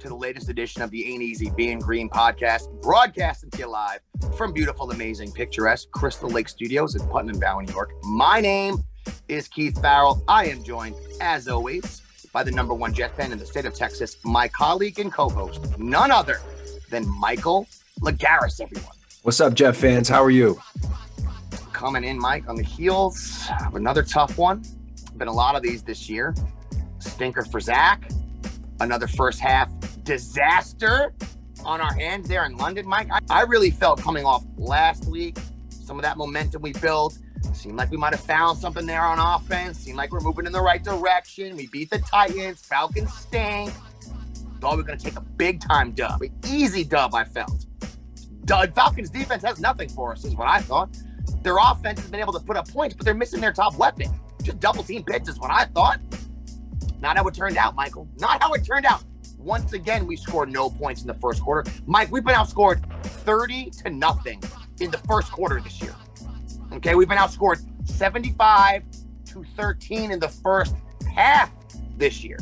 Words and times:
to 0.00 0.08
the 0.08 0.14
latest 0.14 0.48
edition 0.48 0.80
of 0.80 0.90
the 0.90 1.12
Ain't 1.12 1.22
Easy 1.22 1.50
Being 1.50 1.80
Green 1.80 2.08
podcast, 2.08 2.70
broadcasting 2.82 3.50
to 3.50 3.58
you 3.58 3.66
live 3.66 3.98
from 4.36 4.52
beautiful, 4.52 4.90
amazing, 4.92 5.32
picturesque 5.32 5.90
Crystal 5.90 6.30
Lake 6.30 6.48
Studios 6.48 6.94
in 6.94 7.06
Putnam 7.08 7.40
Valley, 7.40 7.66
New 7.66 7.72
York. 7.72 7.92
My 8.04 8.40
name 8.40 8.84
is 9.26 9.48
Keith 9.48 9.80
Farrell. 9.82 10.22
I 10.28 10.46
am 10.46 10.62
joined, 10.62 10.94
as 11.20 11.48
always, 11.48 12.02
by 12.32 12.44
the 12.44 12.50
number 12.52 12.74
one 12.74 12.94
Jet 12.94 13.16
fan 13.16 13.32
in 13.32 13.38
the 13.38 13.46
state 13.46 13.64
of 13.64 13.74
Texas, 13.74 14.16
my 14.24 14.46
colleague 14.46 15.00
and 15.00 15.12
co-host, 15.12 15.76
none 15.78 16.12
other 16.12 16.40
than 16.90 17.08
Michael 17.18 17.66
Lagaris, 18.00 18.60
everyone. 18.60 18.94
What's 19.22 19.40
up, 19.40 19.54
Jeff 19.54 19.76
fans? 19.76 20.08
How 20.08 20.22
are 20.22 20.30
you? 20.30 20.60
Coming 21.72 22.04
in, 22.04 22.18
Mike, 22.20 22.48
on 22.48 22.54
the 22.54 22.62
heels 22.62 23.48
of 23.66 23.74
another 23.74 24.04
tough 24.04 24.38
one. 24.38 24.62
Been 25.16 25.28
a 25.28 25.32
lot 25.32 25.56
of 25.56 25.62
these 25.62 25.82
this 25.82 26.08
year. 26.08 26.36
Stinker 27.00 27.44
for 27.44 27.58
Zach. 27.58 28.08
Another 28.80 29.06
first 29.08 29.40
half 29.40 29.70
disaster 30.04 31.12
on 31.64 31.80
our 31.80 31.92
hands 31.94 32.28
there 32.28 32.44
in 32.44 32.56
London, 32.56 32.86
Mike. 32.86 33.08
I, 33.10 33.20
I 33.28 33.42
really 33.42 33.70
felt 33.70 34.00
coming 34.00 34.24
off 34.24 34.44
last 34.56 35.06
week, 35.06 35.38
some 35.70 35.98
of 35.98 36.02
that 36.02 36.16
momentum 36.16 36.62
we 36.62 36.72
built. 36.72 37.18
Seemed 37.52 37.76
like 37.76 37.90
we 37.90 37.96
might 37.96 38.12
have 38.12 38.22
found 38.22 38.58
something 38.58 38.86
there 38.86 39.02
on 39.02 39.18
offense. 39.18 39.78
Seemed 39.78 39.96
like 39.96 40.12
we're 40.12 40.20
moving 40.20 40.46
in 40.46 40.52
the 40.52 40.60
right 40.60 40.82
direction. 40.82 41.56
We 41.56 41.66
beat 41.68 41.90
the 41.90 41.98
Titans. 41.98 42.60
Falcons 42.60 43.12
stink. 43.12 43.72
Thought 44.60 44.72
we 44.72 44.76
were 44.78 44.82
going 44.82 44.98
to 44.98 45.04
take 45.04 45.16
a 45.16 45.20
big 45.20 45.60
time 45.60 45.92
dub. 45.92 46.22
An 46.22 46.32
easy 46.48 46.84
dub, 46.84 47.14
I 47.14 47.24
felt. 47.24 47.66
Dud 48.44 48.74
Falcons 48.74 49.10
defense 49.10 49.42
has 49.44 49.60
nothing 49.60 49.88
for 49.88 50.12
us, 50.12 50.24
is 50.24 50.34
what 50.34 50.48
I 50.48 50.60
thought. 50.60 50.96
Their 51.42 51.56
offense 51.58 52.00
has 52.00 52.10
been 52.10 52.20
able 52.20 52.32
to 52.32 52.40
put 52.40 52.56
up 52.56 52.68
points, 52.68 52.94
but 52.94 53.04
they're 53.04 53.14
missing 53.14 53.40
their 53.40 53.52
top 53.52 53.76
weapon. 53.76 54.08
Just 54.42 54.58
double 54.60 54.82
team 54.82 55.04
Pitts 55.04 55.28
is 55.28 55.38
what 55.38 55.50
I 55.50 55.66
thought. 55.66 56.00
Not 57.00 57.16
how 57.16 57.26
it 57.28 57.34
turned 57.34 57.56
out, 57.56 57.74
Michael. 57.74 58.08
Not 58.18 58.42
how 58.42 58.52
it 58.54 58.64
turned 58.64 58.86
out. 58.86 59.04
Once 59.38 59.72
again, 59.72 60.06
we 60.06 60.16
scored 60.16 60.50
no 60.50 60.68
points 60.68 61.02
in 61.02 61.06
the 61.06 61.14
first 61.14 61.40
quarter. 61.42 61.70
Mike, 61.86 62.10
we've 62.10 62.24
been 62.24 62.34
outscored 62.34 62.82
30 63.04 63.70
to 63.70 63.90
nothing 63.90 64.42
in 64.80 64.90
the 64.90 64.98
first 64.98 65.30
quarter 65.30 65.60
this 65.60 65.80
year. 65.80 65.94
Okay, 66.72 66.94
we've 66.94 67.08
been 67.08 67.18
outscored 67.18 67.64
75 67.88 68.82
to 69.26 69.44
13 69.56 70.10
in 70.10 70.18
the 70.18 70.28
first 70.28 70.74
half 71.14 71.50
this 71.96 72.24
year. 72.24 72.38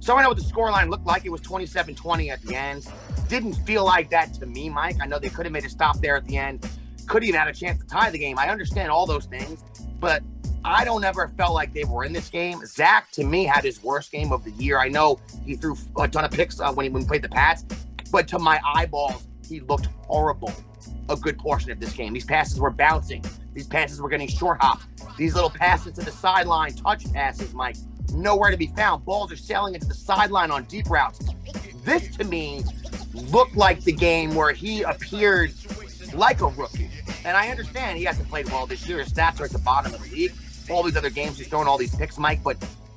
So 0.00 0.16
I 0.16 0.22
know 0.22 0.28
what 0.28 0.38
the 0.38 0.44
scoreline 0.44 0.88
looked 0.88 1.06
like. 1.06 1.24
It 1.24 1.30
was 1.30 1.40
27 1.40 1.94
20 1.94 2.30
at 2.30 2.42
the 2.42 2.54
end. 2.54 2.86
Didn't 3.28 3.54
feel 3.54 3.84
like 3.84 4.10
that 4.10 4.32
to 4.34 4.46
me, 4.46 4.68
Mike. 4.68 4.96
I 5.00 5.06
know 5.06 5.18
they 5.18 5.30
could 5.30 5.46
have 5.46 5.52
made 5.52 5.64
a 5.64 5.68
stop 5.68 5.98
there 6.00 6.16
at 6.16 6.24
the 6.26 6.36
end. 6.36 6.62
Could 7.08 7.22
have 7.22 7.28
even 7.28 7.40
had 7.40 7.48
a 7.48 7.52
chance 7.52 7.80
to 7.80 7.86
tie 7.86 8.10
the 8.10 8.18
game. 8.18 8.38
I 8.38 8.48
understand 8.50 8.90
all 8.90 9.06
those 9.06 9.26
things, 9.26 9.64
but 9.98 10.22
I 10.66 10.84
don't 10.84 11.04
ever 11.04 11.28
felt 11.36 11.54
like 11.54 11.72
they 11.72 11.84
were 11.84 12.04
in 12.04 12.12
this 12.12 12.28
game. 12.28 12.60
Zach, 12.66 13.12
to 13.12 13.24
me, 13.24 13.44
had 13.44 13.62
his 13.62 13.82
worst 13.82 14.10
game 14.10 14.32
of 14.32 14.42
the 14.44 14.50
year. 14.52 14.80
I 14.80 14.88
know 14.88 15.20
he 15.44 15.54
threw 15.54 15.76
a 15.96 16.08
ton 16.08 16.24
of 16.24 16.32
picks 16.32 16.60
uh, 16.60 16.72
when, 16.72 16.86
he, 16.86 16.90
when 16.90 17.02
he 17.02 17.08
played 17.08 17.22
the 17.22 17.28
Pats, 17.28 17.64
but 18.10 18.26
to 18.28 18.38
my 18.40 18.60
eyeballs, 18.74 19.28
he 19.48 19.60
looked 19.60 19.86
horrible 20.06 20.52
a 21.08 21.16
good 21.16 21.38
portion 21.38 21.70
of 21.70 21.78
this 21.78 21.92
game. 21.92 22.12
These 22.12 22.24
passes 22.24 22.58
were 22.58 22.70
bouncing. 22.70 23.24
These 23.54 23.68
passes 23.68 24.00
were 24.00 24.08
getting 24.08 24.26
short 24.26 24.60
hopped. 24.60 24.86
These 25.16 25.34
little 25.34 25.50
passes 25.50 25.92
to 25.94 26.04
the 26.04 26.10
sideline, 26.10 26.74
touch 26.74 27.10
passes, 27.12 27.54
Mike, 27.54 27.76
nowhere 28.12 28.50
to 28.50 28.56
be 28.56 28.66
found. 28.66 29.04
Balls 29.04 29.30
are 29.30 29.36
sailing 29.36 29.74
into 29.74 29.86
the 29.86 29.94
sideline 29.94 30.50
on 30.50 30.64
deep 30.64 30.90
routes. 30.90 31.20
This, 31.84 32.16
to 32.16 32.24
me, 32.24 32.64
looked 33.14 33.56
like 33.56 33.82
the 33.84 33.92
game 33.92 34.34
where 34.34 34.52
he 34.52 34.82
appeared 34.82 35.52
like 36.12 36.40
a 36.40 36.48
rookie. 36.48 36.90
And 37.24 37.36
I 37.36 37.48
understand 37.48 37.98
he 37.98 38.04
hasn't 38.04 38.28
played 38.28 38.46
well 38.50 38.66
this 38.66 38.86
year. 38.88 38.98
His 38.98 39.12
stats 39.12 39.40
are 39.40 39.44
at 39.44 39.50
the 39.50 39.58
bottom 39.58 39.94
of 39.94 40.02
the 40.02 40.10
league. 40.10 40.32
All 40.68 40.82
these 40.82 40.96
other 40.96 41.10
games, 41.10 41.38
he's 41.38 41.48
throwing 41.48 41.68
all 41.68 41.78
these 41.78 41.94
picks, 41.94 42.18
Mike. 42.18 42.42
But 42.42 42.56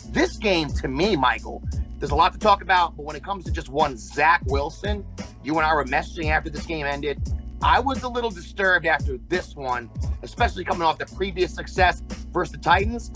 this 0.09 0.37
game, 0.37 0.69
to 0.73 0.87
me, 0.87 1.15
Michael, 1.15 1.63
there's 1.99 2.11
a 2.11 2.15
lot 2.15 2.33
to 2.33 2.39
talk 2.39 2.61
about. 2.61 2.95
But 2.95 3.05
when 3.05 3.15
it 3.15 3.23
comes 3.23 3.45
to 3.45 3.51
just 3.51 3.69
one 3.69 3.97
Zach 3.97 4.41
Wilson, 4.45 5.05
you 5.43 5.57
and 5.57 5.65
I 5.65 5.73
were 5.73 5.85
messaging 5.85 6.31
after 6.31 6.49
this 6.49 6.65
game 6.65 6.85
ended. 6.85 7.21
I 7.61 7.79
was 7.79 8.03
a 8.03 8.07
little 8.07 8.29
disturbed 8.29 8.85
after 8.85 9.17
this 9.27 9.55
one, 9.55 9.89
especially 10.23 10.63
coming 10.63 10.81
off 10.81 10.97
the 10.97 11.05
previous 11.05 11.53
success 11.53 12.01
versus 12.31 12.53
the 12.53 12.57
Titans. 12.57 13.11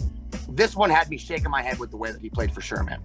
This 0.49 0.75
one 0.75 0.89
had 0.89 1.09
me 1.09 1.17
shaking 1.17 1.49
my 1.49 1.61
head 1.61 1.79
with 1.79 1.91
the 1.91 1.97
way 1.97 2.11
that 2.11 2.21
he 2.21 2.29
played 2.29 2.53
for 2.53 2.61
sure, 2.61 2.83
man. 2.83 2.99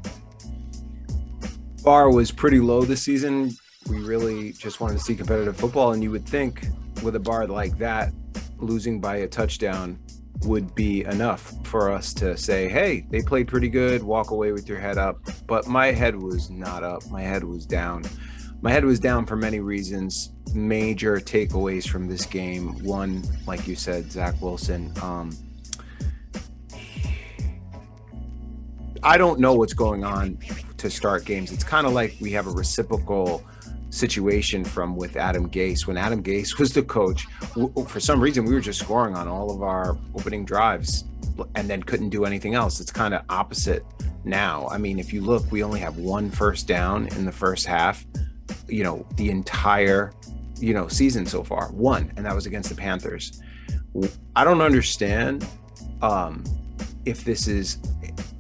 Bar 1.84 2.10
was 2.10 2.32
pretty 2.32 2.58
low 2.58 2.82
this 2.82 3.02
season. 3.02 3.56
We 3.88 4.00
really 4.00 4.52
just 4.52 4.80
wanted 4.80 4.98
to 4.98 5.04
see 5.04 5.14
competitive 5.14 5.56
football, 5.56 5.92
and 5.92 6.02
you 6.02 6.10
would 6.10 6.26
think 6.26 6.66
with 7.02 7.14
a 7.14 7.20
bar 7.20 7.46
like 7.46 7.78
that, 7.78 8.12
losing 8.58 9.00
by 9.00 9.18
a 9.18 9.28
touchdown 9.28 9.98
would 10.44 10.74
be 10.74 11.04
enough 11.04 11.54
for 11.64 11.90
us 11.90 12.14
to 12.14 12.36
say, 12.36 12.68
hey, 12.68 13.06
they 13.10 13.22
played 13.22 13.48
pretty 13.48 13.68
good, 13.68 14.02
walk 14.02 14.30
away 14.30 14.52
with 14.52 14.68
your 14.68 14.78
head 14.78 14.98
up. 14.98 15.18
But 15.46 15.66
my 15.66 15.86
head 15.86 16.20
was 16.20 16.50
not 16.50 16.82
up, 16.82 17.08
my 17.10 17.22
head 17.22 17.44
was 17.44 17.66
down. 17.66 18.04
My 18.60 18.72
head 18.72 18.84
was 18.84 18.98
down 18.98 19.24
for 19.24 19.36
many 19.36 19.60
reasons. 19.60 20.32
Major 20.52 21.18
takeaways 21.18 21.88
from 21.88 22.08
this 22.08 22.26
game. 22.26 22.82
One, 22.82 23.22
like 23.46 23.68
you 23.68 23.76
said, 23.76 24.10
Zach 24.10 24.34
Wilson. 24.42 24.92
Um, 25.00 25.36
I 29.02 29.16
don't 29.16 29.38
know 29.38 29.54
what's 29.54 29.74
going 29.74 30.02
on 30.02 30.38
to 30.78 30.90
start 30.90 31.24
games. 31.24 31.52
It's 31.52 31.62
kind 31.62 31.86
of 31.86 31.92
like 31.92 32.16
we 32.20 32.32
have 32.32 32.48
a 32.48 32.50
reciprocal 32.50 33.44
situation 33.90 34.64
from 34.64 34.96
with 34.96 35.16
Adam 35.16 35.48
Gase. 35.48 35.86
When 35.86 35.96
Adam 35.96 36.22
Gase 36.22 36.58
was 36.58 36.72
the 36.72 36.82
coach, 36.82 37.26
for 37.86 38.00
some 38.00 38.20
reason 38.20 38.44
we 38.44 38.54
were 38.54 38.60
just 38.60 38.80
scoring 38.80 39.14
on 39.14 39.28
all 39.28 39.50
of 39.50 39.62
our 39.62 39.96
opening 40.14 40.44
drives 40.44 41.04
and 41.54 41.68
then 41.68 41.82
couldn't 41.82 42.10
do 42.10 42.24
anything 42.24 42.54
else. 42.54 42.80
It's 42.80 42.90
kind 42.90 43.14
of 43.14 43.22
opposite 43.28 43.84
now. 44.24 44.68
I 44.70 44.78
mean, 44.78 44.98
if 44.98 45.12
you 45.12 45.20
look, 45.20 45.50
we 45.50 45.62
only 45.62 45.80
have 45.80 45.96
one 45.96 46.30
first 46.30 46.66
down 46.66 47.08
in 47.08 47.24
the 47.24 47.32
first 47.32 47.66
half. 47.66 48.04
You 48.66 48.84
know, 48.84 49.06
the 49.16 49.30
entire 49.30 50.12
you 50.60 50.74
know 50.74 50.88
season 50.88 51.26
so 51.26 51.42
far, 51.42 51.68
one, 51.72 52.12
and 52.16 52.26
that 52.26 52.34
was 52.34 52.46
against 52.46 52.68
the 52.68 52.74
Panthers. 52.74 53.40
I 54.36 54.44
don't 54.44 54.60
understand 54.60 55.46
um, 56.02 56.44
if 57.04 57.24
this 57.24 57.48
is 57.48 57.78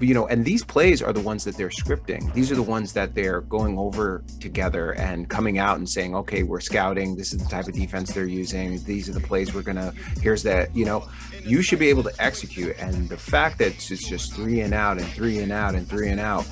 you 0.00 0.14
know, 0.14 0.26
and 0.28 0.44
these 0.44 0.64
plays 0.64 1.02
are 1.02 1.12
the 1.12 1.20
ones 1.20 1.44
that 1.44 1.56
they're 1.56 1.68
scripting. 1.68 2.32
These 2.32 2.52
are 2.52 2.54
the 2.54 2.62
ones 2.62 2.92
that 2.92 3.14
they're 3.14 3.40
going 3.42 3.78
over 3.78 4.22
together 4.40 4.92
and 4.92 5.28
coming 5.28 5.58
out 5.58 5.78
and 5.78 5.88
saying, 5.88 6.14
okay, 6.14 6.42
we're 6.42 6.60
scouting. 6.60 7.16
This 7.16 7.32
is 7.32 7.42
the 7.42 7.48
type 7.48 7.66
of 7.66 7.74
defense 7.74 8.12
they're 8.12 8.26
using. 8.26 8.82
These 8.84 9.08
are 9.08 9.12
the 9.12 9.20
plays 9.20 9.52
we're 9.52 9.62
going 9.62 9.76
to, 9.76 9.92
here's 10.20 10.42
that, 10.44 10.74
you 10.74 10.84
know, 10.84 11.08
you 11.42 11.62
should 11.62 11.78
be 11.78 11.88
able 11.88 12.04
to 12.04 12.12
execute. 12.18 12.76
And 12.78 13.08
the 13.08 13.16
fact 13.16 13.58
that 13.58 13.68
it's 13.68 14.08
just 14.08 14.34
three 14.34 14.60
and 14.60 14.72
out 14.72 14.98
and 14.98 15.06
three 15.06 15.38
and 15.38 15.50
out 15.50 15.74
and 15.74 15.88
three 15.88 16.08
and 16.08 16.20
out, 16.20 16.46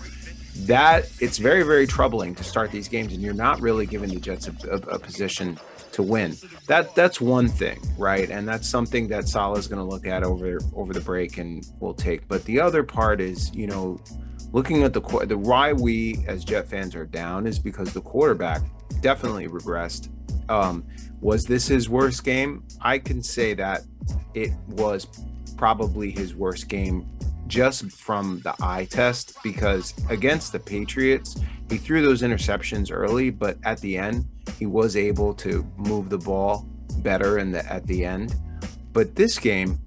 that 0.60 1.08
it's 1.20 1.38
very, 1.38 1.62
very 1.62 1.86
troubling 1.86 2.34
to 2.34 2.42
start 2.42 2.72
these 2.72 2.88
games. 2.88 3.12
And 3.12 3.22
you're 3.22 3.34
not 3.34 3.60
really 3.60 3.86
giving 3.86 4.08
the 4.08 4.20
Jets 4.20 4.48
a, 4.48 4.54
a, 4.68 4.76
a 4.76 4.98
position 4.98 5.58
to 5.96 6.02
win. 6.02 6.36
That 6.66 6.94
that's 6.94 7.20
one 7.20 7.48
thing, 7.48 7.80
right? 7.98 8.30
And 8.30 8.46
that's 8.46 8.68
something 8.68 9.08
that 9.08 9.28
Saleh's 9.28 9.66
going 9.66 9.78
to 9.78 9.84
look 9.84 10.06
at 10.06 10.22
over 10.22 10.60
over 10.74 10.92
the 10.92 11.00
break 11.00 11.38
and 11.38 11.66
will 11.80 11.94
take. 11.94 12.28
But 12.28 12.44
the 12.44 12.60
other 12.60 12.82
part 12.82 13.20
is, 13.20 13.52
you 13.54 13.66
know, 13.66 13.98
looking 14.52 14.82
at 14.82 14.92
the 14.92 15.00
the 15.26 15.38
why 15.38 15.72
we 15.72 16.24
as 16.28 16.44
Jet 16.44 16.68
fans 16.68 16.94
are 16.94 17.06
down 17.06 17.46
is 17.46 17.58
because 17.58 17.92
the 17.92 18.02
quarterback 18.02 18.62
definitely 19.00 19.48
regressed. 19.48 20.10
Um, 20.48 20.84
was 21.20 21.44
this 21.46 21.66
his 21.66 21.88
worst 21.88 22.24
game? 22.24 22.62
I 22.82 22.98
can 22.98 23.22
say 23.22 23.54
that 23.54 23.82
it 24.34 24.52
was 24.68 25.06
probably 25.56 26.10
his 26.10 26.34
worst 26.34 26.68
game 26.68 27.06
just 27.46 27.90
from 27.90 28.40
the 28.40 28.54
eye 28.60 28.86
test 28.90 29.36
because 29.42 29.94
against 30.10 30.52
the 30.52 30.58
Patriots, 30.58 31.40
he 31.70 31.78
threw 31.78 32.02
those 32.02 32.22
interceptions 32.22 32.90
early, 32.92 33.30
but 33.30 33.56
at 33.64 33.80
the 33.80 33.96
end, 33.96 34.26
he 34.58 34.66
was 34.66 34.96
able 34.96 35.34
to 35.34 35.66
move 35.76 36.08
the 36.08 36.18
ball 36.18 36.66
better 36.98 37.38
in 37.38 37.52
the 37.52 37.64
at 37.72 37.86
the 37.86 38.04
end. 38.04 38.34
But 38.92 39.14
this 39.14 39.38
game, 39.38 39.78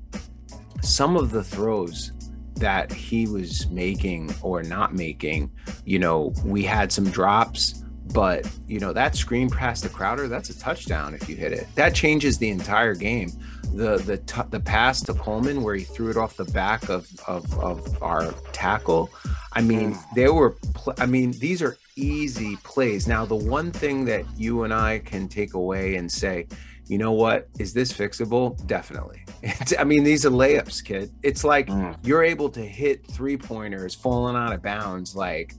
some 0.82 1.16
of 1.18 1.32
the 1.32 1.44
throws 1.44 2.12
that 2.56 2.92
he 2.92 3.26
was 3.26 3.68
making 3.70 4.34
or 4.42 4.62
not 4.64 4.94
making, 4.94 5.52
you 5.86 5.98
know, 5.98 6.34
we 6.44 6.62
had 6.64 6.92
some 6.92 7.10
drops, 7.10 7.84
but 8.14 8.50
you 8.68 8.80
know 8.80 8.94
that 8.94 9.16
screen 9.16 9.50
pass 9.50 9.82
to 9.82 9.90
Crowder, 9.90 10.28
that's 10.28 10.50
a 10.50 10.60
touchdown 10.60 11.14
if 11.14 11.30
you 11.30 11.36
hit 11.36 11.54
it. 11.54 11.68
That 11.76 11.94
changes 11.96 12.38
the 12.38 12.50
entire 12.50 12.96
game. 12.96 13.32
The 13.74 13.98
the 13.98 14.18
t- 14.18 14.42
the 14.50 14.60
pass 14.60 15.02
to 15.04 15.14
Coleman 15.14 15.62
where 15.62 15.76
he 15.76 15.84
threw 15.84 16.10
it 16.10 16.18
off 16.18 16.36
the 16.36 16.46
back 16.46 16.90
of 16.90 17.08
of, 17.28 17.60
of 17.60 18.02
our 18.02 18.32
tackle. 18.52 19.12
I 19.54 19.62
mean, 19.62 19.94
mm. 19.94 20.04
there 20.16 20.34
were. 20.34 20.52
Pl- 20.74 20.96
I 20.98 21.06
mean, 21.06 21.32
these 21.34 21.62
are 21.62 21.78
easy 22.00 22.56
plays. 22.64 23.08
Now, 23.08 23.26
the 23.26 23.36
one 23.36 23.72
thing 23.72 24.06
that 24.06 24.26
you 24.38 24.64
and 24.64 24.74
I 24.74 25.00
can 25.00 25.28
take 25.28 25.54
away 25.54 25.96
and 25.96 26.12
say, 26.12 26.48
you 26.88 26.98
know 26.98 27.12
what, 27.12 27.48
is 27.60 27.74
this 27.74 27.92
fixable? 27.94 28.66
Definitely. 28.66 29.24
It's, 29.44 29.74
I 29.80 29.84
mean, 29.84 30.04
these 30.04 30.26
are 30.26 30.32
layups, 30.32 30.84
kid. 30.84 31.12
It's 31.24 31.44
like 31.44 31.68
Mm. 31.68 31.96
you're 32.04 32.24
able 32.24 32.50
to 32.50 32.62
hit 32.62 33.06
three 33.06 33.38
pointers 33.38 33.94
falling 33.94 34.36
out 34.36 34.54
of 34.54 34.62
bounds, 34.64 35.16
like, 35.16 35.54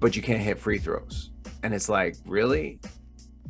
but 0.00 0.14
you 0.16 0.22
can't 0.22 0.42
hit 0.42 0.58
free 0.58 0.78
throws. 0.78 1.30
And 1.62 1.72
it's 1.72 1.88
like, 1.88 2.16
really? 2.26 2.78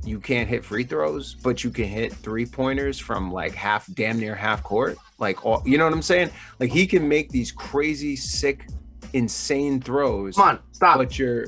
You 0.04 0.20
can't 0.20 0.48
hit 0.48 0.64
free 0.64 0.84
throws, 0.84 1.34
but 1.34 1.64
you 1.64 1.70
can 1.70 1.86
hit 1.86 2.12
three 2.12 2.46
pointers 2.46 2.98
from 3.00 3.32
like 3.32 3.54
half, 3.54 3.86
damn 3.94 4.20
near 4.20 4.36
half 4.36 4.62
court. 4.62 4.96
Like, 5.18 5.44
all, 5.44 5.62
you 5.66 5.78
know 5.78 5.84
what 5.84 5.92
I'm 5.92 6.02
saying? 6.02 6.30
Like, 6.60 6.70
he 6.70 6.86
can 6.86 7.08
make 7.08 7.30
these 7.30 7.50
crazy, 7.50 8.14
sick, 8.14 8.68
insane 9.14 9.80
throws 9.80 10.36
Come 10.36 10.48
on, 10.48 10.58
stop. 10.72 10.98
but 10.98 11.18
your 11.18 11.46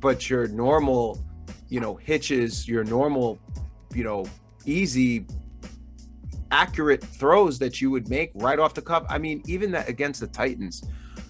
but 0.00 0.28
your 0.28 0.48
normal 0.48 1.22
you 1.68 1.80
know 1.80 1.94
hitches 1.94 2.66
your 2.68 2.84
normal 2.84 3.38
you 3.94 4.04
know 4.04 4.26
easy 4.64 5.26
accurate 6.50 7.02
throws 7.02 7.58
that 7.58 7.80
you 7.80 7.90
would 7.90 8.08
make 8.08 8.30
right 8.34 8.58
off 8.58 8.74
the 8.74 8.82
cup 8.82 9.06
i 9.08 9.18
mean 9.18 9.42
even 9.46 9.70
that 9.70 9.88
against 9.88 10.20
the 10.20 10.26
titans 10.26 10.82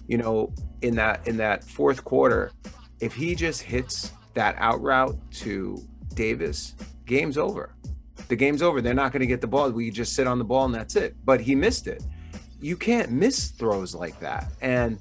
you 0.07 0.17
know 0.17 0.53
in 0.81 0.95
that 0.95 1.25
in 1.27 1.35
that 1.35 1.63
fourth 1.63 2.03
quarter 2.03 2.51
if 2.99 3.13
he 3.13 3.35
just 3.35 3.61
hits 3.61 4.11
that 4.33 4.55
out 4.59 4.81
route 4.81 5.17
to 5.31 5.81
davis 6.13 6.75
game's 7.09 7.37
over. 7.37 7.73
The 8.29 8.35
game's 8.35 8.61
over. 8.61 8.79
They're 8.79 8.93
not 8.93 9.11
going 9.11 9.21
to 9.21 9.27
get 9.27 9.41
the 9.41 9.47
ball. 9.47 9.69
We 9.71 9.89
just 9.89 10.13
sit 10.13 10.27
on 10.27 10.37
the 10.37 10.45
ball 10.45 10.65
and 10.65 10.73
that's 10.73 10.95
it. 10.95 11.15
But 11.25 11.41
he 11.41 11.55
missed 11.55 11.87
it. 11.87 12.03
You 12.61 12.77
can't 12.77 13.11
miss 13.11 13.49
throws 13.49 13.93
like 13.93 14.17
that. 14.21 14.51
And 14.61 14.99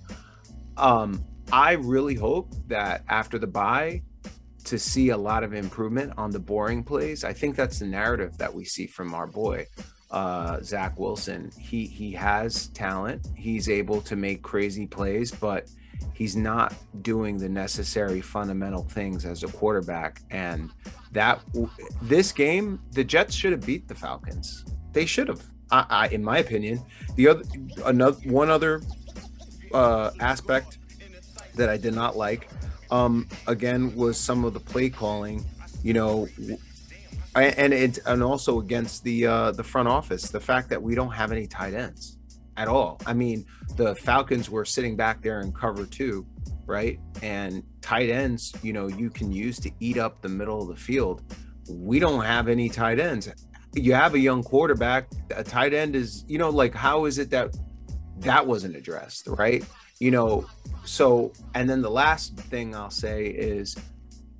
um 0.76 1.22
I 1.52 1.72
really 1.72 2.14
hope 2.14 2.54
that 2.66 3.04
after 3.08 3.38
the 3.38 3.46
bye 3.46 4.02
to 4.64 4.78
see 4.78 5.10
a 5.10 5.16
lot 5.16 5.42
of 5.42 5.54
improvement 5.54 6.12
on 6.18 6.30
the 6.30 6.38
boring 6.38 6.84
plays. 6.84 7.24
I 7.24 7.32
think 7.32 7.56
that's 7.56 7.78
the 7.78 7.86
narrative 7.86 8.36
that 8.36 8.52
we 8.52 8.64
see 8.64 8.86
from 8.86 9.14
our 9.14 9.26
boy 9.26 9.66
uh 10.10 10.60
Zach 10.62 10.98
Wilson. 10.98 11.50
He 11.58 11.86
he 11.86 12.12
has 12.12 12.68
talent. 12.68 13.26
He's 13.34 13.68
able 13.68 14.00
to 14.02 14.16
make 14.16 14.42
crazy 14.42 14.86
plays, 14.86 15.30
but 15.30 15.70
he's 16.12 16.36
not 16.36 16.74
doing 17.02 17.38
the 17.38 17.48
necessary 17.48 18.20
fundamental 18.20 18.84
things 18.84 19.24
as 19.24 19.42
a 19.42 19.48
quarterback 19.48 20.22
and 20.30 20.70
that 21.12 21.40
this 22.02 22.32
game 22.32 22.80
the 22.92 23.04
Jets 23.04 23.34
should 23.34 23.52
have 23.52 23.64
beat 23.64 23.88
the 23.88 23.94
Falcons. 23.94 24.64
They 24.92 25.06
should 25.06 25.28
have. 25.28 25.42
I, 25.70 25.86
I 25.88 26.08
in 26.08 26.22
my 26.22 26.38
opinion. 26.38 26.82
The 27.16 27.28
other 27.28 27.42
another 27.86 28.18
one 28.28 28.50
other 28.50 28.82
uh 29.72 30.10
aspect 30.20 30.78
that 31.58 31.68
I 31.68 31.76
did 31.76 31.94
not 31.94 32.16
like, 32.16 32.48
um, 32.90 33.28
again, 33.46 33.94
was 33.94 34.18
some 34.18 34.44
of 34.44 34.54
the 34.54 34.60
play 34.60 34.88
calling. 34.88 35.44
You 35.82 35.92
know, 35.92 36.26
and 37.36 37.72
it 37.72 37.98
and 38.06 38.22
also 38.22 38.60
against 38.60 39.04
the 39.04 39.26
uh, 39.26 39.52
the 39.52 39.62
front 39.62 39.88
office, 39.88 40.30
the 40.30 40.40
fact 40.40 40.68
that 40.70 40.82
we 40.82 40.94
don't 40.94 41.12
have 41.12 41.30
any 41.30 41.46
tight 41.46 41.74
ends 41.74 42.18
at 42.56 42.68
all. 42.68 43.00
I 43.06 43.12
mean, 43.12 43.46
the 43.76 43.94
Falcons 43.94 44.50
were 44.50 44.64
sitting 44.64 44.96
back 44.96 45.22
there 45.22 45.40
in 45.40 45.52
cover 45.52 45.86
two, 45.86 46.26
right? 46.66 46.98
And 47.22 47.62
tight 47.80 48.10
ends, 48.10 48.52
you 48.62 48.72
know, 48.72 48.88
you 48.88 49.10
can 49.10 49.30
use 49.30 49.60
to 49.60 49.70
eat 49.78 49.96
up 49.98 50.20
the 50.20 50.28
middle 50.28 50.60
of 50.60 50.68
the 50.68 50.76
field. 50.76 51.22
We 51.70 52.00
don't 52.00 52.24
have 52.24 52.48
any 52.48 52.68
tight 52.68 52.98
ends. 52.98 53.28
You 53.74 53.94
have 53.94 54.14
a 54.14 54.18
young 54.18 54.42
quarterback. 54.42 55.08
A 55.36 55.44
tight 55.44 55.72
end 55.72 55.94
is, 55.94 56.24
you 56.26 56.38
know, 56.38 56.50
like 56.50 56.74
how 56.74 57.04
is 57.04 57.18
it 57.18 57.30
that 57.30 57.56
that 58.18 58.44
wasn't 58.44 58.74
addressed, 58.74 59.28
right? 59.28 59.64
You 60.00 60.12
know, 60.12 60.46
so 60.84 61.32
and 61.54 61.68
then 61.68 61.82
the 61.82 61.90
last 61.90 62.36
thing 62.36 62.74
I'll 62.74 62.90
say 62.90 63.26
is 63.26 63.76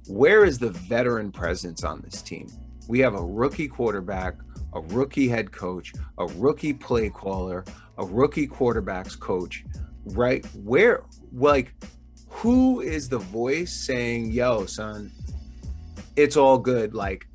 where 0.07 0.45
is 0.45 0.59
the 0.59 0.71
veteran 0.71 1.33
presence 1.33 1.85
on 1.85 2.01
this 2.01 2.23
team? 2.23 2.49
We 2.87 3.01
have 3.01 3.15
a 3.15 3.23
rookie 3.23 3.69
quarterback, 3.69 4.37
a 4.73 4.81
rookie 4.81 5.29
head 5.29 5.51
coach, 5.53 5.93
a 6.19 6.27
rookie 6.27 6.73
play 6.73 7.11
caller, 7.11 7.65
a 7.99 8.07
rookie 8.07 8.47
quarterbacks 8.47 9.19
coach, 9.19 9.65
right? 10.07 10.47
Where 10.55 11.03
like 11.33 11.75
who 12.29 12.81
is 12.81 13.09
the 13.09 13.19
voice 13.19 13.73
saying, 13.73 14.31
"Yo, 14.31 14.65
son, 14.67 15.11
it's 16.15 16.37
all 16.37 16.59
good. 16.59 16.95
Like 16.95 17.27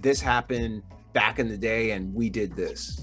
this 0.00 0.20
happened 0.20 0.82
back 1.12 1.38
in 1.38 1.48
the 1.48 1.58
day 1.58 1.90
and 1.90 2.14
we 2.14 2.30
did 2.30 2.54
this." 2.54 3.00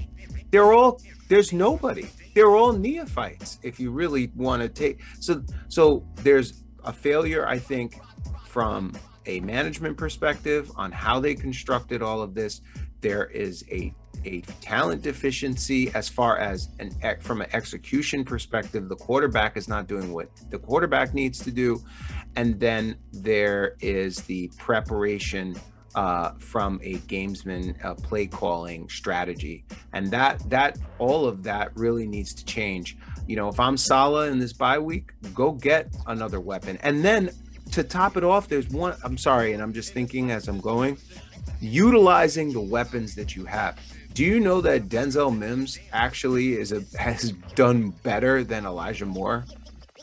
They're 0.52 0.74
all 0.74 1.02
there's 1.28 1.52
nobody. 1.52 2.08
They're 2.34 2.56
all 2.56 2.74
neophytes 2.74 3.60
if 3.64 3.80
you 3.80 3.92
really 3.92 4.32
want 4.36 4.62
to 4.62 4.70
take 4.70 5.02
so 5.20 5.44
so 5.68 6.06
there's 6.18 6.64
a 6.84 6.94
failure 6.94 7.48
I 7.48 7.60
think 7.60 8.00
from 8.46 8.94
a 9.26 9.40
management 9.42 9.98
perspective 9.98 10.72
on 10.76 10.92
how 10.92 11.20
they 11.20 11.36
constructed 11.36 12.02
all 12.02 12.22
of 12.22 12.34
this. 12.34 12.62
There 13.02 13.26
is 13.26 13.64
a 13.72 13.94
a 14.24 14.42
talent 14.62 15.02
deficiency 15.02 15.92
as 15.96 16.08
far 16.08 16.38
as 16.38 16.70
an 16.80 16.92
from 17.22 17.42
an 17.42 17.48
execution 17.54 18.24
perspective. 18.24 18.88
The 18.88 18.96
quarterback 18.96 19.58
is 19.58 19.68
not 19.68 19.88
doing 19.88 20.12
what 20.14 20.30
the 20.50 20.60
quarterback 20.60 21.14
needs 21.14 21.40
to 21.40 21.52
do, 21.52 21.82
and 22.36 22.60
then 22.60 22.98
there 23.12 23.78
is 23.80 24.18
the 24.22 24.52
preparation 24.58 25.56
uh, 25.96 26.32
from 26.40 26.80
a 26.84 26.96
gamesman 27.00 27.84
uh, 27.84 27.94
play 27.96 28.28
calling 28.28 28.88
strategy, 28.90 29.64
and 29.94 30.12
that 30.12 30.42
that 30.50 30.78
all 31.00 31.26
of 31.26 31.44
that 31.44 31.76
really 31.76 32.08
needs 32.08 32.34
to 32.34 32.46
change. 32.46 32.98
You 33.28 33.36
know, 33.36 33.50
if 33.50 33.60
I'm 33.60 33.78
Saleh 33.78 34.32
in 34.32 34.40
this 34.40 34.54
bye 34.54 34.80
week, 34.80 35.12
go 35.34 35.52
get 35.52 35.94
another 36.08 36.40
weapon, 36.40 36.78
and 36.82 37.04
then 37.04 37.32
to 37.72 37.84
top 37.84 38.18
it 38.18 38.24
off, 38.24 38.48
there's 38.48 38.70
one. 38.70 38.96
I'm 39.04 39.18
sorry, 39.18 39.54
and 39.54 39.62
I'm 39.62 39.74
just 39.74 39.94
thinking 39.94 40.32
as 40.32 40.48
I'm 40.48 40.60
going, 40.60 40.98
utilizing 41.60 42.52
the 42.52 42.62
weapons 42.62 43.16
that 43.16 43.36
you 43.36 43.46
have. 43.46 43.80
Do 44.14 44.26
you 44.26 44.40
know 44.40 44.60
that 44.62 44.90
Denzel 44.90 45.36
Mims 45.36 45.80
actually 45.94 46.54
is 46.54 46.72
a 46.72 46.84
has 46.98 47.32
done 47.56 47.90
better 48.04 48.44
than 48.44 48.66
Elijah 48.66 49.06
Moore 49.06 49.46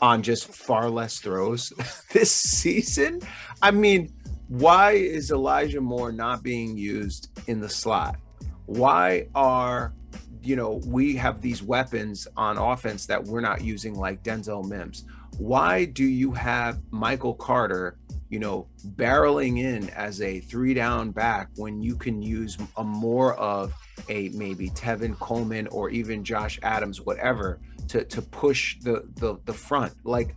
on 0.01 0.23
just 0.23 0.47
far 0.47 0.89
less 0.89 1.19
throws 1.19 1.73
this 2.11 2.31
season? 2.31 3.21
I 3.61 3.71
mean, 3.71 4.11
why 4.49 4.93
is 4.93 5.29
Elijah 5.29 5.79
Moore 5.79 6.11
not 6.11 6.41
being 6.41 6.75
used 6.75 7.29
in 7.47 7.59
the 7.59 7.69
slot? 7.69 8.17
Why 8.65 9.27
are 9.35 9.93
you 10.41 10.55
know 10.55 10.81
we 10.87 11.15
have 11.15 11.41
these 11.41 11.61
weapons 11.61 12.27
on 12.35 12.57
offense 12.57 13.05
that 13.05 13.23
we're 13.23 13.41
not 13.41 13.61
using 13.63 13.93
like 13.93 14.23
Denzel 14.23 14.67
Mims? 14.67 15.05
Why 15.37 15.85
do 15.85 16.03
you 16.03 16.31
have 16.31 16.79
Michael 16.89 17.35
Carter, 17.35 17.97
you 18.29 18.39
know, 18.39 18.67
barreling 18.95 19.59
in 19.59 19.89
as 19.91 20.19
a 20.19 20.39
three 20.39 20.73
down 20.73 21.11
back 21.11 21.49
when 21.55 21.81
you 21.81 21.95
can 21.95 22.21
use 22.21 22.57
a 22.77 22.83
more 22.83 23.35
of 23.35 23.71
a 24.09 24.29
maybe 24.29 24.71
Tevin 24.71 25.17
Coleman 25.19 25.67
or 25.67 25.91
even 25.91 26.23
Josh 26.23 26.59
Adams, 26.63 27.01
whatever, 27.01 27.59
to 27.89 28.03
to 28.03 28.21
push 28.21 28.79
the 28.79 29.07
the 29.17 29.37
the 29.45 29.53
front? 29.53 29.93
Like, 30.03 30.35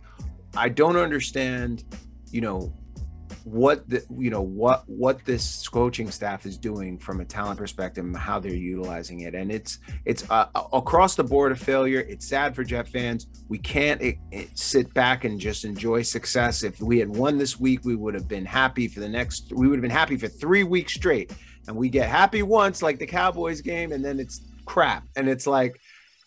I 0.55 0.69
don't 0.69 0.97
understand, 0.97 1.83
you 2.29 2.41
know, 2.41 2.71
what 3.43 3.87
the 3.89 4.01
you 4.17 4.29
know 4.29 4.41
what 4.41 4.83
what 4.87 5.23
this 5.25 5.67
coaching 5.67 6.09
staff 6.09 6.45
is 6.45 6.57
doing 6.57 6.97
from 6.97 7.19
a 7.19 7.25
talent 7.25 7.59
perspective 7.59 8.05
and 8.05 8.15
how 8.15 8.39
they're 8.39 8.53
utilizing 8.53 9.21
it. 9.21 9.35
And 9.35 9.51
it's 9.51 9.79
it's 10.05 10.29
uh, 10.29 10.47
across 10.71 11.15
the 11.15 11.23
board 11.23 11.51
a 11.51 11.55
failure. 11.55 11.99
It's 12.01 12.27
sad 12.27 12.55
for 12.55 12.63
jet 12.63 12.87
fans. 12.87 13.27
We 13.49 13.57
can't 13.57 14.01
it, 14.01 14.17
it 14.31 14.57
sit 14.57 14.93
back 14.93 15.25
and 15.25 15.39
just 15.39 15.65
enjoy 15.65 16.03
success. 16.03 16.63
If 16.63 16.81
we 16.81 16.99
had 16.99 17.09
won 17.09 17.37
this 17.37 17.59
week 17.59 17.81
we 17.83 17.95
would 17.95 18.13
have 18.13 18.27
been 18.27 18.45
happy 18.45 18.87
for 18.87 19.01
the 19.01 19.09
next 19.09 19.51
we 19.53 19.67
would 19.67 19.77
have 19.77 19.83
been 19.83 19.91
happy 19.91 20.15
for 20.15 20.27
three 20.27 20.63
weeks 20.63 20.93
straight. 20.93 21.33
And 21.67 21.75
we 21.75 21.89
get 21.89 22.09
happy 22.09 22.43
once 22.43 22.81
like 22.81 22.99
the 22.99 23.07
cowboys 23.07 23.61
game 23.61 23.91
and 23.91 24.03
then 24.03 24.19
it's 24.19 24.41
crap. 24.65 25.03
And 25.17 25.27
it's 25.27 25.47
like 25.47 25.79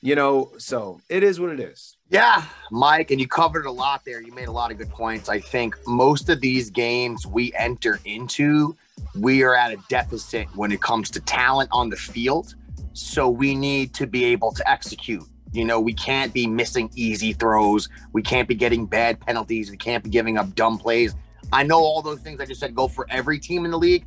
you 0.02 0.14
know 0.14 0.52
so 0.58 1.00
it 1.08 1.22
is 1.22 1.40
what 1.40 1.50
it 1.50 1.60
is 1.60 1.95
Yeah, 2.08 2.44
Mike, 2.70 3.10
and 3.10 3.20
you 3.20 3.26
covered 3.26 3.66
a 3.66 3.70
lot 3.70 4.04
there. 4.04 4.22
You 4.22 4.32
made 4.32 4.46
a 4.46 4.52
lot 4.52 4.70
of 4.70 4.78
good 4.78 4.90
points. 4.90 5.28
I 5.28 5.40
think 5.40 5.76
most 5.88 6.28
of 6.28 6.40
these 6.40 6.70
games 6.70 7.26
we 7.26 7.52
enter 7.54 7.98
into, 8.04 8.76
we 9.18 9.42
are 9.42 9.56
at 9.56 9.72
a 9.72 9.76
deficit 9.88 10.46
when 10.54 10.70
it 10.70 10.80
comes 10.80 11.10
to 11.10 11.20
talent 11.20 11.68
on 11.72 11.90
the 11.90 11.96
field. 11.96 12.54
So 12.92 13.28
we 13.28 13.56
need 13.56 13.92
to 13.94 14.06
be 14.06 14.24
able 14.26 14.52
to 14.52 14.70
execute. 14.70 15.24
You 15.52 15.64
know, 15.64 15.80
we 15.80 15.92
can't 15.92 16.32
be 16.32 16.46
missing 16.46 16.90
easy 16.94 17.32
throws. 17.32 17.88
We 18.12 18.22
can't 18.22 18.46
be 18.46 18.54
getting 18.54 18.86
bad 18.86 19.18
penalties. 19.18 19.70
We 19.70 19.76
can't 19.76 20.04
be 20.04 20.10
giving 20.10 20.38
up 20.38 20.54
dumb 20.54 20.78
plays. 20.78 21.16
I 21.52 21.64
know 21.64 21.80
all 21.80 22.02
those 22.02 22.20
things 22.20 22.40
I 22.40 22.46
just 22.46 22.60
said 22.60 22.74
go 22.74 22.86
for 22.86 23.06
every 23.10 23.40
team 23.40 23.64
in 23.64 23.72
the 23.72 23.78
league, 23.78 24.06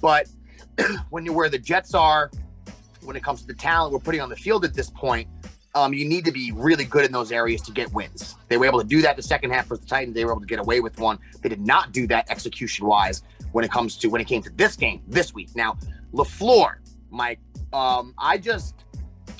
but 0.00 0.28
when 1.10 1.24
you're 1.24 1.34
where 1.34 1.48
the 1.48 1.58
Jets 1.58 1.92
are, 1.92 2.30
when 3.02 3.16
it 3.16 3.24
comes 3.24 3.40
to 3.40 3.48
the 3.48 3.54
talent 3.54 3.92
we're 3.92 3.98
putting 3.98 4.20
on 4.20 4.28
the 4.28 4.36
field 4.36 4.64
at 4.64 4.74
this 4.74 4.90
point, 4.90 5.28
um, 5.74 5.94
you 5.94 6.04
need 6.04 6.24
to 6.26 6.32
be 6.32 6.52
really 6.52 6.84
good 6.84 7.04
in 7.04 7.12
those 7.12 7.32
areas 7.32 7.62
to 7.62 7.72
get 7.72 7.92
wins. 7.92 8.36
They 8.48 8.58
were 8.58 8.66
able 8.66 8.80
to 8.80 8.86
do 8.86 9.00
that 9.02 9.16
the 9.16 9.22
second 9.22 9.50
half 9.50 9.66
for 9.66 9.76
the 9.76 9.86
Titans. 9.86 10.14
They 10.14 10.24
were 10.24 10.32
able 10.32 10.42
to 10.42 10.46
get 10.46 10.58
away 10.58 10.80
with 10.80 10.98
one. 10.98 11.18
They 11.40 11.48
did 11.48 11.60
not 11.60 11.92
do 11.92 12.06
that 12.08 12.30
execution 12.30 12.86
wise 12.86 13.22
when 13.52 13.64
it 13.64 13.70
comes 13.70 13.96
to 13.98 14.08
when 14.08 14.20
it 14.20 14.26
came 14.26 14.42
to 14.42 14.50
this 14.50 14.76
game 14.76 15.02
this 15.08 15.32
week. 15.32 15.50
Now, 15.54 15.78
LaFleur, 16.12 16.74
Mike, 17.10 17.40
um, 17.72 18.14
I 18.18 18.36
just 18.38 18.84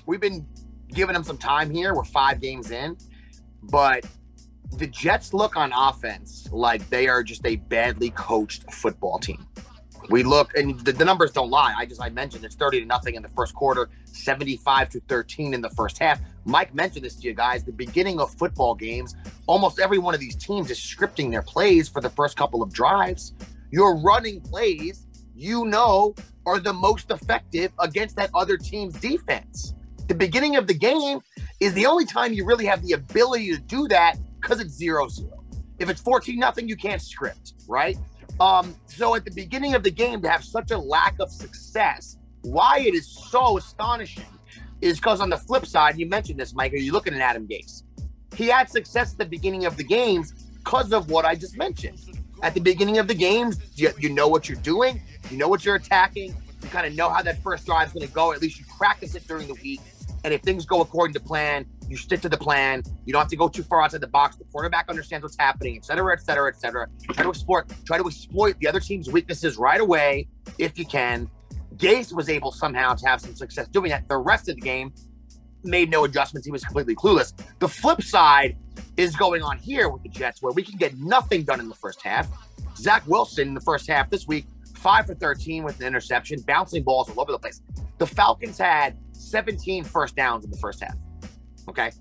we've 0.07 0.21
been 0.21 0.47
giving 0.89 1.15
him 1.15 1.23
some 1.23 1.39
time 1.39 1.71
here. 1.71 1.95
We're 1.95 2.05
five 2.05 2.41
games 2.41 2.71
in, 2.71 2.97
but 3.65 4.07
the 4.79 4.87
Jets 4.87 5.35
look 5.35 5.57
on 5.57 5.71
offense 5.75 6.49
like 6.51 6.89
they 6.89 7.09
are 7.09 7.23
just 7.23 7.45
a 7.45 7.57
badly 7.57 8.11
coached 8.11 8.71
football 8.73 9.19
team. 9.19 9.47
We 10.09 10.23
look, 10.23 10.55
and 10.57 10.79
the, 10.81 10.93
the, 10.93 11.05
numbers 11.05 11.33
don't 11.33 11.51
lie. 11.51 11.75
I 11.77 11.87
just 11.87 12.01
I 12.03 12.09
mentioned 12.09 12.45
it's 12.45 12.55
thirty 12.55 12.81
to 12.81 12.87
nothing 12.87 13.15
in 13.15 13.23
the 13.23 13.29
first 13.29 13.55
quarter, 13.55 13.89
seventy-five 14.05 14.89
to 14.91 15.01
thirteen 15.01 15.55
in 15.55 15.61
the 15.61 15.71
first 15.71 15.99
half. 15.99 16.21
Mike 16.45 16.75
mentioned 16.75 17.05
this 17.05 17.15
to 17.17 17.29
you 17.29 17.35
guys. 17.35 17.65
The 17.65 17.73
beginning 17.73 18.21
of 18.21 18.33
football 18.35 18.75
games, 18.75 19.15
almost 19.47 19.79
every 19.79 19.99
one 19.99 20.15
of 20.15 20.21
these 20.21 20.37
teams 20.37 20.71
is 20.71 20.79
scripting 20.79 21.31
their 21.31 21.43
plays 21.43 21.89
for 21.89 22.01
the 22.01 22.11
first 22.11 22.37
couple 22.37 22.63
of 22.63 22.73
drives. 22.73 23.33
You're 23.71 23.97
running 23.97 24.41
plays 24.41 25.07
you 25.35 25.65
know 25.65 26.15
are 26.47 26.59
the 26.59 26.73
most 26.73 27.11
effective 27.11 27.73
against 27.79 28.17
that 28.17 28.31
other 28.35 28.57
team's 28.57 28.95
defense. 28.95 29.75
The 30.09 30.15
beginning 30.15 30.57
of 30.57 30.67
the 30.67 30.75
game 30.75 31.21
is 31.61 31.73
the 31.75 31.87
only 31.87 32.05
time 32.05 32.33
you 32.33 32.45
really 32.45 32.67
have 32.67 32.83
the 32.83 32.93
ability 32.93 33.53
to 33.53 33.61
do 33.61 33.89
that 33.89 34.17
because 34.41 34.61
it's 34.61 34.73
zero 34.73 35.09
zero. 35.09 35.45
If 35.79 35.89
it's 35.89 36.01
14 36.01 36.39
nothing, 36.39 36.69
you 36.69 36.77
can't 36.77 37.01
script, 37.01 37.55
right? 37.67 37.97
Um, 38.43 38.75
so 38.87 39.15
at 39.15 39.25
the 39.25 39.31
beginning 39.31 39.75
of 39.75 39.85
the 39.85 39.91
game, 39.93 40.21
to 40.23 40.29
have 40.29 40.43
such 40.43 40.73
a 40.73 40.79
lack 40.79 41.15
of 41.21 41.31
success, 41.31 42.19
why 42.41 42.81
it 42.81 42.93
is 42.93 43.07
so 43.07 43.57
astonishing 43.57 44.27
is 44.81 44.97
because 44.97 45.21
on 45.21 45.31
the 45.31 45.37
flip 45.37 45.65
side, 45.65 45.97
you 45.97 46.07
mentioned 46.07 46.41
this, 46.41 46.53
Mike, 46.53 46.73
are 46.73 46.77
you 46.77 46.91
looking 46.91 47.15
at 47.15 47.21
Adam 47.21 47.47
Gase? 47.47 47.85
He 48.35 48.49
had 48.49 48.69
success 48.69 49.13
at 49.13 49.19
the 49.19 49.27
beginning 49.27 49.65
of 49.65 49.77
the 49.77 49.85
games 49.85 50.33
because 50.59 50.93
of 50.93 51.09
what 51.09 51.25
I 51.25 51.37
just 51.37 51.57
mentioned. 51.57 52.01
At 52.43 52.55
the 52.55 52.61
beginning 52.61 52.99
of 52.99 53.07
the 53.07 53.15
games, 53.15 53.61
you, 53.77 53.91
you 53.97 54.09
know 54.09 54.27
what 54.27 54.49
you're 54.49 54.59
doing, 54.59 55.01
you 55.31 55.37
know 55.37 55.47
what 55.47 55.65
you're 55.65 55.77
attacking, 55.77 56.35
you 56.63 56.69
kind 56.69 56.85
of 56.85 56.97
know 56.97 57.11
how 57.11 57.23
that 57.23 57.41
first 57.45 57.65
drive 57.65 57.87
is 57.87 57.93
going 57.93 58.09
to 58.09 58.13
go. 58.13 58.33
At 58.33 58.43
least 58.43 58.59
you 58.59 58.67
practice 58.77 59.15
it 59.15 59.25
during 59.29 59.47
the 59.47 59.55
week. 59.55 59.81
And 60.25 60.33
if 60.33 60.43
things 60.43 60.65
go 60.65 60.81
according 60.81 61.15
to 61.15 61.21
plan, 61.21 61.67
you 61.89 61.97
stick 61.97 62.21
to 62.23 62.29
the 62.29 62.37
plan. 62.37 62.83
You 63.05 63.13
don't 63.13 63.21
have 63.21 63.31
to 63.31 63.37
go 63.37 63.49
too 63.49 63.63
far 63.63 63.83
outside 63.83 64.01
the 64.01 64.07
box. 64.07 64.37
The 64.37 64.45
quarterback 64.45 64.89
understands 64.89 65.23
what's 65.23 65.37
happening, 65.39 65.77
et 65.77 65.85
cetera, 65.85 66.13
et 66.13 66.21
cetera, 66.23 66.49
et 66.49 66.61
cetera. 66.61 66.87
Try 67.13 67.25
to 67.25 67.31
exploit, 67.31 67.65
try 67.85 67.99
to 67.99 68.07
exploit 68.07 68.57
the 68.61 68.69
other 68.69 68.81
team's 68.81 69.11
weaknesses 69.11 69.57
right 69.57 69.81
away 69.81 70.29
if 70.59 70.79
you 70.79 70.87
can. 70.87 71.29
Gase 71.77 72.13
was 72.13 72.29
able 72.29 72.53
somehow 72.53 72.95
to 72.95 73.07
have 73.07 73.21
some 73.21 73.35
success 73.35 73.67
doing 73.69 73.91
that. 73.91 74.09
The 74.09 74.19
rest 74.19 74.49
of 74.49 74.57
the 74.57 74.61
game 74.61 74.93
made 75.65 75.91
no 75.91 76.05
adjustments. 76.05 76.47
He 76.47 76.53
was 76.53 76.65
completely 76.65 76.95
clueless. 76.95 77.33
The 77.59 77.69
flip 77.69 78.03
side 78.03 78.57
is 78.97 79.17
going 79.17 79.43
on 79.43 79.59
here 79.59 79.89
with 79.89 80.03
the 80.03 80.09
Jets, 80.09 80.43
where 80.43 80.53
we 80.53 80.63
can 80.63 80.77
get 80.77 80.97
nothing 80.99 81.43
done 81.43 81.61
in 81.61 81.69
the 81.69 81.75
first 81.75 82.03
half. 82.03 82.29
Zach 82.77 83.07
Wilson 83.07 83.49
in 83.49 83.55
the 83.55 83.61
first 83.61 83.89
half 83.89 84.11
this 84.11 84.27
week, 84.27 84.47
five 84.75 85.07
for 85.07 85.15
13 85.15 85.63
with 85.63 85.81
an 85.81 85.87
interception, 85.87 86.41
bouncing 86.43 86.83
balls 86.83 87.11
all 87.11 87.21
over 87.21 87.33
the 87.33 87.39
place. 87.39 87.63
The 87.99 88.07
Falcons 88.07 88.59
had 88.59 88.97
17 89.23 89.85
first 89.85 90.17
downs 90.17 90.45
in 90.45 90.51
the 90.51 90.59
first 90.59 90.83
half. 90.83 90.97
Okay. 91.69 91.93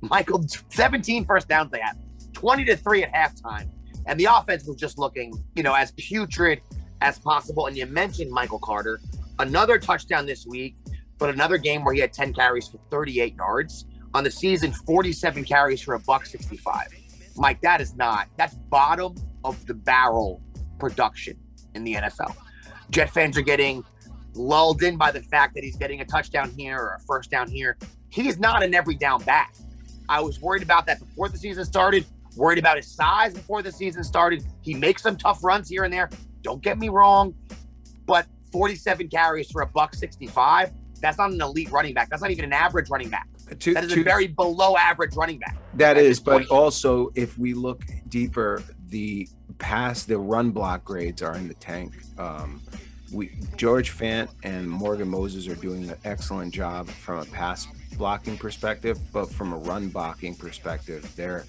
Michael, 0.00 0.44
17 0.70 1.24
first 1.24 1.48
downs 1.48 1.70
they 1.70 1.80
had, 1.80 1.96
20 2.32 2.64
to 2.66 2.76
3 2.76 3.04
at 3.04 3.14
halftime. 3.14 3.70
And 4.06 4.20
the 4.20 4.26
offense 4.30 4.66
was 4.66 4.76
just 4.76 4.98
looking, 4.98 5.32
you 5.54 5.62
know, 5.62 5.74
as 5.74 5.92
putrid 5.92 6.60
as 7.00 7.18
possible. 7.18 7.66
And 7.66 7.76
you 7.76 7.86
mentioned 7.86 8.30
Michael 8.30 8.58
Carter, 8.58 9.00
another 9.38 9.78
touchdown 9.78 10.26
this 10.26 10.46
week, 10.46 10.76
but 11.18 11.30
another 11.30 11.56
game 11.56 11.84
where 11.84 11.94
he 11.94 12.00
had 12.00 12.12
10 12.12 12.34
carries 12.34 12.68
for 12.68 12.78
38 12.90 13.34
yards. 13.36 13.86
On 14.12 14.22
the 14.22 14.30
season, 14.30 14.72
47 14.72 15.44
carries 15.44 15.80
for 15.80 15.94
a 15.94 15.98
buck 16.00 16.26
65. 16.26 16.88
Mike, 17.36 17.60
that 17.62 17.80
is 17.80 17.96
not, 17.96 18.28
that's 18.36 18.54
bottom 18.54 19.14
of 19.42 19.66
the 19.66 19.74
barrel 19.74 20.40
production 20.78 21.36
in 21.74 21.82
the 21.82 21.94
NFL. 21.94 22.36
Jet 22.90 23.10
fans 23.10 23.36
are 23.36 23.42
getting 23.42 23.84
lulled 24.36 24.82
in 24.82 24.96
by 24.96 25.10
the 25.10 25.22
fact 25.22 25.54
that 25.54 25.64
he's 25.64 25.76
getting 25.76 26.00
a 26.00 26.04
touchdown 26.04 26.50
here 26.56 26.78
or 26.78 26.94
a 26.94 27.00
first 27.00 27.30
down 27.30 27.48
here. 27.48 27.76
He's 28.08 28.38
not 28.38 28.62
an 28.62 28.74
every 28.74 28.94
down 28.94 29.22
back. 29.24 29.54
I 30.08 30.20
was 30.20 30.40
worried 30.40 30.62
about 30.62 30.86
that 30.86 31.00
before 31.00 31.28
the 31.28 31.38
season 31.38 31.64
started, 31.64 32.04
worried 32.36 32.58
about 32.58 32.76
his 32.76 32.86
size 32.86 33.34
before 33.34 33.62
the 33.62 33.72
season 33.72 34.04
started. 34.04 34.44
He 34.60 34.74
makes 34.74 35.02
some 35.02 35.16
tough 35.16 35.42
runs 35.42 35.68
here 35.68 35.84
and 35.84 35.92
there. 35.92 36.10
Don't 36.42 36.62
get 36.62 36.78
me 36.78 36.90
wrong, 36.90 37.34
but 38.06 38.26
47 38.52 39.08
carries 39.08 39.50
for 39.50 39.62
a 39.62 39.66
buck 39.66 39.94
65, 39.94 40.70
that's 41.00 41.18
not 41.18 41.32
an 41.32 41.40
elite 41.40 41.70
running 41.70 41.92
back. 41.92 42.08
That's 42.08 42.22
not 42.22 42.30
even 42.30 42.44
an 42.44 42.52
average 42.52 42.88
running 42.88 43.10
back. 43.10 43.28
To, 43.58 43.74
that 43.74 43.84
is 43.84 43.92
to, 43.92 44.00
a 44.00 44.04
very 44.04 44.26
below 44.26 44.76
average 44.76 45.16
running 45.16 45.38
back. 45.38 45.56
That 45.74 45.98
is, 45.98 46.18
but 46.18 46.46
also 46.46 47.12
if 47.14 47.36
we 47.36 47.52
look 47.52 47.82
deeper, 48.08 48.62
the 48.88 49.28
past 49.58 50.08
the 50.08 50.18
run 50.18 50.50
block 50.50 50.84
grades 50.84 51.20
are 51.20 51.36
in 51.36 51.48
the 51.48 51.54
tank. 51.54 51.92
Um, 52.16 52.62
we 53.14 53.30
George 53.56 53.96
Fant 53.96 54.28
and 54.42 54.68
Morgan 54.68 55.08
Moses 55.08 55.48
are 55.48 55.54
doing 55.54 55.88
an 55.88 55.96
excellent 56.04 56.52
job 56.52 56.88
from 56.88 57.20
a 57.20 57.24
pass 57.26 57.66
blocking 57.96 58.36
perspective, 58.36 58.98
but 59.12 59.30
from 59.30 59.52
a 59.52 59.56
run 59.56 59.88
blocking 59.88 60.34
perspective, 60.34 61.14
their 61.16 61.44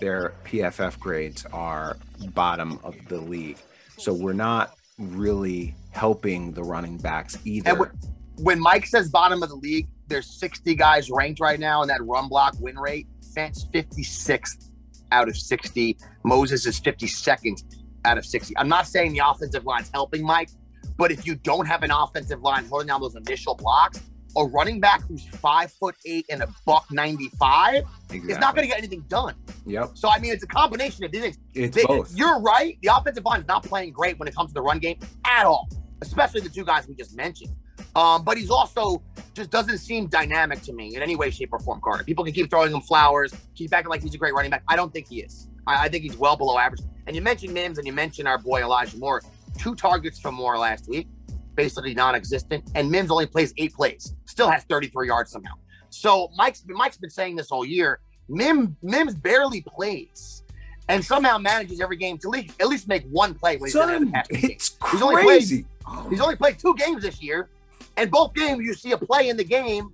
their 0.00 0.34
PFF 0.44 0.98
grades 0.98 1.46
are 1.52 1.96
bottom 2.34 2.80
of 2.82 2.96
the 3.08 3.18
league. 3.18 3.58
So 3.96 4.12
we're 4.12 4.32
not 4.32 4.76
really 4.98 5.74
helping 5.92 6.52
the 6.52 6.62
running 6.62 6.98
backs 6.98 7.38
either. 7.44 7.70
And 7.70 7.90
when 8.36 8.60
Mike 8.60 8.86
says 8.86 9.08
bottom 9.08 9.42
of 9.42 9.48
the 9.48 9.54
league, 9.54 9.88
there's 10.08 10.28
60 10.38 10.74
guys 10.74 11.10
ranked 11.10 11.40
right 11.40 11.60
now 11.60 11.82
in 11.82 11.88
that 11.88 12.04
run 12.04 12.28
block 12.28 12.54
win 12.58 12.76
rate. 12.76 13.06
Fant's 13.36 13.66
56th 13.72 14.70
out 15.12 15.28
of 15.28 15.36
60. 15.36 15.96
Moses 16.24 16.66
is 16.66 16.80
52nd 16.80 17.62
out 18.04 18.18
of 18.18 18.26
60. 18.26 18.56
I'm 18.56 18.68
not 18.68 18.86
saying 18.86 19.12
the 19.12 19.22
offensive 19.26 19.64
line's 19.64 19.90
helping 19.92 20.24
Mike, 20.24 20.50
but 20.96 21.10
if 21.10 21.26
you 21.26 21.34
don't 21.34 21.66
have 21.66 21.82
an 21.82 21.90
offensive 21.90 22.42
line 22.42 22.64
holding 22.66 22.88
down 22.88 23.00
those 23.00 23.16
initial 23.16 23.54
blocks, 23.54 24.00
a 24.36 24.44
running 24.44 24.80
back 24.80 25.02
who's 25.02 25.26
five 25.26 25.70
foot 25.72 25.94
eight 26.04 26.26
and 26.28 26.42
a 26.42 26.48
buck 26.66 26.86
95 26.90 27.74
exactly. 28.10 28.32
is 28.32 28.38
not 28.38 28.54
going 28.54 28.66
to 28.66 28.68
get 28.68 28.78
anything 28.78 29.04
done. 29.08 29.34
Yep. 29.66 29.90
So, 29.94 30.08
I 30.08 30.18
mean, 30.18 30.32
it's 30.32 30.42
a 30.42 30.48
combination 30.48 31.04
of 31.04 31.12
these 31.12 31.22
things. 31.22 31.38
It's 31.54 31.76
they, 31.76 31.84
both. 31.84 32.14
You're 32.16 32.40
right. 32.40 32.76
The 32.82 32.90
offensive 32.94 33.24
line 33.24 33.40
is 33.40 33.46
not 33.46 33.62
playing 33.62 33.92
great 33.92 34.18
when 34.18 34.28
it 34.28 34.34
comes 34.34 34.50
to 34.50 34.54
the 34.54 34.62
run 34.62 34.78
game 34.78 34.98
at 35.24 35.46
all, 35.46 35.68
especially 36.02 36.40
the 36.40 36.48
two 36.48 36.64
guys 36.64 36.88
we 36.88 36.94
just 36.94 37.16
mentioned. 37.16 37.54
Um, 37.96 38.24
but 38.24 38.36
he's 38.36 38.50
also 38.50 39.02
just 39.34 39.50
doesn't 39.50 39.78
seem 39.78 40.06
dynamic 40.06 40.62
to 40.62 40.72
me 40.72 40.96
in 40.96 41.02
any 41.02 41.16
way, 41.16 41.30
shape, 41.30 41.52
or 41.52 41.60
form, 41.60 41.80
Carter. 41.80 42.04
People 42.04 42.24
can 42.24 42.32
keep 42.32 42.50
throwing 42.50 42.72
him 42.72 42.80
flowers, 42.80 43.32
keep 43.54 43.72
acting 43.72 43.90
like 43.90 44.02
he's 44.02 44.14
a 44.14 44.18
great 44.18 44.34
running 44.34 44.50
back. 44.50 44.64
I 44.68 44.76
don't 44.76 44.92
think 44.92 45.08
he 45.08 45.20
is. 45.20 45.48
I, 45.66 45.84
I 45.84 45.88
think 45.88 46.02
he's 46.02 46.16
well 46.16 46.36
below 46.36 46.58
average. 46.58 46.80
And 47.06 47.14
you 47.14 47.22
mentioned 47.22 47.54
Mims 47.54 47.78
and 47.78 47.86
you 47.86 47.92
mentioned 47.92 48.26
our 48.26 48.38
boy 48.38 48.62
Elijah 48.62 48.96
Moore. 48.96 49.22
Two 49.58 49.74
targets 49.74 50.18
from 50.18 50.34
Moore 50.34 50.58
last 50.58 50.88
week, 50.88 51.08
basically 51.54 51.94
non-existent. 51.94 52.70
And 52.74 52.90
Mims 52.90 53.10
only 53.10 53.26
plays 53.26 53.54
eight 53.56 53.74
plays, 53.74 54.14
still 54.26 54.50
has 54.50 54.64
33 54.64 55.06
yards 55.06 55.30
somehow. 55.30 55.54
So 55.90 56.28
Mike's 56.36 56.64
Mike's 56.66 56.96
been 56.96 57.10
saying 57.10 57.36
this 57.36 57.50
all 57.50 57.64
year. 57.64 58.00
Mim 58.28 58.76
Mims 58.82 59.14
barely 59.14 59.60
plays 59.60 60.42
and 60.88 61.04
somehow 61.04 61.38
manages 61.38 61.80
every 61.80 61.96
game 61.96 62.18
to 62.18 62.32
at 62.60 62.68
least 62.68 62.88
make 62.88 63.04
one 63.04 63.34
play 63.34 63.56
when 63.56 63.68
he's 63.68 63.72
Son, 63.72 64.12
it's 64.30 64.70
crazy. 64.70 64.92
He's 64.92 65.02
only, 65.02 65.22
played, 65.22 66.10
he's 66.10 66.20
only 66.20 66.36
played 66.36 66.58
two 66.58 66.74
games 66.76 67.02
this 67.02 67.22
year, 67.22 67.48
and 67.96 68.10
both 68.10 68.34
games, 68.34 68.64
you 68.64 68.74
see 68.74 68.92
a 68.92 68.98
play 68.98 69.28
in 69.28 69.36
the 69.36 69.44
game 69.44 69.90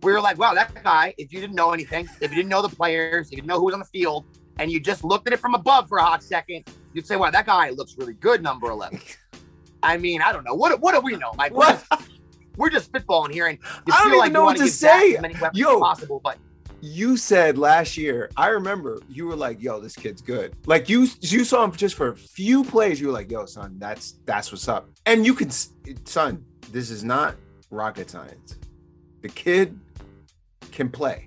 where 0.00 0.14
you're 0.14 0.22
like, 0.22 0.38
wow, 0.38 0.54
that 0.54 0.72
guy, 0.82 1.14
if 1.18 1.32
you 1.32 1.40
didn't 1.40 1.56
know 1.56 1.72
anything, 1.72 2.08
if 2.20 2.30
you 2.30 2.36
didn't 2.36 2.48
know 2.48 2.62
the 2.62 2.74
players, 2.74 3.26
if 3.26 3.32
you 3.32 3.36
didn't 3.38 3.48
know 3.48 3.58
who 3.58 3.66
was 3.66 3.74
on 3.74 3.80
the 3.80 3.86
field, 3.86 4.24
and 4.58 4.70
you 4.70 4.80
just 4.80 5.04
looked 5.04 5.26
at 5.26 5.32
it 5.32 5.40
from 5.40 5.54
above 5.54 5.88
for 5.88 5.98
a 5.98 6.02
hot 6.04 6.22
second, 6.22 6.64
you'd 6.92 7.06
say, 7.06 7.16
wow, 7.16 7.30
that 7.30 7.46
guy 7.46 7.70
looks 7.70 7.96
really 7.98 8.14
good, 8.14 8.42
number 8.42 8.70
11. 8.70 9.00
I 9.82 9.96
mean, 9.96 10.20
I 10.20 10.32
don't 10.32 10.44
know. 10.44 10.54
What, 10.54 10.80
what 10.80 10.94
do 10.94 11.00
we 11.00 11.16
know? 11.16 11.32
Like, 11.38 11.52
we're 11.52 11.66
just, 11.66 11.86
we're 12.56 12.70
just 12.70 12.92
spitballing 12.92 13.32
here, 13.32 13.46
and 13.46 13.58
you 13.86 13.92
I 13.92 14.04
don't 14.04 14.14
even 14.14 14.32
know 14.32 14.44
what 14.44 14.58
to 14.58 14.68
say. 14.68 15.18
Yo, 15.54 15.80
possible, 15.80 16.20
but 16.22 16.36
you 16.82 17.16
said 17.16 17.58
last 17.58 17.96
year, 17.96 18.30
I 18.36 18.48
remember 18.48 19.00
you 19.08 19.26
were 19.26 19.36
like, 19.36 19.62
"Yo, 19.62 19.80
this 19.80 19.94
kid's 19.94 20.20
good." 20.20 20.54
Like 20.66 20.88
you, 20.88 21.08
you 21.20 21.44
saw 21.44 21.64
him 21.64 21.72
just 21.72 21.94
for 21.94 22.08
a 22.08 22.16
few 22.16 22.64
plays. 22.64 23.00
You 23.00 23.08
were 23.08 23.12
like, 23.12 23.30
"Yo, 23.30 23.46
son, 23.46 23.76
that's 23.78 24.16
that's 24.26 24.52
what's 24.52 24.68
up." 24.68 24.90
And 25.06 25.24
you 25.24 25.34
can, 25.34 25.50
son, 26.04 26.44
this 26.70 26.90
is 26.90 27.02
not 27.04 27.36
rocket 27.70 28.10
science. 28.10 28.56
The 29.22 29.28
kid 29.28 29.78
can 30.72 30.90
play. 30.90 31.26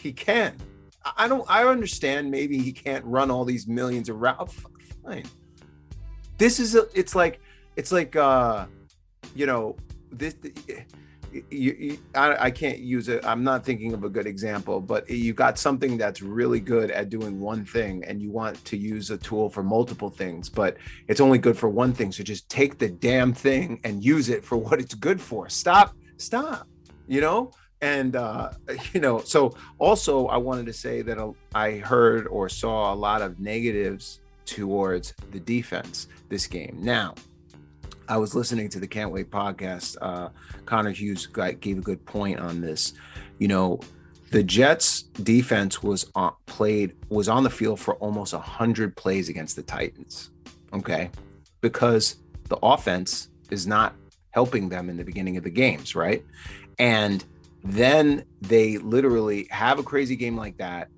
He 0.00 0.12
can. 0.12 0.56
I 1.16 1.28
don't. 1.28 1.44
I 1.48 1.64
understand. 1.64 2.30
Maybe 2.30 2.58
he 2.58 2.72
can't 2.72 3.04
run 3.04 3.30
all 3.30 3.44
these 3.44 3.66
millions 3.66 4.08
of 4.08 4.16
routes. 4.16 4.56
Fine. 5.08 5.24
This 6.36 6.60
is 6.60 6.74
a. 6.74 6.86
It's 6.94 7.14
like. 7.14 7.40
It's 7.76 7.92
like. 7.92 8.16
uh 8.16 8.66
You 9.34 9.46
know. 9.46 9.76
This. 10.12 10.36
You, 11.30 11.42
you, 11.50 11.98
I, 12.14 12.46
I, 12.46 12.50
can't 12.50 12.78
use 12.78 13.10
it. 13.10 13.22
I'm 13.22 13.44
not 13.44 13.62
thinking 13.62 13.92
of 13.92 14.02
a 14.02 14.08
good 14.08 14.26
example, 14.26 14.80
but 14.80 15.10
you 15.10 15.34
got 15.34 15.58
something 15.58 15.98
that's 15.98 16.22
really 16.22 16.58
good 16.58 16.90
at 16.90 17.10
doing 17.10 17.38
one 17.38 17.66
thing, 17.66 18.02
and 18.04 18.22
you 18.22 18.30
want 18.30 18.64
to 18.64 18.78
use 18.78 19.10
a 19.10 19.18
tool 19.18 19.50
for 19.50 19.62
multiple 19.62 20.08
things, 20.08 20.48
but 20.48 20.78
it's 21.06 21.20
only 21.20 21.36
good 21.36 21.58
for 21.58 21.68
one 21.68 21.92
thing. 21.92 22.12
So 22.12 22.22
just 22.22 22.48
take 22.48 22.78
the 22.78 22.88
damn 22.88 23.34
thing 23.34 23.78
and 23.84 24.02
use 24.02 24.30
it 24.30 24.42
for 24.42 24.56
what 24.64 24.80
it's 24.80 24.94
good 24.94 25.20
for. 25.20 25.50
Stop, 25.50 25.94
stop. 26.16 26.66
You 27.06 27.20
know, 27.20 27.50
and 27.82 28.16
uh, 28.16 28.52
you 28.94 29.00
know, 29.00 29.20
so 29.20 29.54
also 29.78 30.28
I 30.28 30.38
wanted 30.38 30.64
to 30.66 30.72
say 30.72 31.02
that 31.02 31.18
I 31.54 31.72
heard 31.72 32.26
or 32.26 32.48
saw 32.48 32.92
a 32.92 32.96
lot 32.96 33.20
of 33.20 33.38
negatives 33.38 34.20
towards 34.48 35.14
the 35.30 35.40
defense 35.40 36.08
this 36.28 36.46
game. 36.46 36.78
Now, 36.80 37.14
I 38.08 38.16
was 38.16 38.34
listening 38.34 38.70
to 38.70 38.80
the 38.80 38.86
Can't 38.86 39.12
Wait 39.12 39.30
podcast. 39.30 39.96
Uh, 40.00 40.30
Connor 40.64 40.90
Hughes 40.90 41.26
got, 41.26 41.60
gave 41.60 41.78
a 41.78 41.82
good 41.82 42.04
point 42.06 42.40
on 42.40 42.60
this. 42.60 42.94
You 43.38 43.48
know, 43.48 43.80
the 44.30 44.42
Jets 44.42 45.02
defense 45.22 45.82
was 45.82 46.10
on, 46.14 46.32
played 46.46 46.96
was 47.10 47.28
on 47.28 47.44
the 47.44 47.50
field 47.50 47.78
for 47.78 47.96
almost 47.96 48.32
100 48.32 48.96
plays 48.96 49.28
against 49.28 49.56
the 49.56 49.62
Titans. 49.62 50.30
Okay? 50.72 51.10
Because 51.60 52.16
the 52.44 52.56
offense 52.62 53.28
is 53.50 53.66
not 53.66 53.94
helping 54.30 54.70
them 54.70 54.88
in 54.88 54.96
the 54.96 55.04
beginning 55.04 55.36
of 55.36 55.44
the 55.44 55.50
games, 55.50 55.94
right? 55.94 56.24
And 56.78 57.24
then 57.62 58.24
they 58.40 58.78
literally 58.78 59.48
have 59.50 59.78
a 59.78 59.82
crazy 59.82 60.16
game 60.16 60.36
like 60.36 60.56
that. 60.58 60.88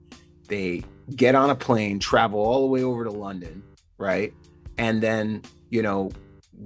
They 0.47 0.85
get 1.17 1.35
on 1.35 1.51
a 1.51 1.55
plane, 1.55 1.99
travel 1.99 2.41
all 2.41 2.61
the 2.63 2.67
way 2.67 2.83
over 2.83 3.05
to 3.05 3.11
London, 3.11 3.63
right? 3.99 4.33
And 4.79 5.03
then, 5.03 5.43
you 5.69 5.83
know, 5.83 6.11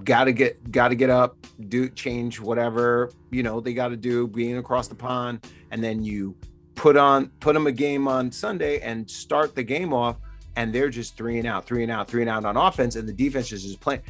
got 0.03 0.25
to 0.25 0.33
get 0.33 0.71
got 0.71 0.89
to 0.89 0.95
get 0.95 1.11
up, 1.11 1.37
do 1.69 1.89
change 1.89 2.41
whatever, 2.41 3.11
you 3.31 3.43
know, 3.43 3.61
they 3.61 3.75
got 3.75 3.89
to 3.89 3.97
do 3.97 4.27
being 4.27 4.59
across 4.59 4.89
the 4.89 4.95
pond 4.95 5.47
and 5.71 5.83
then 5.83 6.03
you 6.03 6.35
put 6.75 6.97
on 6.97 7.29
put 7.41 7.55
them 7.55 7.67
a 7.67 7.73
game 7.73 8.09
on 8.09 8.31
Sunday 8.33 8.81
and 8.81 9.09
start 9.09 9.55
the 9.55 9.63
game 9.63 9.93
off 9.93 10.17
and 10.57 10.73
they're 10.73 10.91
just 10.91 11.17
three 11.17 11.39
and 11.39 11.47
out, 11.47 11.67
three 11.67 11.83
and 11.83 11.93
out, 11.93 12.09
three 12.09 12.23
and 12.23 12.31
out 12.31 12.45
on 12.45 12.57
offense 12.57 12.97
and 12.97 13.09
the 13.09 13.13
defense 13.13 13.53
is 13.53 13.63
just 13.63 13.81
playing 13.81 14.03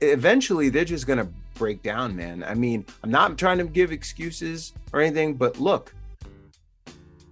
eventually 0.00 0.68
they're 0.68 0.84
just 0.84 1.06
going 1.06 1.18
to 1.18 1.28
break 1.54 1.82
down, 1.82 2.16
man. 2.16 2.44
I 2.44 2.54
mean, 2.54 2.86
I'm 3.02 3.10
not 3.10 3.36
trying 3.36 3.58
to 3.58 3.64
give 3.64 3.92
excuses 3.92 4.72
or 4.92 5.00
anything, 5.00 5.34
but 5.34 5.58
look, 5.60 5.94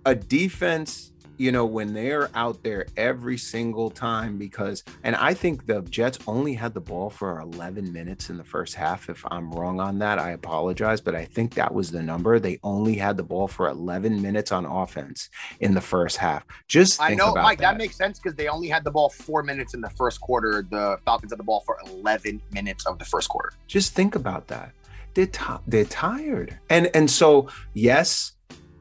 a 0.04 0.14
defense 0.14 1.09
you 1.40 1.50
know, 1.50 1.64
when 1.64 1.94
they're 1.94 2.28
out 2.34 2.62
there 2.62 2.84
every 2.98 3.38
single 3.38 3.88
time, 3.88 4.36
because, 4.36 4.84
and 5.04 5.16
I 5.16 5.32
think 5.32 5.64
the 5.64 5.80
Jets 5.80 6.18
only 6.26 6.52
had 6.52 6.74
the 6.74 6.82
ball 6.82 7.08
for 7.08 7.40
11 7.40 7.90
minutes 7.90 8.28
in 8.28 8.36
the 8.36 8.44
first 8.44 8.74
half. 8.74 9.08
If 9.08 9.24
I'm 9.30 9.50
wrong 9.52 9.80
on 9.80 9.98
that, 10.00 10.18
I 10.18 10.32
apologize, 10.32 11.00
but 11.00 11.14
I 11.14 11.24
think 11.24 11.54
that 11.54 11.72
was 11.72 11.90
the 11.90 12.02
number. 12.02 12.38
They 12.38 12.60
only 12.62 12.94
had 12.94 13.16
the 13.16 13.22
ball 13.22 13.48
for 13.48 13.68
11 13.68 14.20
minutes 14.20 14.52
on 14.52 14.66
offense 14.66 15.30
in 15.60 15.72
the 15.72 15.80
first 15.80 16.18
half. 16.18 16.44
Just 16.68 17.00
I 17.00 17.14
know, 17.14 17.32
Mike, 17.32 17.60
that. 17.60 17.72
that 17.72 17.78
makes 17.78 17.96
sense 17.96 18.18
because 18.18 18.36
they 18.36 18.48
only 18.48 18.68
had 18.68 18.84
the 18.84 18.90
ball 18.90 19.08
four 19.08 19.42
minutes 19.42 19.72
in 19.72 19.80
the 19.80 19.90
first 19.90 20.20
quarter. 20.20 20.66
The 20.68 20.98
Falcons 21.06 21.32
had 21.32 21.38
the 21.38 21.44
ball 21.44 21.60
for 21.60 21.78
11 21.86 22.42
minutes 22.52 22.84
of 22.84 22.98
the 22.98 23.06
first 23.06 23.30
quarter. 23.30 23.54
Just 23.66 23.94
think 23.94 24.14
about 24.14 24.46
that. 24.48 24.72
They're, 25.14 25.24
t- 25.24 25.44
they're 25.66 25.86
tired. 25.86 26.58
And, 26.68 26.90
and 26.92 27.10
so, 27.10 27.48
yes, 27.72 28.32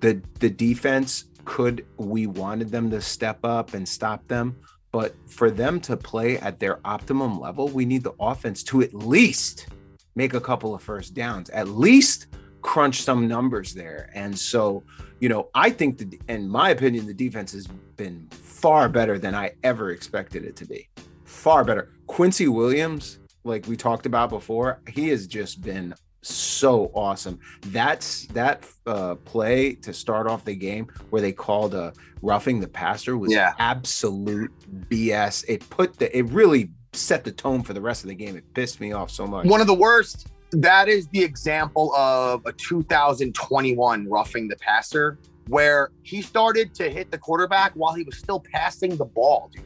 the, 0.01 0.21
the 0.39 0.49
defense 0.49 1.23
could 1.49 1.83
we 1.97 2.27
wanted 2.27 2.69
them 2.69 2.91
to 2.91 3.01
step 3.01 3.39
up 3.43 3.73
and 3.73 3.89
stop 3.89 4.25
them. 4.27 4.55
But 4.91 5.15
for 5.27 5.49
them 5.49 5.81
to 5.81 5.97
play 5.97 6.37
at 6.37 6.59
their 6.59 6.79
optimum 6.85 7.39
level 7.39 7.67
we 7.67 7.85
need 7.85 8.03
the 8.03 8.13
offense 8.19 8.61
to 8.65 8.81
at 8.83 8.93
least 8.93 9.67
make 10.15 10.35
a 10.35 10.39
couple 10.39 10.75
of 10.75 10.83
first 10.83 11.15
downs 11.15 11.49
at 11.49 11.67
least 11.67 12.27
crunch 12.61 13.01
some 13.01 13.27
numbers 13.27 13.73
there. 13.73 14.11
And 14.13 14.37
so 14.37 14.83
you 15.19 15.27
know 15.27 15.49
i 15.55 15.71
think 15.71 15.97
that 15.97 16.13
in 16.29 16.47
my 16.47 16.69
opinion 16.69 17.07
the 17.07 17.15
defense 17.15 17.51
has 17.51 17.65
been 17.97 18.27
far 18.31 18.87
better 18.87 19.17
than 19.17 19.33
i 19.33 19.51
ever 19.63 19.89
expected 19.89 20.45
it 20.45 20.55
to 20.57 20.65
be. 20.65 20.87
Far 21.25 21.63
better. 21.63 21.93
Quincy 22.05 22.47
williams 22.47 23.19
like 23.43 23.65
we 23.67 23.75
talked 23.75 24.05
about 24.05 24.29
before 24.29 24.81
he 24.87 25.09
has 25.09 25.25
just 25.25 25.61
been 25.61 25.95
so 26.21 26.91
awesome. 26.93 27.39
That's 27.67 28.25
that 28.27 28.65
uh, 28.85 29.15
play 29.15 29.75
to 29.75 29.93
start 29.93 30.27
off 30.27 30.45
the 30.45 30.55
game 30.55 30.87
where 31.09 31.21
they 31.21 31.31
called 31.31 31.73
a 31.73 31.79
uh, 31.79 31.91
roughing 32.21 32.59
the 32.59 32.67
passer 32.67 33.17
was 33.17 33.31
yeah. 33.31 33.53
absolute 33.59 34.51
BS. 34.89 35.45
It 35.47 35.67
put 35.69 35.97
the 35.97 36.15
it 36.15 36.23
really 36.29 36.71
set 36.93 37.23
the 37.23 37.31
tone 37.31 37.63
for 37.63 37.73
the 37.73 37.81
rest 37.81 38.03
of 38.03 38.09
the 38.09 38.15
game. 38.15 38.35
It 38.35 38.53
pissed 38.53 38.81
me 38.81 38.91
off 38.91 39.11
so 39.11 39.25
much. 39.25 39.45
One 39.45 39.61
of 39.61 39.67
the 39.67 39.73
worst. 39.73 40.27
That 40.51 40.87
is 40.87 41.07
the 41.09 41.23
example 41.23 41.93
of 41.93 42.43
a 42.47 42.51
2021 42.51 44.09
roughing 44.09 44.47
the 44.47 44.55
passer 44.55 45.19
where 45.47 45.91
he 46.01 46.23
started 46.23 46.73
to 46.75 46.89
hit 46.89 47.11
the 47.11 47.19
quarterback 47.19 47.71
while 47.73 47.93
he 47.93 48.01
was 48.01 48.17
still 48.17 48.39
passing 48.39 48.97
the 48.97 49.05
ball, 49.05 49.51
dude. 49.53 49.63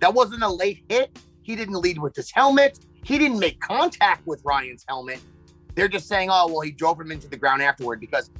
That 0.00 0.14
wasn't 0.14 0.42
a 0.42 0.48
late 0.48 0.82
hit. 0.88 1.18
He 1.42 1.56
didn't 1.56 1.74
lead 1.74 1.98
with 1.98 2.16
his 2.16 2.30
helmet. 2.30 2.78
He 3.04 3.18
didn't 3.18 3.38
make 3.38 3.60
contact 3.60 4.26
with 4.26 4.42
Ryan's 4.44 4.84
helmet 4.88 5.20
they're 5.78 5.88
just 5.88 6.08
saying, 6.08 6.28
oh, 6.30 6.48
well, 6.48 6.60
he 6.60 6.72
drove 6.72 7.00
him 7.00 7.12
into 7.12 7.28
the 7.28 7.36
ground 7.36 7.62
afterward 7.62 8.00
because 8.00 8.30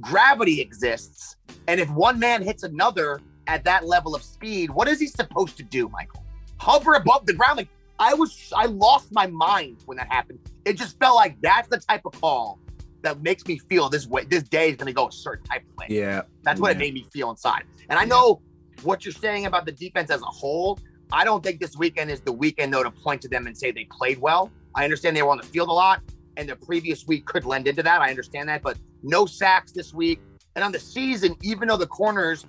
gravity 0.00 0.62
exists. 0.62 1.36
And 1.68 1.78
if 1.78 1.90
one 1.90 2.18
man 2.18 2.42
hits 2.42 2.62
another 2.62 3.20
at 3.46 3.64
that 3.64 3.86
level 3.86 4.14
of 4.14 4.22
speed, 4.22 4.70
what 4.70 4.88
is 4.88 4.98
he 4.98 5.06
supposed 5.06 5.58
to 5.58 5.62
do, 5.62 5.90
Michael? 5.90 6.24
Hover 6.58 6.94
above 6.94 7.26
the 7.26 7.34
ground. 7.34 7.58
Like 7.58 7.68
I 7.98 8.14
was, 8.14 8.50
I 8.56 8.64
lost 8.64 9.12
my 9.12 9.26
mind 9.26 9.82
when 9.84 9.98
that 9.98 10.08
happened. 10.08 10.38
It 10.64 10.78
just 10.78 10.98
felt 10.98 11.16
like 11.16 11.36
that's 11.42 11.68
the 11.68 11.78
type 11.78 12.02
of 12.06 12.18
call 12.18 12.58
that 13.02 13.20
makes 13.22 13.46
me 13.46 13.58
feel 13.58 13.90
this 13.90 14.06
way. 14.06 14.24
This 14.24 14.44
day 14.44 14.70
is 14.70 14.76
going 14.76 14.86
to 14.86 14.92
go 14.94 15.08
a 15.08 15.12
certain 15.12 15.44
type 15.44 15.64
of 15.70 15.76
way. 15.76 15.86
Yeah. 15.90 16.22
That's 16.44 16.60
what 16.60 16.68
yeah. 16.68 16.76
it 16.76 16.78
made 16.78 16.94
me 16.94 17.06
feel 17.12 17.28
inside. 17.28 17.64
And 17.90 17.98
I 17.98 18.06
know 18.06 18.40
what 18.82 19.04
you're 19.04 19.12
saying 19.12 19.44
about 19.44 19.66
the 19.66 19.72
defense 19.72 20.10
as 20.10 20.22
a 20.22 20.26
whole. 20.26 20.78
I 21.12 21.24
don't 21.24 21.42
think 21.42 21.60
this 21.60 21.76
weekend 21.76 22.10
is 22.10 22.22
the 22.22 22.32
weekend, 22.32 22.72
though, 22.72 22.84
to 22.84 22.90
point 22.90 23.20
to 23.22 23.28
them 23.28 23.46
and 23.46 23.56
say 23.56 23.70
they 23.70 23.86
played 23.90 24.18
well. 24.18 24.50
I 24.74 24.84
understand 24.84 25.14
they 25.14 25.22
were 25.22 25.30
on 25.30 25.38
the 25.38 25.42
field 25.42 25.68
a 25.68 25.72
lot 25.72 26.00
and 26.36 26.48
the 26.48 26.56
previous 26.56 27.06
week 27.06 27.26
could 27.26 27.44
lend 27.44 27.66
into 27.66 27.82
that. 27.82 28.00
I 28.00 28.10
understand 28.10 28.48
that, 28.48 28.62
but 28.62 28.78
no 29.02 29.26
sacks 29.26 29.72
this 29.72 29.92
week. 29.92 30.20
And 30.56 30.64
on 30.64 30.72
the 30.72 30.80
season, 30.80 31.36
even 31.42 31.68
though 31.68 31.76
the 31.76 31.86
corners 31.86 32.46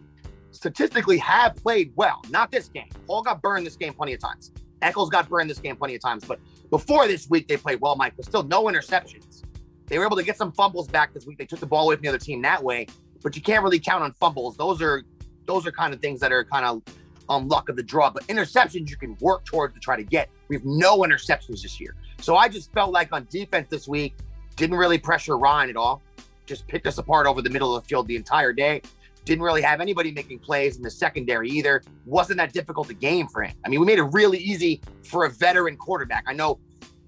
statistically 0.51 1.17
have 1.17 1.55
played 1.55 1.91
well, 1.95 2.21
not 2.29 2.51
this 2.51 2.67
game. 2.67 2.89
Paul 3.07 3.21
got 3.21 3.41
burned 3.41 3.65
this 3.65 3.75
game 3.75 3.93
plenty 3.93 4.13
of 4.13 4.19
times. 4.19 4.51
Echols 4.81 5.09
got 5.09 5.29
burned 5.29 5.49
this 5.49 5.59
game 5.59 5.75
plenty 5.75 5.95
of 5.95 6.01
times, 6.01 6.25
but 6.25 6.39
before 6.69 7.07
this 7.07 7.29
week 7.29 7.47
they 7.47 7.57
played 7.57 7.79
well, 7.81 7.95
Mike. 7.95 8.13
But 8.15 8.25
still, 8.25 8.43
no 8.43 8.63
interceptions. 8.63 9.43
They 9.85 9.99
were 9.99 10.05
able 10.05 10.17
to 10.17 10.23
get 10.23 10.37
some 10.37 10.51
fumbles 10.51 10.87
back 10.87 11.13
this 11.13 11.25
week. 11.25 11.37
They 11.37 11.45
took 11.45 11.59
the 11.59 11.65
ball 11.65 11.85
away 11.85 11.95
from 11.95 12.03
the 12.03 12.09
other 12.09 12.17
team 12.17 12.41
that 12.43 12.63
way, 12.63 12.87
but 13.21 13.35
you 13.35 13.41
can't 13.41 13.63
really 13.63 13.79
count 13.79 14.03
on 14.03 14.13
fumbles. 14.13 14.57
Those 14.57 14.81
are 14.81 15.03
those 15.45 15.67
are 15.67 15.71
kind 15.71 15.93
of 15.93 15.99
things 15.99 16.19
that 16.21 16.31
are 16.31 16.43
kind 16.43 16.65
of 16.65 16.81
um, 17.29 17.47
luck 17.47 17.69
of 17.69 17.75
the 17.75 17.83
draw. 17.83 18.09
But 18.09 18.25
interceptions 18.27 18.89
you 18.89 18.97
can 18.97 19.17
work 19.19 19.45
towards 19.45 19.73
to 19.73 19.79
try 19.79 19.95
to 19.95 20.03
get. 20.03 20.29
We 20.47 20.55
have 20.55 20.65
no 20.65 20.99
interceptions 20.99 21.61
this 21.61 21.79
year. 21.79 21.95
So 22.21 22.35
I 22.35 22.47
just 22.47 22.71
felt 22.71 22.91
like 22.91 23.11
on 23.11 23.27
defense 23.29 23.67
this 23.69 23.87
week, 23.87 24.15
didn't 24.55 24.77
really 24.77 24.97
pressure 24.99 25.37
Ryan 25.37 25.71
at 25.71 25.75
all. 25.75 26.01
Just 26.45 26.67
picked 26.67 26.85
us 26.85 26.97
apart 26.97 27.25
over 27.25 27.41
the 27.41 27.49
middle 27.49 27.75
of 27.75 27.83
the 27.83 27.89
field 27.89 28.07
the 28.07 28.15
entire 28.15 28.53
day. 28.53 28.81
Didn't 29.25 29.43
really 29.43 29.61
have 29.61 29.81
anybody 29.81 30.11
making 30.11 30.39
plays 30.39 30.77
in 30.77 30.83
the 30.83 30.89
secondary 30.89 31.49
either. 31.49 31.81
Wasn't 32.05 32.37
that 32.37 32.53
difficult 32.53 32.89
a 32.89 32.93
game 32.93 33.27
for 33.27 33.43
him. 33.43 33.55
I 33.65 33.69
mean, 33.69 33.79
we 33.79 33.85
made 33.85 33.99
it 33.99 34.03
really 34.03 34.37
easy 34.37 34.81
for 35.03 35.25
a 35.25 35.29
veteran 35.29 35.77
quarterback. 35.77 36.23
I 36.27 36.33
know 36.33 36.59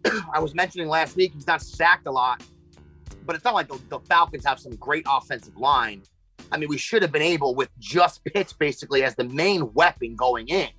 I 0.34 0.40
was 0.40 0.56
mentioning 0.56 0.88
last 0.88 1.16
week 1.16 1.34
he's 1.34 1.48
not 1.48 1.62
sacked 1.62 2.08
a 2.08 2.12
lot, 2.12 2.44
but 3.26 3.36
it's 3.36 3.46
not 3.46 3.54
like 3.54 3.68
the, 3.68 3.80
the 3.90 4.00
Falcons 4.00 4.46
have 4.46 4.60
some 4.60 4.76
great 4.76 5.06
offensive 5.10 5.58
line. 5.58 6.04
I 6.52 6.58
mean, 6.58 6.70
we 6.70 6.78
should 6.78 7.02
have 7.02 7.12
been 7.12 7.22
able 7.22 7.56
with 7.56 7.70
just 7.80 8.24
Pitts 8.26 8.54
basically 8.54 9.04
as 9.04 9.16
the 9.16 9.24
main 9.24 9.74
weapon 9.74 10.16
going 10.16 10.48
in 10.48 10.70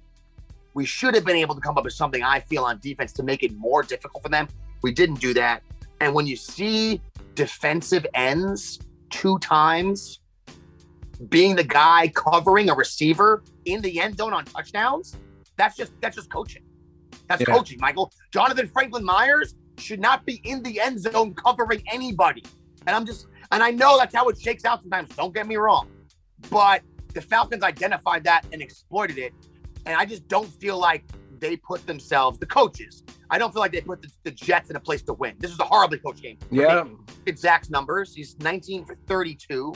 we 0.74 0.84
should 0.84 1.14
have 1.14 1.24
been 1.24 1.36
able 1.36 1.54
to 1.54 1.60
come 1.60 1.78
up 1.78 1.84
with 1.84 1.94
something 1.94 2.22
I 2.22 2.40
feel 2.40 2.64
on 2.64 2.78
defense 2.80 3.12
to 3.14 3.22
make 3.22 3.42
it 3.42 3.56
more 3.56 3.82
difficult 3.82 4.22
for 4.22 4.28
them. 4.28 4.48
We 4.82 4.92
didn't 4.92 5.20
do 5.20 5.32
that. 5.34 5.62
And 6.00 6.12
when 6.14 6.26
you 6.26 6.36
see 6.36 7.00
defensive 7.34 8.04
ends 8.14 8.80
two 9.10 9.38
times 9.38 10.20
being 11.28 11.54
the 11.54 11.64
guy 11.64 12.08
covering 12.08 12.68
a 12.70 12.74
receiver 12.74 13.44
in 13.64 13.80
the 13.80 14.00
end 14.00 14.18
zone 14.18 14.32
on 14.32 14.44
touchdowns, 14.44 15.16
that's 15.56 15.76
just 15.76 15.92
that's 16.00 16.16
just 16.16 16.30
coaching. 16.30 16.62
That's 17.28 17.40
yeah. 17.40 17.54
coaching, 17.54 17.78
Michael. 17.80 18.12
Jonathan 18.32 18.66
Franklin 18.66 19.04
Myers 19.04 19.54
should 19.78 20.00
not 20.00 20.26
be 20.26 20.40
in 20.44 20.62
the 20.62 20.80
end 20.80 21.00
zone 21.00 21.34
covering 21.34 21.82
anybody. 21.90 22.44
And 22.86 22.94
I'm 22.94 23.06
just 23.06 23.28
and 23.52 23.62
I 23.62 23.70
know 23.70 23.96
that's 23.96 24.14
how 24.14 24.28
it 24.28 24.40
shakes 24.40 24.64
out 24.64 24.82
sometimes. 24.82 25.14
Don't 25.16 25.32
get 25.32 25.46
me 25.46 25.56
wrong. 25.56 25.88
But 26.50 26.82
the 27.14 27.20
Falcons 27.20 27.62
identified 27.62 28.24
that 28.24 28.42
and 28.52 28.60
exploited 28.60 29.18
it. 29.18 29.32
And 29.86 29.96
I 29.96 30.04
just 30.04 30.26
don't 30.28 30.48
feel 30.48 30.78
like 30.78 31.04
they 31.38 31.56
put 31.56 31.86
themselves, 31.86 32.38
the 32.38 32.46
coaches, 32.46 33.02
I 33.30 33.38
don't 33.38 33.52
feel 33.52 33.60
like 33.60 33.72
they 33.72 33.80
put 33.80 34.02
the, 34.02 34.08
the 34.22 34.30
Jets 34.30 34.70
in 34.70 34.76
a 34.76 34.80
place 34.80 35.02
to 35.02 35.12
win. 35.12 35.34
This 35.38 35.50
is 35.50 35.58
a 35.60 35.64
horribly 35.64 35.98
coached 35.98 36.22
game. 36.22 36.38
Yeah. 36.50 36.84
It's 37.26 37.42
Zach's 37.42 37.70
numbers. 37.70 38.14
He's 38.14 38.38
19 38.38 38.84
for 38.84 38.96
32. 39.06 39.74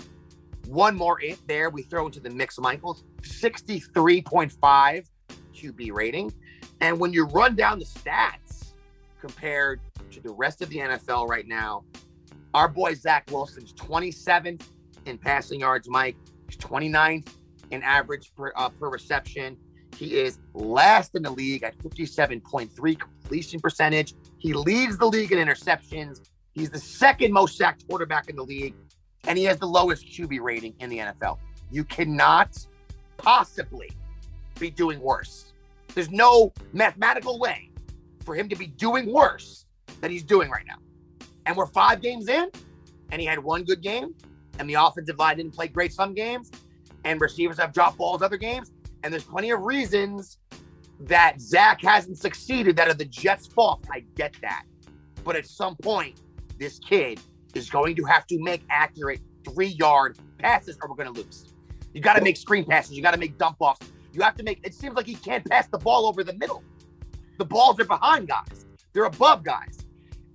One 0.67 0.95
more 0.95 1.21
it 1.23 1.39
there 1.47 1.71
we 1.71 1.83
throw 1.83 2.07
into 2.07 2.21
the 2.21 2.31
mix, 2.31 2.59
Michael. 2.59 2.99
63.5 3.23 5.07
QB 5.55 5.93
rating. 5.93 6.33
And 6.81 7.01
when 7.01 7.13
you 7.13 7.25
run 7.25 7.57
down 7.57 7.79
the 7.79 7.85
stats 7.85 8.73
compared 9.21 9.81
to 10.13 10.21
the 10.21 10.31
rest 10.31 10.63
of 10.63 10.69
the 10.69 10.77
NFL 10.77 11.27
right 11.27 11.49
now, 11.49 11.85
our 12.55 12.69
boy 12.69 12.95
Zach 12.95 13.29
Wilson's 13.31 13.73
27th 13.75 14.63
in 15.07 15.19
passing 15.19 15.61
yards, 15.61 15.89
Mike. 15.89 16.17
He's 16.49 16.59
29th 16.59 17.29
in 17.71 17.83
average 17.83 18.33
per, 18.37 18.53
uh, 18.57 18.69
per 18.69 18.89
reception. 18.89 19.57
He 19.99 20.19
is 20.19 20.39
last 20.55 21.15
in 21.15 21.23
the 21.23 21.31
league 21.31 21.65
at 21.65 21.77
57.3 21.79 22.99
completion 22.99 23.61
percentage. 23.61 24.15
He 24.39 24.53
leads 24.53 24.97
the 24.97 25.07
league 25.07 25.33
in 25.33 25.39
interceptions. 25.39 26.21
He's 26.53 26.71
the 26.71 26.79
second 26.79 27.33
most 27.33 27.57
sacked 27.57 27.87
quarterback 27.89 28.29
in 28.31 28.37
the 28.37 28.45
league 28.45 28.75
and 29.27 29.37
he 29.37 29.45
has 29.45 29.59
the 29.59 29.67
lowest 29.67 30.07
QB 30.07 30.41
rating 30.41 30.75
in 30.81 30.89
the 30.89 30.99
NFL. 30.99 31.39
You 31.71 31.85
cannot 31.85 32.57
possibly 33.17 33.91
be 34.59 34.71
doing 34.71 35.01
worse. 35.01 35.53
There's 35.95 36.11
no 36.11 36.53
mathematical 36.73 37.39
way 37.39 37.71
for 38.25 38.35
him 38.35 38.49
to 38.49 38.57
be 38.57 38.67
doing 38.67 39.13
worse 39.13 39.67
than 40.01 40.11
he's 40.11 40.23
doing 40.23 40.51
right 40.51 40.65
now. 40.67 40.77
And 41.47 41.57
we're 41.57 41.67
five 41.67 42.01
games 42.01 42.29
in, 42.29 42.51
and 43.11 43.21
he 43.21 43.27
had 43.27 43.39
one 43.39 43.65
good 43.65 43.83
game, 43.83 44.15
and 44.59 44.69
the 44.69 44.75
offensive 44.75 45.19
line 45.19 45.39
didn't 45.39 45.55
play 45.55 45.69
great 45.69 45.93
some 45.93 46.15
games, 46.15 46.51
and 47.05 47.21
receivers 47.21 47.59
have 47.59 47.73
dropped 47.73 47.99
balls 47.99 48.23
other 48.23 48.37
games. 48.37 48.71
And 49.03 49.13
there's 49.13 49.25
plenty 49.25 49.51
of 49.51 49.61
reasons 49.63 50.39
that 51.01 51.41
Zach 51.41 51.81
hasn't 51.83 52.19
succeeded 52.19 52.77
that 52.77 52.89
are 52.89 52.95
the 52.95 53.05
Jets' 53.05 53.47
fault. 53.47 53.87
I 53.93 54.01
get 54.17 54.35
that. 54.43 54.65
But 55.25 55.37
at 55.37 55.47
some 55.47 55.77
point, 55.77 56.21
this 56.59 56.79
kid 56.79 57.21
is 57.55 57.71
going 57.71 57.97
to 57.97 58.05
have 58.05 58.27
to 58.27 58.39
make 58.41 58.63
accurate 58.71 59.21
three 59.45 59.69
yard 59.69 60.19
passes 60.39 60.77
or 60.83 60.89
we're 60.89 60.97
going 60.97 61.15
to 61.15 61.21
lose. 61.21 61.55
You 61.95 62.01
got 62.01 62.15
to 62.15 62.23
make 62.23 62.37
screen 62.37 62.65
passes. 62.65 62.97
You 62.97 63.03
got 63.03 63.13
to 63.13 63.19
make 63.19 63.39
dump 63.39 63.57
offs. 63.61 63.87
You 64.13 64.23
have 64.23 64.37
to 64.37 64.43
make, 64.43 64.61
it 64.65 64.75
seems 64.75 64.97
like 64.97 65.07
he 65.07 65.15
can't 65.15 65.49
pass 65.49 65.69
the 65.69 65.79
ball 65.79 66.07
over 66.07 66.25
the 66.25 66.33
middle. 66.35 66.63
The 67.39 67.45
balls 67.45 67.79
are 67.79 67.85
behind 67.85 68.29
guys, 68.29 68.67
they're 68.93 69.05
above 69.05 69.45
guys. 69.45 69.79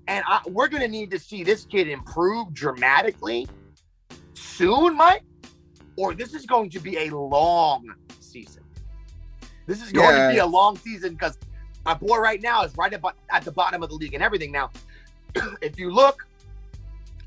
And 0.07 0.23
I, 0.27 0.41
we're 0.47 0.67
going 0.67 0.83
to 0.83 0.87
need 0.87 1.11
to 1.11 1.19
see 1.19 1.43
this 1.43 1.65
kid 1.65 1.87
improve 1.87 2.53
dramatically 2.53 3.47
soon, 4.33 4.97
Mike, 4.97 5.23
or 5.97 6.13
this 6.13 6.33
is 6.33 6.45
going 6.45 6.69
to 6.71 6.79
be 6.79 6.97
a 6.97 7.15
long 7.15 7.93
season. 8.33 8.63
This 9.67 9.81
is 9.81 9.91
going 9.91 10.15
Yeah. 10.15 10.27
to 10.27 10.33
be 10.33 10.39
a 10.39 10.45
long 10.45 10.75
season 10.77 11.13
because 11.13 11.37
my 11.85 11.93
boy 11.93 12.17
right 12.17 12.41
now 12.41 12.63
is 12.63 12.75
right 12.75 12.93
about 12.93 13.15
at 13.29 13.45
the 13.45 13.51
bottom 13.51 13.83
of 13.83 13.89
the 13.89 13.95
league 13.95 14.13
and 14.13 14.23
everything. 14.23 14.51
Now, 14.51 14.71
if 15.61 15.79
you 15.79 15.91
look 15.91 16.27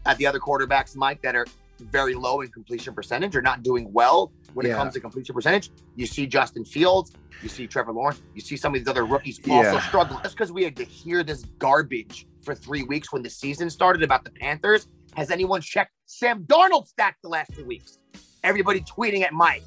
at 0.05 0.19
the 0.19 0.27
other 0.27 0.41
quarterbacks, 0.41 0.97
Mike, 0.97 1.23
that 1.23 1.35
are 1.35 1.47
very 1.81 2.15
low 2.15 2.41
in 2.41 2.49
completion 2.49 2.95
percentage 2.95 3.37
or 3.37 3.43
not 3.43 3.63
doing 3.63 3.93
well 3.93 4.33
when 4.55 4.67
it 4.67 4.71
comes 4.75 4.95
to 4.95 5.01
completion 5.01 5.35
percentage, 5.35 5.71
you 5.95 6.07
see 6.07 6.27
Justin 6.27 6.65
Fields, 6.65 7.13
you 7.43 7.49
see 7.49 7.67
Trevor 7.67 7.93
Lawrence, 7.93 8.21
you 8.35 8.41
see 8.41 8.57
some 8.57 8.75
of 8.75 8.81
these 8.81 8.89
other 8.89 9.05
rookies 9.05 9.39
also 9.51 9.73
Yeah. 9.75 9.81
struggle. 9.81 10.19
Just 10.23 10.37
because 10.37 10.53
we 10.53 10.65
had 10.65 10.77
to 10.77 10.85
hear 10.85 11.23
this 11.23 11.45
garbage 11.59 12.27
for 12.43 12.55
three 12.55 12.83
weeks 12.83 13.13
when 13.13 13.23
the 13.23 13.31
season 13.31 13.69
started 13.71 14.03
about 14.03 14.25
the 14.25 14.31
Panthers, 14.31 14.87
has 15.17 15.31
anyone 15.31 15.61
checked 15.61 15.93
Sam 16.07 16.45
Darnold's 16.45 16.93
stats 16.99 17.17
the 17.23 17.29
last 17.29 17.55
two 17.55 17.65
weeks? 17.65 17.99
Everybody 18.43 18.81
tweeting 18.81 19.23
at 19.23 19.33
Mike, 19.33 19.65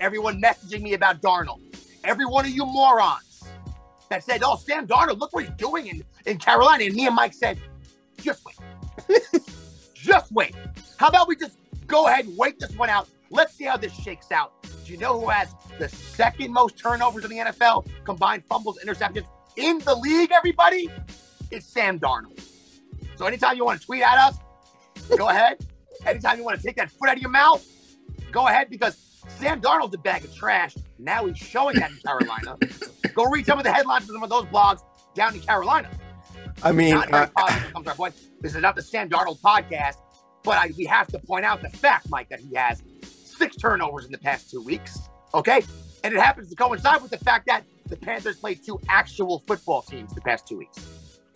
everyone 0.00 0.40
messaging 0.40 0.82
me 0.82 0.94
about 0.94 1.20
Darnold, 1.22 1.60
every 2.04 2.24
one 2.24 2.44
of 2.44 2.50
you 2.50 2.64
morons 2.64 3.44
that 4.10 4.24
said, 4.24 4.42
"Oh, 4.42 4.56
Sam 4.56 4.86
Darnold, 4.86 5.18
look 5.18 5.32
what 5.32 5.44
he's 5.44 5.54
doing 5.54 5.86
in, 5.86 6.04
in 6.26 6.38
Carolina," 6.38 6.84
and 6.84 6.94
me 6.94 7.06
and 7.06 7.14
Mike 7.14 7.34
said, 7.34 7.58
"Just 8.20 8.44
wait, 8.44 8.56
just 9.94 10.32
wait. 10.32 10.54
How 10.96 11.08
about 11.08 11.28
we 11.28 11.36
just 11.36 11.58
go 11.86 12.06
ahead 12.06 12.26
and 12.26 12.36
wait 12.36 12.58
this 12.58 12.74
one 12.76 12.90
out? 12.90 13.08
Let's 13.30 13.54
see 13.54 13.64
how 13.64 13.76
this 13.76 13.92
shakes 13.94 14.32
out." 14.32 14.52
Do 14.84 14.92
you 14.92 14.98
know 14.98 15.20
who 15.20 15.28
has 15.28 15.54
the 15.78 15.88
second 15.88 16.52
most 16.52 16.78
turnovers 16.78 17.24
in 17.24 17.30
the 17.30 17.36
NFL, 17.36 17.86
combined 18.04 18.44
fumbles, 18.48 18.78
interceptions 18.84 19.26
in 19.56 19.78
the 19.80 19.94
league? 19.94 20.32
Everybody, 20.32 20.90
it's 21.50 21.66
Sam 21.66 21.98
Darnold. 21.98 22.40
So 23.16 23.26
anytime 23.26 23.56
you 23.56 23.64
want 23.64 23.80
to 23.80 23.86
tweet 23.86 24.02
at 24.02 24.16
us, 24.16 24.38
go 25.16 25.28
ahead. 25.28 25.58
Anytime 26.06 26.38
you 26.38 26.44
want 26.44 26.58
to 26.58 26.66
take 26.66 26.76
that 26.76 26.90
foot 26.90 27.08
out 27.10 27.16
of 27.16 27.22
your 27.22 27.30
mouth, 27.30 27.66
go 28.30 28.46
ahead 28.46 28.70
because 28.70 28.96
Sam 29.28 29.60
Darnold's 29.60 29.94
a 29.94 29.98
bag 29.98 30.24
of 30.24 30.34
trash. 30.34 30.74
Now 30.98 31.26
he's 31.26 31.38
showing 31.38 31.76
that 31.76 31.90
in 31.90 31.96
Carolina. 32.04 32.56
go 33.14 33.24
read 33.24 33.46
some 33.46 33.58
of 33.58 33.64
the 33.64 33.72
headlines 33.72 34.06
from 34.06 34.16
some 34.16 34.22
of 34.22 34.30
those 34.30 34.44
blogs 34.46 34.82
down 35.14 35.34
in 35.34 35.40
Carolina. 35.40 35.90
I 36.62 36.72
mean, 36.72 36.94
Not 36.94 37.10
very 37.10 37.24
uh, 37.24 37.28
positive 37.36 37.62
when 37.62 37.70
it 37.70 37.72
comes 37.74 37.88
our 37.88 37.94
boy. 37.94 38.10
This 38.40 38.54
is 38.54 38.62
not 38.62 38.74
the 38.74 38.82
Sam 38.82 39.08
Darnold 39.08 39.40
podcast, 39.40 39.96
but 40.42 40.58
I, 40.58 40.70
we 40.76 40.84
have 40.86 41.06
to 41.08 41.18
point 41.18 41.44
out 41.44 41.62
the 41.62 41.70
fact, 41.70 42.08
Mike, 42.10 42.28
that 42.30 42.40
he 42.40 42.54
has 42.56 42.82
six 43.02 43.56
turnovers 43.56 44.06
in 44.06 44.12
the 44.12 44.18
past 44.18 44.50
two 44.50 44.62
weeks. 44.62 44.98
Okay, 45.34 45.62
and 46.02 46.14
it 46.14 46.20
happens 46.20 46.48
to 46.50 46.56
coincide 46.56 47.02
with 47.02 47.10
the 47.10 47.18
fact 47.18 47.46
that 47.46 47.62
the 47.86 47.96
Panthers 47.96 48.36
played 48.36 48.64
two 48.64 48.80
actual 48.88 49.40
football 49.46 49.82
teams 49.82 50.12
the 50.14 50.20
past 50.20 50.46
two 50.46 50.58
weeks. 50.58 50.86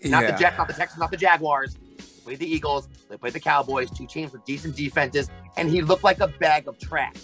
Not 0.05 0.25
yeah. 0.25 0.33
the 0.33 0.39
Jets, 0.39 0.59
not 0.59 0.67
the 0.67 0.75
Texans, 0.75 0.99
not 0.99 1.11
the 1.11 1.17
Jaguars. 1.17 1.75
They 1.75 2.05
played 2.25 2.39
the 2.41 2.53
Eagles. 2.53 2.89
They 3.09 3.17
played 3.17 3.33
the 3.35 3.41
Cowboys, 3.41 3.91
two 3.91 4.07
teams 4.07 4.33
with 4.33 4.45
decent 4.45 4.77
defenses, 4.77 5.31
and 5.57 5.69
he 5.69 5.83
looked 5.83 6.03
like 6.03 6.21
a 6.21 6.29
bag 6.29 6.67
of 6.67 6.79
trash. 6.79 7.15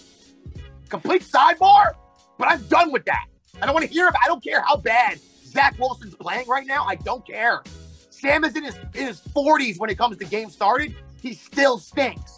Complete 0.89 1.23
sidebar, 1.23 1.93
but 2.39 2.49
I'm 2.49 2.63
done 2.69 2.93
with 2.93 3.05
that. 3.05 3.27
I 3.61 3.67
don't 3.67 3.75
want 3.75 3.87
to 3.87 3.93
hear 3.93 4.09
about. 4.09 4.21
I 4.25 4.29
don't 4.29 4.43
care 4.43 4.63
how 4.63 4.77
bad 4.77 5.19
Zach 5.45 5.79
Wilson's 5.79 6.15
playing 6.15 6.49
right 6.49 6.67
now. 6.67 6.85
I 6.85 6.95
don't 6.97 7.27
care. 7.27 7.63
Sam 8.11 8.45
is 8.45 8.57
in 8.57 8.65
his 8.65 8.77
in 8.95 9.07
his 9.07 9.21
40s 9.21 9.79
when 9.79 9.91
it 9.91 9.99
comes 9.99 10.17
to 10.17 10.25
games 10.25 10.53
started. 10.53 10.95
He 11.21 11.35
still 11.35 11.79
stinks. 11.79 12.33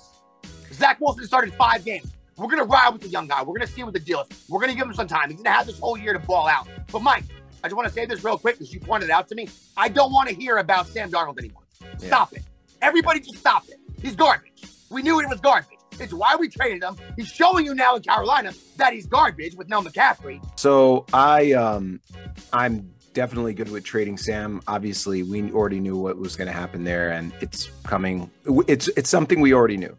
Zach 0.72 1.00
Wilson 1.00 1.24
started 1.26 1.52
five 1.54 1.84
games. 1.84 2.12
We're 2.36 2.48
gonna 2.48 2.64
ride 2.64 2.90
with 2.90 3.02
the 3.02 3.08
young 3.08 3.28
guy. 3.28 3.42
We're 3.42 3.58
gonna 3.58 3.66
see 3.66 3.82
what 3.82 3.92
the 3.92 4.00
deal 4.00 4.22
is. 4.22 4.44
We're 4.48 4.60
gonna 4.60 4.74
give 4.74 4.86
him 4.86 4.94
some 4.94 5.06
time. 5.06 5.30
He's 5.30 5.40
gonna 5.40 5.54
have 5.54 5.66
this 5.66 5.78
whole 5.78 5.98
year 5.98 6.12
to 6.12 6.18
ball 6.18 6.48
out. 6.48 6.66
But 6.90 7.02
Mike, 7.02 7.24
I 7.62 7.68
just 7.68 7.76
want 7.76 7.88
to 7.88 7.94
say 7.94 8.06
this 8.06 8.24
real 8.24 8.38
quick 8.38 8.58
because 8.58 8.72
you 8.72 8.80
pointed 8.80 9.10
it 9.10 9.12
out 9.12 9.28
to 9.28 9.34
me. 9.34 9.48
I 9.76 9.88
don't 9.88 10.12
want 10.12 10.28
to 10.30 10.34
hear 10.34 10.56
about 10.56 10.86
Sam 10.86 11.10
Darnold 11.10 11.38
anymore. 11.38 11.62
Stop 11.98 12.32
it. 12.32 12.42
Everybody 12.80 13.20
just 13.20 13.38
stop 13.38 13.68
it. 13.68 13.78
He's 14.00 14.16
garbage. 14.16 14.64
We 14.88 15.02
knew 15.02 15.18
he 15.18 15.26
was 15.26 15.40
garbage. 15.40 15.78
It's 16.00 16.12
why 16.12 16.36
we 16.36 16.48
traded 16.48 16.82
him. 16.82 16.96
He's 17.16 17.28
showing 17.28 17.64
you 17.66 17.74
now 17.74 17.96
in 17.96 18.02
Carolina 18.02 18.52
that 18.76 18.92
he's 18.92 19.06
garbage 19.06 19.54
with 19.54 19.68
no 19.68 19.82
McCaffrey. 19.82 20.40
So 20.58 21.04
I 21.12 21.52
um 21.52 22.00
I'm 22.52 22.90
definitely 23.12 23.54
good 23.54 23.70
with 23.70 23.84
trading 23.84 24.16
Sam. 24.16 24.62
Obviously, 24.66 25.22
we 25.22 25.50
already 25.52 25.80
knew 25.80 25.96
what 25.96 26.16
was 26.18 26.36
going 26.36 26.46
to 26.46 26.52
happen 26.52 26.84
there 26.84 27.10
and 27.10 27.32
it's 27.40 27.66
coming 27.84 28.30
it's 28.66 28.88
it's 28.96 29.10
something 29.10 29.40
we 29.40 29.52
already 29.52 29.76
knew. 29.76 29.96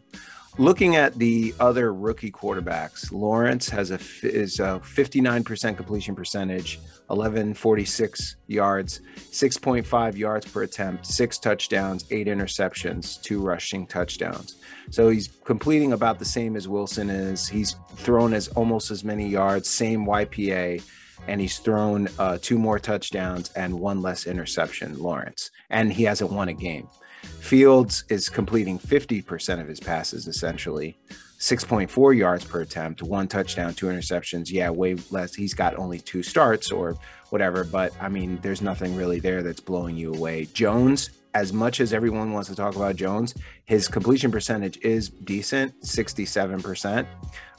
Looking 0.58 0.96
at 0.96 1.14
the 1.14 1.54
other 1.60 1.94
rookie 1.94 2.30
quarterbacks, 2.30 3.10
Lawrence 3.10 3.70
has 3.70 3.90
a 3.90 3.98
is 4.22 4.60
a 4.60 4.82
59% 4.84 5.76
completion 5.76 6.14
percentage, 6.14 6.78
1146 7.06 8.36
yards, 8.48 9.00
6.5 9.16 10.16
yards 10.16 10.46
per 10.46 10.64
attempt, 10.64 11.06
6 11.06 11.38
touchdowns, 11.38 12.04
8 12.10 12.26
interceptions, 12.26 13.22
2 13.22 13.40
rushing 13.40 13.86
touchdowns. 13.86 14.56
So 14.90 15.08
he's 15.08 15.28
completing 15.28 15.94
about 15.94 16.18
the 16.18 16.26
same 16.26 16.54
as 16.56 16.68
Wilson 16.68 17.08
is. 17.08 17.48
He's 17.48 17.76
thrown 17.96 18.34
as 18.34 18.48
almost 18.48 18.90
as 18.90 19.04
many 19.04 19.30
yards, 19.30 19.70
same 19.70 20.04
YPA, 20.04 20.82
and 21.28 21.40
he's 21.40 21.60
thrown 21.60 22.08
uh, 22.18 22.36
two 22.42 22.58
more 22.58 22.78
touchdowns 22.78 23.50
and 23.52 23.80
one 23.80 24.02
less 24.02 24.26
interception, 24.26 24.98
Lawrence. 24.98 25.50
And 25.70 25.90
he 25.90 26.02
hasn't 26.02 26.30
won 26.30 26.50
a 26.50 26.54
game. 26.54 26.88
Fields 27.22 28.04
is 28.08 28.28
completing 28.28 28.78
50% 28.78 29.60
of 29.60 29.68
his 29.68 29.80
passes 29.80 30.26
essentially. 30.26 30.96
6.4 31.38 32.16
yards 32.16 32.44
per 32.44 32.60
attempt, 32.60 33.02
one 33.02 33.26
touchdown, 33.26 33.74
two 33.74 33.86
interceptions. 33.86 34.48
Yeah, 34.48 34.70
way 34.70 34.94
less. 35.10 35.34
He's 35.34 35.54
got 35.54 35.76
only 35.76 35.98
two 35.98 36.22
starts 36.22 36.70
or 36.70 36.96
whatever, 37.30 37.64
but 37.64 37.92
I 38.00 38.08
mean, 38.08 38.38
there's 38.42 38.62
nothing 38.62 38.94
really 38.94 39.18
there 39.18 39.42
that's 39.42 39.58
blowing 39.60 39.96
you 39.96 40.14
away. 40.14 40.44
Jones, 40.46 41.10
as 41.34 41.52
much 41.52 41.80
as 41.80 41.92
everyone 41.92 42.32
wants 42.32 42.48
to 42.48 42.54
talk 42.54 42.76
about 42.76 42.94
Jones, 42.94 43.34
his 43.64 43.88
completion 43.88 44.30
percentage 44.30 44.78
is 44.82 45.08
decent, 45.08 45.74
67%. 45.82 47.06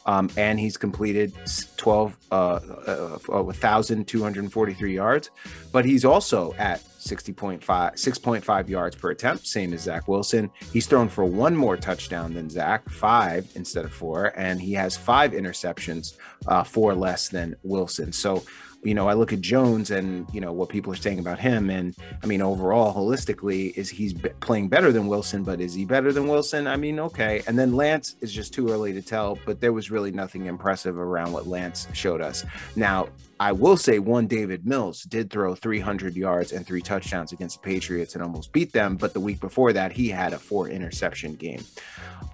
Um, 0.05 0.29
and 0.37 0.59
he's 0.59 0.77
completed 0.77 1.33
12, 1.77 2.17
uh, 2.31 2.35
uh, 2.35 3.17
uh, 3.31 3.43
1,243 3.43 4.93
yards, 4.93 5.29
but 5.71 5.85
he's 5.85 6.03
also 6.03 6.53
at 6.57 6.81
60.5, 7.03 7.61
6.5 7.61 8.69
yards 8.69 8.95
per 8.95 9.11
attempt, 9.11 9.47
same 9.47 9.73
as 9.73 9.81
Zach 9.81 10.07
Wilson. 10.07 10.49
He's 10.71 10.87
thrown 10.87 11.09
for 11.09 11.25
one 11.25 11.55
more 11.55 11.77
touchdown 11.77 12.33
than 12.33 12.49
Zach, 12.49 12.89
five 12.89 13.47
instead 13.55 13.85
of 13.85 13.93
four, 13.93 14.33
and 14.37 14.61
he 14.61 14.73
has 14.73 14.95
five 14.95 15.31
interceptions, 15.31 16.17
uh, 16.47 16.63
four 16.63 16.93
less 16.93 17.29
than 17.29 17.55
Wilson. 17.63 18.11
So, 18.11 18.43
you 18.83 18.93
know, 18.93 19.07
I 19.07 19.13
look 19.13 19.31
at 19.31 19.41
Jones 19.41 19.91
and 19.91 20.27
you 20.33 20.41
know 20.41 20.51
what 20.51 20.69
people 20.69 20.91
are 20.91 20.97
saying 20.97 21.19
about 21.19 21.39
him, 21.39 21.69
and 21.69 21.95
I 22.21 22.25
mean, 22.25 22.41
overall, 22.41 22.93
holistically, 22.93 23.73
is 23.77 23.89
he's 23.89 24.13
playing 24.41 24.69
better 24.69 24.91
than 24.91 25.07
Wilson, 25.07 25.43
but 25.43 25.61
is 25.61 25.73
he 25.73 25.85
better 25.85 26.11
than 26.11 26.27
Wilson? 26.27 26.67
I 26.67 26.75
mean, 26.75 26.99
okay. 26.99 27.41
And 27.47 27.57
then 27.57 27.75
Lance 27.75 28.15
is 28.21 28.31
just 28.31 28.53
too 28.53 28.69
early 28.69 28.93
to 28.93 29.01
tell, 29.01 29.39
but 29.45 29.61
there 29.61 29.73
was 29.73 29.89
really 29.89 30.11
nothing 30.11 30.45
impressive 30.45 30.97
around 30.97 31.31
what 31.31 31.47
Lance 31.47 31.87
showed 31.93 32.21
us. 32.21 32.45
Now, 32.75 33.07
I 33.39 33.51
will 33.51 33.77
say 33.77 33.99
one 33.99 34.27
Davis 34.27 34.59
Mills 34.63 35.03
did 35.03 35.29
throw 35.29 35.55
300 35.55 36.15
yards 36.15 36.51
and 36.51 36.65
three 36.65 36.81
touchdowns 36.81 37.31
against 37.31 37.61
the 37.61 37.67
Patriots 37.67 38.15
and 38.15 38.23
almost 38.23 38.51
beat 38.51 38.71
them, 38.71 38.95
but 38.95 39.13
the 39.13 39.19
week 39.19 39.39
before 39.39 39.73
that, 39.73 39.91
he 39.91 40.09
had 40.09 40.33
a 40.33 40.39
four 40.39 40.69
interception 40.69 41.35
game. 41.35 41.63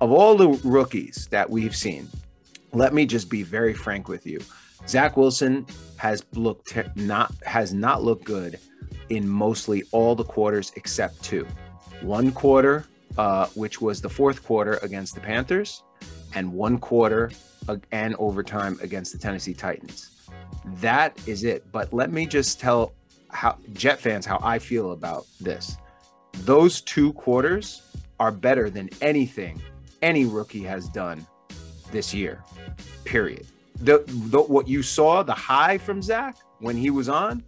Of 0.01 0.11
all 0.11 0.35
the 0.35 0.49
rookies 0.63 1.27
that 1.31 1.49
we've 1.49 1.75
seen, 1.75 2.07
let 2.73 2.93
me 2.93 3.05
just 3.05 3.29
be 3.29 3.43
very 3.43 3.73
frank 3.73 4.07
with 4.07 4.25
you. 4.25 4.39
Zach 4.87 5.17
Wilson 5.17 5.65
has 5.97 6.23
looked 6.33 6.77
not 6.95 7.33
has 7.45 7.73
not 7.73 8.03
looked 8.03 8.23
good 8.23 8.59
in 9.09 9.27
mostly 9.27 9.83
all 9.91 10.15
the 10.15 10.23
quarters 10.23 10.71
except 10.75 11.21
two. 11.23 11.45
One 12.01 12.31
quarter, 12.31 12.85
uh, 13.17 13.47
which 13.47 13.81
was 13.81 14.01
the 14.01 14.09
fourth 14.09 14.43
quarter 14.43 14.79
against 14.81 15.15
the 15.15 15.21
Panthers, 15.21 15.83
and 16.35 16.53
one 16.53 16.77
quarter 16.77 17.31
uh, 17.67 17.77
and 17.91 18.15
overtime 18.15 18.79
against 18.81 19.11
the 19.11 19.19
Tennessee 19.19 19.53
Titans. 19.53 20.11
That 20.75 21.19
is 21.27 21.43
it. 21.43 21.69
But 21.71 21.93
let 21.93 22.11
me 22.11 22.25
just 22.25 22.59
tell 22.59 22.93
how 23.29 23.57
Jet 23.73 23.99
fans 23.99 24.25
how 24.25 24.39
I 24.41 24.59
feel 24.59 24.91
about 24.91 25.25
this. 25.39 25.77
Those 26.41 26.81
two 26.81 27.13
quarters 27.13 27.81
are 28.19 28.31
better 28.31 28.69
than 28.69 28.89
anything 29.01 29.61
any 30.01 30.25
rookie 30.25 30.63
has 30.63 30.87
done 30.89 31.25
this 31.91 32.13
year. 32.13 32.43
Period. 33.03 33.45
The, 33.81 34.03
the 34.07 34.41
what 34.41 34.67
you 34.67 34.83
saw 34.83 35.23
the 35.23 35.33
high 35.33 35.77
from 35.77 36.01
Zach 36.01 36.37
when 36.59 36.75
he 36.75 36.89
was 36.89 37.07
on, 37.07 37.43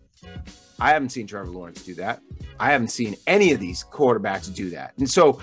I 0.79 0.91
haven't 0.91 1.09
seen 1.09 1.27
Trevor 1.27 1.51
Lawrence 1.51 1.83
do 1.83 1.93
that. 1.95 2.21
I 2.59 2.71
haven't 2.71 2.89
seen 2.89 3.15
any 3.27 3.51
of 3.51 3.59
these 3.59 3.83
quarterbacks 3.83 4.53
do 4.53 4.69
that. 4.71 4.93
And 4.97 5.09
so, 5.09 5.41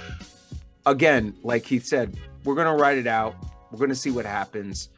again, 0.86 1.36
like 1.42 1.64
Keith 1.64 1.86
said, 1.86 2.16
we're 2.44 2.54
going 2.54 2.66
to 2.66 2.80
write 2.80 2.98
it 2.98 3.06
out. 3.06 3.34
We're 3.70 3.78
going 3.78 3.90
to 3.90 3.96
see 3.96 4.10
what 4.10 4.24
happens. 4.24 4.88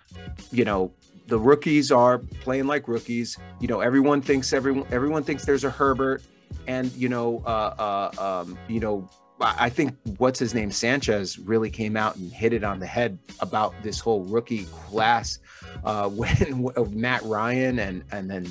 You 0.53 0.65
know, 0.65 0.93
the 1.27 1.39
rookies 1.39 1.91
are 1.91 2.19
playing 2.19 2.67
like 2.67 2.89
rookies. 2.89 3.39
You 3.61 3.69
know, 3.69 3.81
everyone 3.81 4.21
thinks 4.21 4.53
everyone 4.53 4.87
everyone 4.91 5.25
thinks 5.25 5.45
there's 5.45 5.65
a 5.65 5.71
Herbert, 5.71 6.23
and 6.67 6.93
you 6.93 7.09
know, 7.09 7.43
uh, 7.47 8.11
uh, 8.19 8.43
um, 8.43 8.59
you 8.69 8.81
know, 8.81 9.09
I 9.41 9.71
think 9.71 9.97
what's 10.19 10.39
his 10.39 10.55
name 10.55 10.71
Sanchez 10.71 11.39
really 11.39 11.71
came 11.71 11.97
out 11.97 12.17
and 12.17 12.31
hit 12.31 12.53
it 12.53 12.63
on 12.63 12.79
the 12.79 12.87
head 12.87 13.19
about 13.41 13.75
this 13.83 13.99
whole 13.99 14.23
rookie 14.25 14.65
class 14.67 15.39
uh, 15.85 16.09
when 16.11 16.71
Matt 16.91 17.23
Ryan 17.23 17.79
and 17.79 18.05
and 18.13 18.31
then 18.31 18.47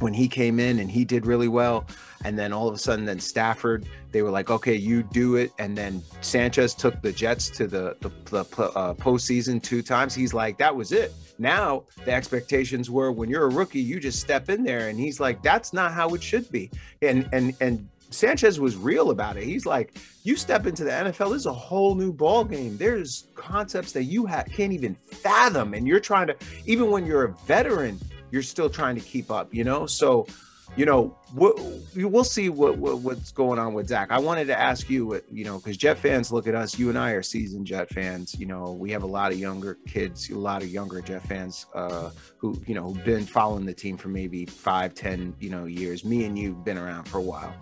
when 0.00 0.12
he 0.12 0.28
came 0.28 0.60
in 0.60 0.78
and 0.78 0.90
he 0.90 1.04
did 1.04 1.26
really 1.26 1.48
well. 1.48 1.86
And 2.24 2.38
then 2.38 2.52
all 2.52 2.66
of 2.66 2.74
a 2.74 2.78
sudden 2.78 3.04
then 3.04 3.20
Stafford 3.20 3.86
they 4.10 4.22
were 4.22 4.30
like 4.30 4.50
okay 4.50 4.74
you 4.74 5.02
do 5.04 5.36
it. 5.36 5.52
And 5.58 5.78
then 5.78 6.02
Sanchez 6.22 6.74
took 6.74 7.00
the 7.02 7.12
Jets 7.12 7.48
to 7.50 7.66
the 7.66 7.96
the, 8.00 8.10
the 8.24 8.40
uh, 8.74 8.94
postseason 8.94 9.62
two 9.62 9.82
times. 9.82 10.14
He's 10.14 10.34
like 10.34 10.58
that 10.58 10.74
was 10.74 10.90
it. 10.92 11.14
Now 11.38 11.84
the 12.04 12.12
expectations 12.12 12.90
were 12.90 13.12
when 13.12 13.30
you're 13.30 13.44
a 13.44 13.50
rookie 13.50 13.80
you 13.80 14.00
just 14.00 14.20
step 14.20 14.48
in 14.48 14.64
there. 14.64 14.88
And 14.88 14.98
he's 14.98 15.20
like 15.20 15.42
that's 15.42 15.72
not 15.72 15.92
how 15.92 16.08
it 16.10 16.22
should 16.22 16.50
be. 16.50 16.70
And 17.00 17.28
and 17.32 17.54
and 17.60 17.88
Sanchez 18.10 18.60
was 18.60 18.76
real 18.76 19.10
about 19.10 19.36
it. 19.36 19.44
He's 19.44 19.66
like, 19.66 19.96
you 20.22 20.36
step 20.36 20.66
into 20.66 20.84
the 20.84 20.90
NFL, 20.90 21.30
there's 21.30 21.46
a 21.46 21.52
whole 21.52 21.94
new 21.94 22.12
ball 22.12 22.44
game. 22.44 22.76
There's 22.76 23.28
concepts 23.34 23.92
that 23.92 24.04
you 24.04 24.26
ha- 24.26 24.44
can't 24.44 24.72
even 24.72 24.94
fathom, 24.94 25.74
and 25.74 25.86
you're 25.86 26.00
trying 26.00 26.26
to. 26.28 26.36
Even 26.66 26.90
when 26.90 27.06
you're 27.06 27.24
a 27.24 27.32
veteran, 27.46 27.98
you're 28.30 28.42
still 28.42 28.70
trying 28.70 28.94
to 28.96 29.00
keep 29.00 29.30
up. 29.30 29.52
You 29.54 29.64
know, 29.64 29.86
so 29.86 30.26
you 30.74 30.84
know, 30.84 31.16
we'll, 31.34 31.54
we'll 31.94 32.24
see 32.24 32.48
what, 32.48 32.76
what, 32.76 32.98
what's 32.98 33.30
going 33.30 33.58
on 33.58 33.72
with 33.72 33.88
Zach. 33.88 34.10
I 34.10 34.18
wanted 34.18 34.46
to 34.48 34.58
ask 34.58 34.90
you, 34.90 35.20
you 35.30 35.44
know, 35.44 35.58
because 35.58 35.76
Jet 35.76 35.98
fans 35.98 36.32
look 36.32 36.46
at 36.46 36.54
us. 36.54 36.78
You 36.78 36.88
and 36.88 36.98
I 36.98 37.12
are 37.12 37.22
seasoned 37.22 37.66
Jet 37.66 37.88
fans. 37.88 38.34
You 38.38 38.46
know, 38.46 38.72
we 38.72 38.90
have 38.90 39.02
a 39.02 39.06
lot 39.06 39.32
of 39.32 39.38
younger 39.38 39.78
kids, 39.86 40.28
a 40.28 40.34
lot 40.34 40.62
of 40.62 40.68
younger 40.68 41.00
Jet 41.00 41.22
fans 41.22 41.66
uh, 41.74 42.10
who, 42.38 42.60
you 42.66 42.74
know, 42.74 42.92
who've 42.92 43.04
been 43.04 43.24
following 43.24 43.64
the 43.64 43.72
team 43.72 43.96
for 43.96 44.08
maybe 44.08 44.44
five, 44.44 44.94
ten, 44.94 45.34
you 45.38 45.50
know, 45.50 45.66
years. 45.66 46.04
Me 46.04 46.24
and 46.24 46.38
you've 46.38 46.64
been 46.64 46.78
around 46.78 47.04
for 47.04 47.18
a 47.18 47.22
while. 47.22 47.54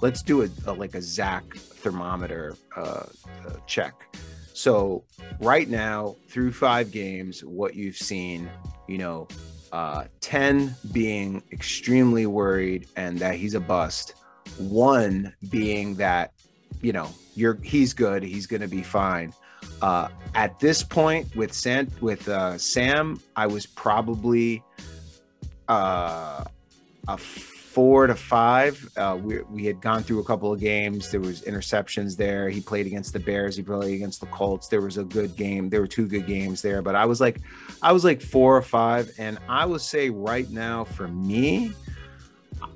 Let's 0.00 0.22
do 0.22 0.42
a, 0.42 0.48
a 0.66 0.72
like 0.72 0.94
a 0.94 1.02
Zach 1.02 1.44
thermometer 1.54 2.56
uh, 2.76 2.80
uh, 2.80 3.06
check. 3.66 3.94
So 4.52 5.04
right 5.40 5.68
now, 5.68 6.16
through 6.28 6.52
five 6.52 6.90
games, 6.90 7.44
what 7.44 7.74
you've 7.74 7.96
seen, 7.96 8.50
you 8.88 8.98
know, 8.98 9.28
uh, 9.72 10.04
10 10.20 10.74
being 10.92 11.42
extremely 11.52 12.26
worried 12.26 12.88
and 12.96 13.18
that 13.18 13.34
he's 13.36 13.54
a 13.54 13.60
bust, 13.60 14.14
one 14.56 15.32
being 15.50 15.94
that, 15.96 16.32
you 16.82 16.92
know, 16.92 17.08
you're 17.34 17.58
he's 17.62 17.92
good, 17.94 18.22
he's 18.22 18.46
going 18.46 18.62
to 18.62 18.68
be 18.68 18.82
fine. 18.82 19.32
Uh, 19.80 20.08
at 20.34 20.58
this 20.58 20.82
point 20.82 21.34
with 21.36 21.52
Sam, 21.52 21.88
with 22.00 22.28
uh, 22.28 22.58
Sam, 22.58 23.20
I 23.36 23.46
was 23.46 23.66
probably 23.66 24.62
uh, 25.68 26.44
a 27.06 27.18
four 27.78 28.08
to 28.08 28.14
five. 28.16 28.90
Uh, 28.96 29.16
we, 29.22 29.40
we 29.42 29.64
had 29.64 29.80
gone 29.80 30.02
through 30.02 30.18
a 30.18 30.24
couple 30.24 30.52
of 30.52 30.58
games. 30.58 31.12
There 31.12 31.20
was 31.20 31.42
interceptions 31.42 32.16
there. 32.16 32.48
He 32.48 32.60
played 32.60 32.88
against 32.88 33.12
the 33.12 33.20
Bears. 33.20 33.54
He 33.54 33.62
played 33.62 33.94
against 33.94 34.18
the 34.18 34.26
Colts. 34.26 34.66
There 34.66 34.80
was 34.80 34.98
a 34.98 35.04
good 35.04 35.36
game. 35.36 35.68
There 35.70 35.80
were 35.80 35.86
two 35.86 36.08
good 36.08 36.26
games 36.26 36.60
there. 36.60 36.82
But 36.82 36.96
I 36.96 37.04
was 37.04 37.20
like, 37.20 37.40
I 37.80 37.92
was 37.92 38.02
like 38.02 38.20
four 38.20 38.56
or 38.56 38.62
five. 38.62 39.12
And 39.16 39.38
I 39.48 39.64
would 39.64 39.80
say 39.80 40.10
right 40.10 40.50
now 40.50 40.82
for 40.82 41.06
me, 41.06 41.72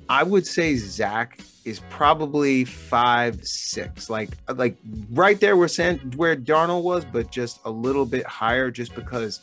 I 0.07 0.23
would 0.23 0.47
say 0.47 0.77
Zach 0.77 1.37
is 1.65 1.81
probably 1.89 2.63
five 2.63 3.45
six, 3.45 4.09
like 4.09 4.29
like 4.55 4.77
right 5.11 5.37
there 5.37 5.57
where 5.57 5.67
San, 5.67 5.97
where 6.15 6.37
Darnold 6.37 6.83
was, 6.83 7.03
but 7.03 7.29
just 7.29 7.59
a 7.65 7.69
little 7.69 8.05
bit 8.05 8.25
higher, 8.25 8.71
just 8.71 8.95
because 8.95 9.41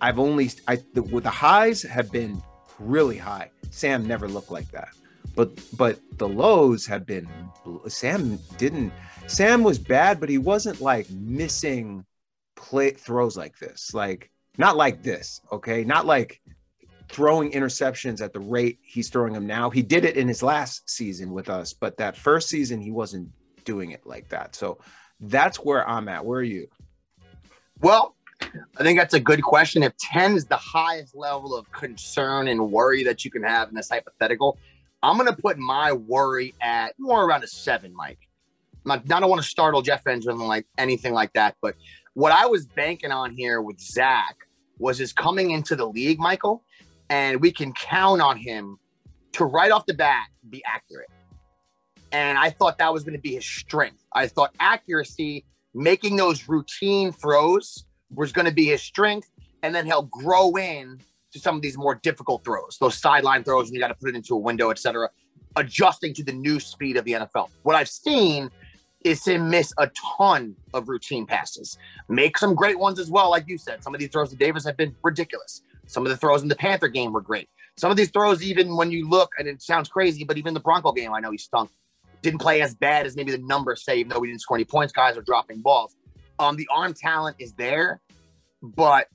I've 0.00 0.20
only 0.20 0.52
I 0.68 0.76
the, 0.94 1.02
the 1.02 1.28
highs 1.28 1.82
have 1.82 2.12
been 2.12 2.40
really 2.78 3.18
high. 3.18 3.50
Sam 3.72 4.06
never 4.06 4.28
looked 4.28 4.50
like 4.50 4.70
that. 4.70 4.90
But 5.34 5.50
but 5.76 5.98
the 6.18 6.28
lows 6.28 6.86
have 6.86 7.06
been 7.06 7.28
Sam 7.88 8.38
didn't 8.58 8.92
Sam 9.26 9.64
was 9.64 9.78
bad, 9.78 10.20
but 10.20 10.28
he 10.28 10.38
wasn't 10.38 10.80
like 10.80 11.10
missing 11.10 12.04
play 12.54 12.90
throws 12.90 13.36
like 13.36 13.58
this. 13.58 13.94
Like 13.94 14.30
not 14.58 14.76
like 14.76 15.02
this, 15.02 15.40
okay? 15.50 15.84
Not 15.84 16.04
like 16.04 16.40
throwing 17.08 17.50
interceptions 17.52 18.20
at 18.22 18.32
the 18.32 18.40
rate 18.40 18.78
he's 18.82 19.08
throwing 19.08 19.32
them 19.32 19.46
now. 19.46 19.70
He 19.70 19.82
did 19.82 20.04
it 20.04 20.16
in 20.16 20.28
his 20.28 20.42
last 20.42 20.88
season 20.88 21.32
with 21.32 21.48
us, 21.48 21.72
but 21.72 21.96
that 21.96 22.16
first 22.16 22.48
season 22.48 22.80
he 22.80 22.90
wasn't 22.90 23.30
doing 23.64 23.92
it 23.92 24.06
like 24.06 24.28
that. 24.28 24.54
So 24.54 24.78
that's 25.20 25.58
where 25.58 25.88
I'm 25.88 26.08
at. 26.08 26.24
Where 26.24 26.40
are 26.40 26.42
you? 26.42 26.68
Well, 27.80 28.16
I 28.78 28.82
think 28.82 28.98
that's 28.98 29.14
a 29.14 29.20
good 29.20 29.42
question. 29.42 29.82
If 29.82 29.96
10 29.98 30.34
is 30.34 30.46
the 30.46 30.56
highest 30.56 31.14
level 31.14 31.56
of 31.56 31.70
concern 31.72 32.48
and 32.48 32.70
worry 32.70 33.04
that 33.04 33.24
you 33.24 33.30
can 33.30 33.42
have 33.42 33.68
in 33.68 33.74
this 33.74 33.88
hypothetical, 33.88 34.58
I'm 35.02 35.16
going 35.16 35.28
to 35.28 35.40
put 35.40 35.58
my 35.58 35.92
worry 35.92 36.54
at 36.60 36.94
more 36.98 37.24
around 37.24 37.44
a 37.44 37.48
seven, 37.48 37.94
Mike. 37.94 38.18
Not, 38.84 39.02
I 39.10 39.20
don't 39.20 39.30
want 39.30 39.42
to 39.42 39.48
startle 39.48 39.82
Jeff 39.82 40.04
Benjamin 40.04 40.46
like 40.46 40.66
anything 40.78 41.12
like 41.12 41.32
that, 41.34 41.56
but 41.60 41.76
what 42.14 42.32
I 42.32 42.46
was 42.46 42.66
banking 42.66 43.10
on 43.12 43.32
here 43.32 43.62
with 43.62 43.80
Zach 43.80 44.36
was 44.78 44.98
his 44.98 45.12
coming 45.12 45.52
into 45.52 45.76
the 45.76 45.86
league, 45.86 46.18
Michael, 46.18 46.62
and 47.08 47.40
we 47.40 47.52
can 47.52 47.72
count 47.72 48.20
on 48.20 48.36
him 48.36 48.78
to 49.32 49.44
right 49.44 49.70
off 49.70 49.86
the 49.86 49.94
bat 49.94 50.26
be 50.48 50.62
accurate. 50.66 51.10
And 52.10 52.36
I 52.36 52.50
thought 52.50 52.78
that 52.78 52.92
was 52.92 53.04
going 53.04 53.16
to 53.16 53.20
be 53.20 53.34
his 53.34 53.46
strength. 53.46 54.04
I 54.12 54.26
thought 54.26 54.54
accuracy, 54.60 55.46
making 55.74 56.16
those 56.16 56.48
routine 56.48 57.12
throws, 57.12 57.86
was 58.14 58.32
going 58.32 58.46
to 58.46 58.52
be 58.52 58.66
his 58.66 58.82
strength, 58.82 59.30
and 59.62 59.74
then 59.74 59.86
he'll 59.86 60.02
grow 60.02 60.56
in 60.56 61.00
to 61.32 61.38
some 61.38 61.56
of 61.56 61.62
these 61.62 61.78
more 61.78 61.94
difficult 61.96 62.44
throws, 62.44 62.76
those 62.80 62.98
sideline 62.98 63.42
throws, 63.42 63.68
and 63.68 63.74
you 63.74 63.80
got 63.80 63.88
to 63.88 63.94
put 63.94 64.10
it 64.10 64.14
into 64.14 64.34
a 64.34 64.38
window, 64.38 64.70
etc. 64.70 65.08
Adjusting 65.56 66.14
to 66.14 66.24
the 66.24 66.32
new 66.32 66.60
speed 66.60 66.96
of 66.96 67.04
the 67.04 67.12
NFL. 67.12 67.48
What 67.62 67.74
I've 67.74 67.88
seen 67.88 68.50
is 69.04 69.24
him 69.24 69.50
miss 69.50 69.72
a 69.78 69.90
ton 70.16 70.54
of 70.74 70.88
routine 70.88 71.26
passes, 71.26 71.78
make 72.08 72.38
some 72.38 72.54
great 72.54 72.78
ones 72.78 72.98
as 72.98 73.10
well, 73.10 73.30
like 73.30 73.48
you 73.48 73.58
said. 73.58 73.82
Some 73.82 73.94
of 73.94 74.00
these 74.00 74.10
throws 74.10 74.30
to 74.30 74.36
Davis 74.36 74.64
have 74.64 74.76
been 74.76 74.94
ridiculous. 75.02 75.62
Some 75.86 76.04
of 76.06 76.10
the 76.10 76.16
throws 76.16 76.42
in 76.42 76.48
the 76.48 76.56
Panther 76.56 76.88
game 76.88 77.12
were 77.12 77.20
great. 77.20 77.48
Some 77.76 77.90
of 77.90 77.96
these 77.96 78.10
throws, 78.10 78.42
even 78.42 78.76
when 78.76 78.90
you 78.90 79.08
look, 79.08 79.32
and 79.38 79.48
it 79.48 79.62
sounds 79.62 79.88
crazy, 79.88 80.24
but 80.24 80.36
even 80.36 80.54
the 80.54 80.60
Bronco 80.60 80.92
game, 80.92 81.12
I 81.12 81.20
know 81.20 81.30
he 81.30 81.38
stunk. 81.38 81.70
Didn't 82.20 82.40
play 82.40 82.62
as 82.62 82.74
bad 82.74 83.06
as 83.06 83.16
maybe 83.16 83.32
the 83.32 83.38
numbers 83.38 83.84
say, 83.84 83.96
even 83.96 84.10
though 84.10 84.20
we 84.20 84.28
didn't 84.28 84.42
score 84.42 84.56
any 84.56 84.64
points. 84.64 84.92
Guys 84.92 85.16
are 85.16 85.22
dropping 85.22 85.60
balls. 85.60 85.96
Um, 86.42 86.56
the 86.56 86.68
arm 86.72 86.92
talent 86.92 87.36
is 87.38 87.52
there, 87.52 88.00
but 88.62 89.06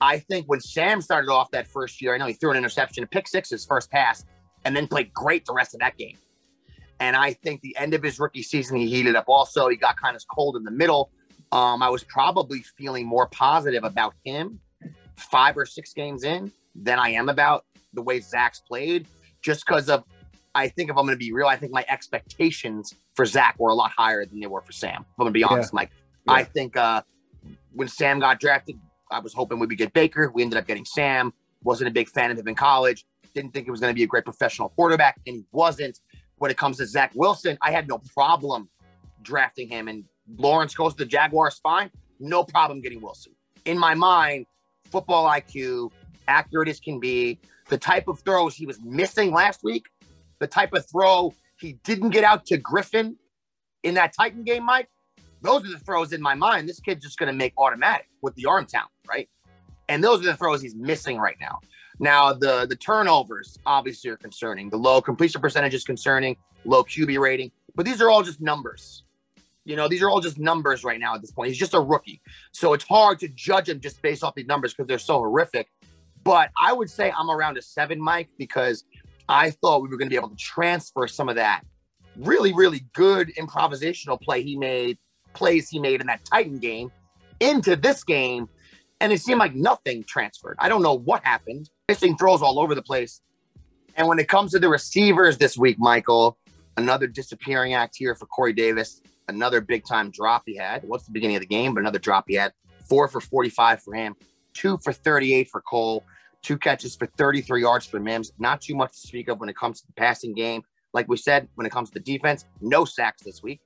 I 0.00 0.18
think 0.18 0.46
when 0.46 0.60
Sam 0.60 1.02
started 1.02 1.30
off 1.30 1.50
that 1.50 1.68
first 1.68 2.00
year, 2.00 2.14
I 2.14 2.18
know 2.18 2.26
he 2.26 2.32
threw 2.32 2.50
an 2.50 2.56
interception, 2.56 3.04
a 3.04 3.06
pick 3.06 3.28
six 3.28 3.50
his 3.50 3.66
first 3.66 3.90
pass, 3.90 4.24
and 4.64 4.74
then 4.74 4.86
played 4.88 5.12
great 5.12 5.44
the 5.44 5.52
rest 5.52 5.74
of 5.74 5.80
that 5.80 5.98
game. 5.98 6.16
And 6.98 7.14
I 7.14 7.34
think 7.34 7.60
the 7.60 7.76
end 7.76 7.92
of 7.92 8.02
his 8.02 8.18
rookie 8.18 8.42
season, 8.42 8.78
he 8.78 8.88
heated 8.88 9.16
up. 9.16 9.26
Also, 9.28 9.68
he 9.68 9.76
got 9.76 10.00
kind 10.00 10.16
of 10.16 10.22
cold 10.28 10.56
in 10.56 10.64
the 10.64 10.70
middle. 10.70 11.10
Um, 11.50 11.82
I 11.82 11.90
was 11.90 12.04
probably 12.04 12.60
feeling 12.78 13.06
more 13.06 13.26
positive 13.26 13.84
about 13.84 14.14
him 14.24 14.58
five 15.16 15.58
or 15.58 15.66
six 15.66 15.92
games 15.92 16.24
in 16.24 16.52
than 16.74 16.98
I 16.98 17.10
am 17.10 17.28
about 17.28 17.66
the 17.92 18.00
way 18.00 18.20
Zach's 18.20 18.60
played, 18.60 19.06
just 19.42 19.66
because 19.66 19.90
of. 19.90 20.04
I 20.54 20.68
think 20.68 20.90
if 20.90 20.96
I'm 20.96 21.06
going 21.06 21.14
to 21.14 21.18
be 21.18 21.32
real, 21.32 21.46
I 21.46 21.56
think 21.56 21.72
my 21.72 21.84
expectations 21.88 22.94
for 23.14 23.24
Zach 23.24 23.56
were 23.58 23.70
a 23.70 23.74
lot 23.74 23.90
higher 23.90 24.26
than 24.26 24.38
they 24.38 24.46
were 24.46 24.60
for 24.60 24.72
Sam. 24.72 25.00
If 25.00 25.06
I'm 25.18 25.24
going 25.24 25.32
to 25.32 25.38
be 25.38 25.44
honest, 25.44 25.72
yeah. 25.72 25.76
Mike. 25.76 25.90
Yeah. 26.26 26.32
I 26.32 26.44
think 26.44 26.76
uh, 26.76 27.02
when 27.72 27.88
Sam 27.88 28.20
got 28.20 28.40
drafted, 28.40 28.78
I 29.10 29.20
was 29.20 29.34
hoping 29.34 29.58
we 29.58 29.66
would 29.66 29.78
get 29.78 29.92
Baker. 29.92 30.30
We 30.32 30.42
ended 30.42 30.58
up 30.58 30.66
getting 30.66 30.84
Sam. 30.84 31.32
Wasn't 31.62 31.88
a 31.88 31.92
big 31.92 32.08
fan 32.08 32.30
of 32.30 32.38
him 32.38 32.48
in 32.48 32.54
college. 32.54 33.04
Didn't 33.34 33.52
think 33.52 33.66
he 33.66 33.70
was 33.70 33.80
going 33.80 33.90
to 33.90 33.94
be 33.94 34.02
a 34.02 34.06
great 34.06 34.24
professional 34.24 34.70
quarterback, 34.70 35.20
and 35.26 35.36
he 35.36 35.44
wasn't. 35.52 36.00
When 36.36 36.50
it 36.50 36.56
comes 36.56 36.78
to 36.78 36.86
Zach 36.86 37.12
Wilson, 37.14 37.56
I 37.62 37.70
had 37.70 37.86
no 37.86 37.98
problem 37.98 38.68
drafting 39.22 39.68
him. 39.68 39.86
And 39.86 40.04
Lawrence 40.36 40.74
goes 40.74 40.92
to 40.94 40.98
the 40.98 41.06
Jaguars, 41.06 41.58
fine. 41.62 41.90
No 42.18 42.42
problem 42.42 42.80
getting 42.80 43.00
Wilson. 43.00 43.32
In 43.64 43.78
my 43.78 43.94
mind, 43.94 44.46
football 44.90 45.28
IQ, 45.28 45.92
accurate 46.26 46.68
as 46.68 46.80
can 46.80 46.98
be, 46.98 47.38
the 47.68 47.78
type 47.78 48.08
of 48.08 48.20
throws 48.20 48.54
he 48.56 48.66
was 48.66 48.80
missing 48.82 49.32
last 49.32 49.62
week, 49.62 49.86
the 50.40 50.46
type 50.46 50.72
of 50.72 50.84
throw 50.90 51.32
he 51.58 51.74
didn't 51.84 52.10
get 52.10 52.24
out 52.24 52.44
to 52.46 52.56
Griffin 52.56 53.16
in 53.82 53.94
that 53.94 54.12
Titan 54.12 54.42
game, 54.42 54.66
Mike, 54.66 54.88
those 55.42 55.64
are 55.64 55.70
the 55.70 55.78
throws 55.78 56.12
in 56.12 56.22
my 56.22 56.34
mind. 56.34 56.68
This 56.68 56.80
kid's 56.80 57.04
just 57.04 57.18
going 57.18 57.30
to 57.30 57.36
make 57.36 57.52
automatic 57.58 58.08
with 58.22 58.34
the 58.36 58.46
arm 58.46 58.66
talent, 58.66 58.90
right? 59.08 59.28
And 59.88 60.02
those 60.02 60.20
are 60.20 60.24
the 60.24 60.36
throws 60.36 60.62
he's 60.62 60.74
missing 60.74 61.18
right 61.18 61.36
now. 61.40 61.58
Now, 61.98 62.32
the 62.32 62.66
the 62.66 62.76
turnovers 62.76 63.58
obviously 63.66 64.10
are 64.10 64.16
concerning. 64.16 64.70
The 64.70 64.78
low 64.78 65.02
completion 65.02 65.40
percentage 65.40 65.74
is 65.74 65.84
concerning, 65.84 66.36
low 66.64 66.82
QB 66.82 67.18
rating, 67.18 67.50
but 67.74 67.84
these 67.84 68.00
are 68.00 68.08
all 68.08 68.22
just 68.22 68.40
numbers. 68.40 69.04
You 69.64 69.76
know, 69.76 69.86
these 69.86 70.02
are 70.02 70.10
all 70.10 70.20
just 70.20 70.38
numbers 70.38 70.82
right 70.82 70.98
now 70.98 71.14
at 71.14 71.20
this 71.20 71.30
point. 71.30 71.48
He's 71.48 71.58
just 71.58 71.74
a 71.74 71.80
rookie. 71.80 72.20
So 72.50 72.72
it's 72.72 72.84
hard 72.84 73.20
to 73.20 73.28
judge 73.28 73.68
him 73.68 73.78
just 73.80 74.02
based 74.02 74.24
off 74.24 74.34
these 74.34 74.46
numbers 74.46 74.72
because 74.72 74.88
they're 74.88 74.98
so 74.98 75.18
horrific. 75.18 75.68
But 76.24 76.50
I 76.60 76.72
would 76.72 76.90
say 76.90 77.12
I'm 77.16 77.30
around 77.30 77.58
a 77.58 77.62
seven, 77.62 78.00
Mike, 78.00 78.28
because 78.38 78.84
I 79.28 79.50
thought 79.50 79.82
we 79.82 79.88
were 79.88 79.96
going 79.96 80.08
to 80.08 80.10
be 80.10 80.16
able 80.16 80.30
to 80.30 80.36
transfer 80.36 81.06
some 81.06 81.28
of 81.28 81.36
that 81.36 81.62
really, 82.16 82.52
really 82.52 82.80
good 82.92 83.32
improvisational 83.38 84.20
play 84.20 84.42
he 84.42 84.56
made, 84.56 84.98
plays 85.34 85.68
he 85.68 85.78
made 85.78 86.00
in 86.00 86.06
that 86.06 86.24
Titan 86.24 86.58
game 86.58 86.90
into 87.40 87.76
this 87.76 88.04
game. 88.04 88.48
And 89.00 89.12
it 89.12 89.20
seemed 89.20 89.40
like 89.40 89.54
nothing 89.54 90.04
transferred. 90.04 90.56
I 90.60 90.68
don't 90.68 90.82
know 90.82 90.94
what 90.94 91.24
happened. 91.24 91.70
Missing 91.88 92.16
throws 92.16 92.40
all 92.40 92.60
over 92.60 92.74
the 92.74 92.82
place. 92.82 93.20
And 93.96 94.08
when 94.08 94.18
it 94.18 94.28
comes 94.28 94.52
to 94.52 94.58
the 94.58 94.68
receivers 94.68 95.38
this 95.38 95.58
week, 95.58 95.76
Michael, 95.78 96.38
another 96.76 97.06
disappearing 97.06 97.74
act 97.74 97.96
here 97.96 98.14
for 98.14 98.26
Corey 98.26 98.52
Davis. 98.52 99.00
Another 99.28 99.60
big 99.60 99.84
time 99.84 100.10
drop 100.10 100.42
he 100.46 100.56
had. 100.56 100.82
What's 100.84 101.04
the 101.04 101.12
beginning 101.12 101.36
of 101.36 101.40
the 101.40 101.46
game, 101.46 101.74
but 101.74 101.80
another 101.80 101.98
drop 101.98 102.24
he 102.28 102.34
had. 102.34 102.52
Four 102.88 103.08
for 103.08 103.20
45 103.20 103.82
for 103.82 103.94
him, 103.94 104.14
two 104.54 104.78
for 104.82 104.92
38 104.92 105.48
for 105.48 105.60
Cole, 105.60 106.04
two 106.42 106.58
catches 106.58 106.96
for 106.96 107.06
33 107.06 107.62
yards 107.62 107.86
for 107.86 108.00
Mims. 108.00 108.32
Not 108.38 108.60
too 108.60 108.74
much 108.74 108.92
to 108.92 109.08
speak 109.08 109.28
of 109.28 109.40
when 109.40 109.48
it 109.48 109.56
comes 109.56 109.80
to 109.80 109.86
the 109.86 109.92
passing 109.94 110.34
game. 110.34 110.62
Like 110.92 111.08
we 111.08 111.16
said, 111.16 111.48
when 111.54 111.66
it 111.66 111.70
comes 111.70 111.90
to 111.90 111.94
the 111.94 112.00
defense, 112.00 112.44
no 112.60 112.84
sacks 112.84 113.22
this 113.22 113.42
week. 113.42 113.60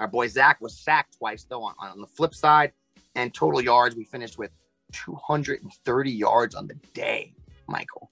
Our 0.00 0.08
boy 0.08 0.28
Zach 0.28 0.60
was 0.62 0.74
sacked 0.74 1.18
twice, 1.18 1.44
though, 1.44 1.62
on, 1.62 1.74
on 1.78 2.00
the 2.00 2.06
flip 2.06 2.34
side. 2.34 2.72
And 3.14 3.34
total 3.34 3.60
yards, 3.60 3.94
we 3.94 4.04
finished 4.04 4.38
with 4.38 4.50
230 4.92 6.10
yards 6.10 6.54
on 6.54 6.66
the 6.66 6.74
day, 6.94 7.34
Michael. 7.68 8.10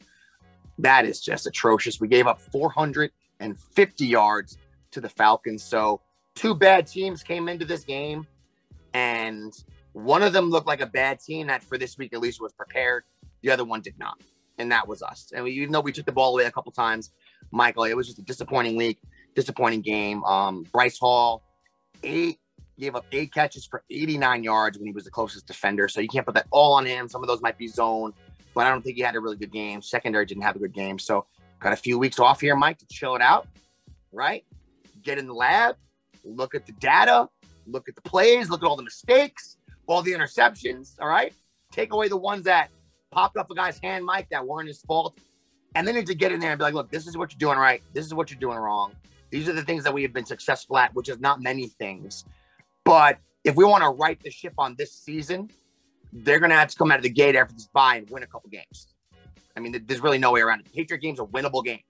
That 0.79 1.07
is 1.07 1.20
just 1.20 1.46
atrocious. 1.46 1.98
We 1.98 2.07
gave 2.07 2.27
up 2.27 2.40
450 2.40 4.07
yards 4.07 4.59
to 4.90 5.01
the 5.01 5.09
Falcons. 5.09 5.62
So, 5.62 6.03
two 6.35 6.55
bad 6.55 6.87
teams 6.87 7.22
came 7.22 7.48
into 7.48 7.64
this 7.64 7.85
game, 7.85 8.27
and 8.92 9.53
one 9.92 10.22
of 10.22 10.35
them 10.35 10.51
looked 10.51 10.66
like 10.66 10.83
a 10.83 10.87
bad 10.87 11.20
team 11.20 11.46
that 11.46 11.64
for 11.64 11.79
this 11.79 11.96
week 11.96 12.12
at 12.12 12.20
least 12.20 12.40
was 12.40 12.53
prepared. 12.53 13.05
The 13.42 13.51
other 13.51 13.64
one 13.64 13.81
did 13.81 13.98
not, 13.98 14.20
and 14.59 14.70
that 14.72 14.87
was 14.87 15.03
us. 15.03 15.33
And 15.35 15.42
we, 15.42 15.53
even 15.53 15.72
though 15.72 15.81
we 15.81 15.92
took 15.92 16.07
the 16.07 16.12
ball 16.12 16.35
away 16.35 16.44
a 16.44 16.51
couple 16.51 16.70
times, 16.70 17.12
Michael, 17.51 17.85
it 17.85 17.96
was 17.96 18.07
just 18.07 18.18
a 18.18 18.22
disappointing 18.22 18.77
week, 18.77 18.98
disappointing 19.35 19.81
game. 19.81 20.22
Um, 20.24 20.64
Bryce 20.70 20.98
Hall, 20.98 21.42
eight 22.02 22.38
gave 22.78 22.94
up 22.94 23.04
eight 23.12 23.32
catches 23.32 23.66
for 23.66 23.82
89 23.90 24.44
yards 24.44 24.78
when 24.78 24.87
he 24.87 24.92
was 24.92 25.04
the 25.04 25.11
closest 25.11 25.46
defender. 25.46 25.88
So 25.88 26.00
you 26.00 26.08
can't 26.08 26.24
put 26.24 26.34
that 26.34 26.46
all 26.50 26.74
on 26.74 26.87
him. 26.87 27.08
Some 27.08 27.22
of 27.22 27.28
those 27.28 27.40
might 27.40 27.58
be 27.58 27.66
zone, 27.66 28.12
but 28.54 28.66
I 28.66 28.70
don't 28.70 28.82
think 28.82 28.96
he 28.96 29.02
had 29.02 29.16
a 29.16 29.20
really 29.20 29.37
good 29.37 29.52
game. 29.52 29.82
Secondary 29.82 30.24
didn't 30.24 30.44
have 30.44 30.56
a 30.56 30.58
good 30.61 30.72
game. 30.72 30.98
So 30.98 31.26
got 31.61 31.72
a 31.72 31.76
few 31.76 31.98
weeks 31.98 32.18
off 32.18 32.40
here, 32.40 32.54
Mike, 32.54 32.78
to 32.78 32.87
chill 32.87 33.16
it 33.16 33.22
out, 33.22 33.48
right? 34.12 34.44
Get 35.02 35.18
in 35.18 35.26
the 35.26 35.34
lab, 35.34 35.76
look 36.24 36.54
at 36.54 36.66
the 36.66 36.72
data, 36.72 37.28
look 37.66 37.88
at 37.88 37.96
the 37.96 38.02
plays, 38.02 38.48
look 38.48 38.62
at 38.62 38.66
all 38.66 38.76
the 38.76 38.84
mistakes, 38.84 39.56
all 39.87 40.02
the 40.02 40.12
interceptions, 40.12 40.94
all 41.00 41.08
right? 41.08 41.32
Take 41.72 41.92
away 41.92 42.08
the 42.08 42.16
ones 42.16 42.44
that 42.44 42.70
popped 43.11 43.37
up 43.37 43.50
a 43.50 43.54
guy's 43.54 43.78
hand, 43.78 44.04
Mike, 44.04 44.28
that 44.30 44.46
weren't 44.46 44.68
his 44.68 44.80
fault. 44.82 45.18
And 45.74 45.87
then 45.87 46.02
to 46.04 46.14
get 46.14 46.32
in 46.32 46.40
there 46.40 46.50
and 46.50 46.58
be 46.58 46.64
like, 46.64 46.74
look, 46.74 46.90
this 46.90 47.06
is 47.06 47.16
what 47.16 47.32
you're 47.32 47.38
doing 47.38 47.58
right. 47.58 47.82
This 47.92 48.06
is 48.06 48.14
what 48.14 48.30
you're 48.30 48.40
doing 48.40 48.58
wrong. 48.58 48.92
These 49.31 49.49
are 49.49 49.53
the 49.53 49.62
things 49.62 49.85
that 49.85 49.93
we 49.93 50.03
have 50.03 50.12
been 50.12 50.25
successful 50.25 50.79
at, 50.79 50.95
which 50.95 51.09
is 51.09 51.19
not 51.21 51.43
many 51.43 51.69
things. 51.69 52.25
But 52.85 53.19
if 53.45 53.55
we 53.57 53.64
want 53.64 53.83
to 53.85 53.91
right 53.91 54.19
the 54.23 54.31
ship 54.31 54.55
on 54.59 54.75
this 54.79 54.93
season, 54.93 55.51
they're 56.12 56.38
going 56.38 56.51
to 56.51 56.57
have 56.57 56.69
to 56.69 56.77
come 56.77 56.91
out 56.91 56.99
of 56.99 57.03
the 57.03 57.11
gate 57.11 57.37
after 57.37 57.55
this 57.55 57.69
bye 57.69 57.97
and 57.97 58.11
win 58.11 58.23
a 58.23 58.27
couple 58.27 58.49
games. 58.51 58.88
I 59.57 59.61
mean, 59.61 59.85
there's 59.87 60.01
really 60.01 60.19
no 60.19 60.33
way 60.33 60.41
around 60.41 60.61
it. 60.61 60.73
Patriot 60.73 61.01
game's 61.01 61.21
a 61.21 61.25
winnable 61.25 61.64
game. 61.64 61.81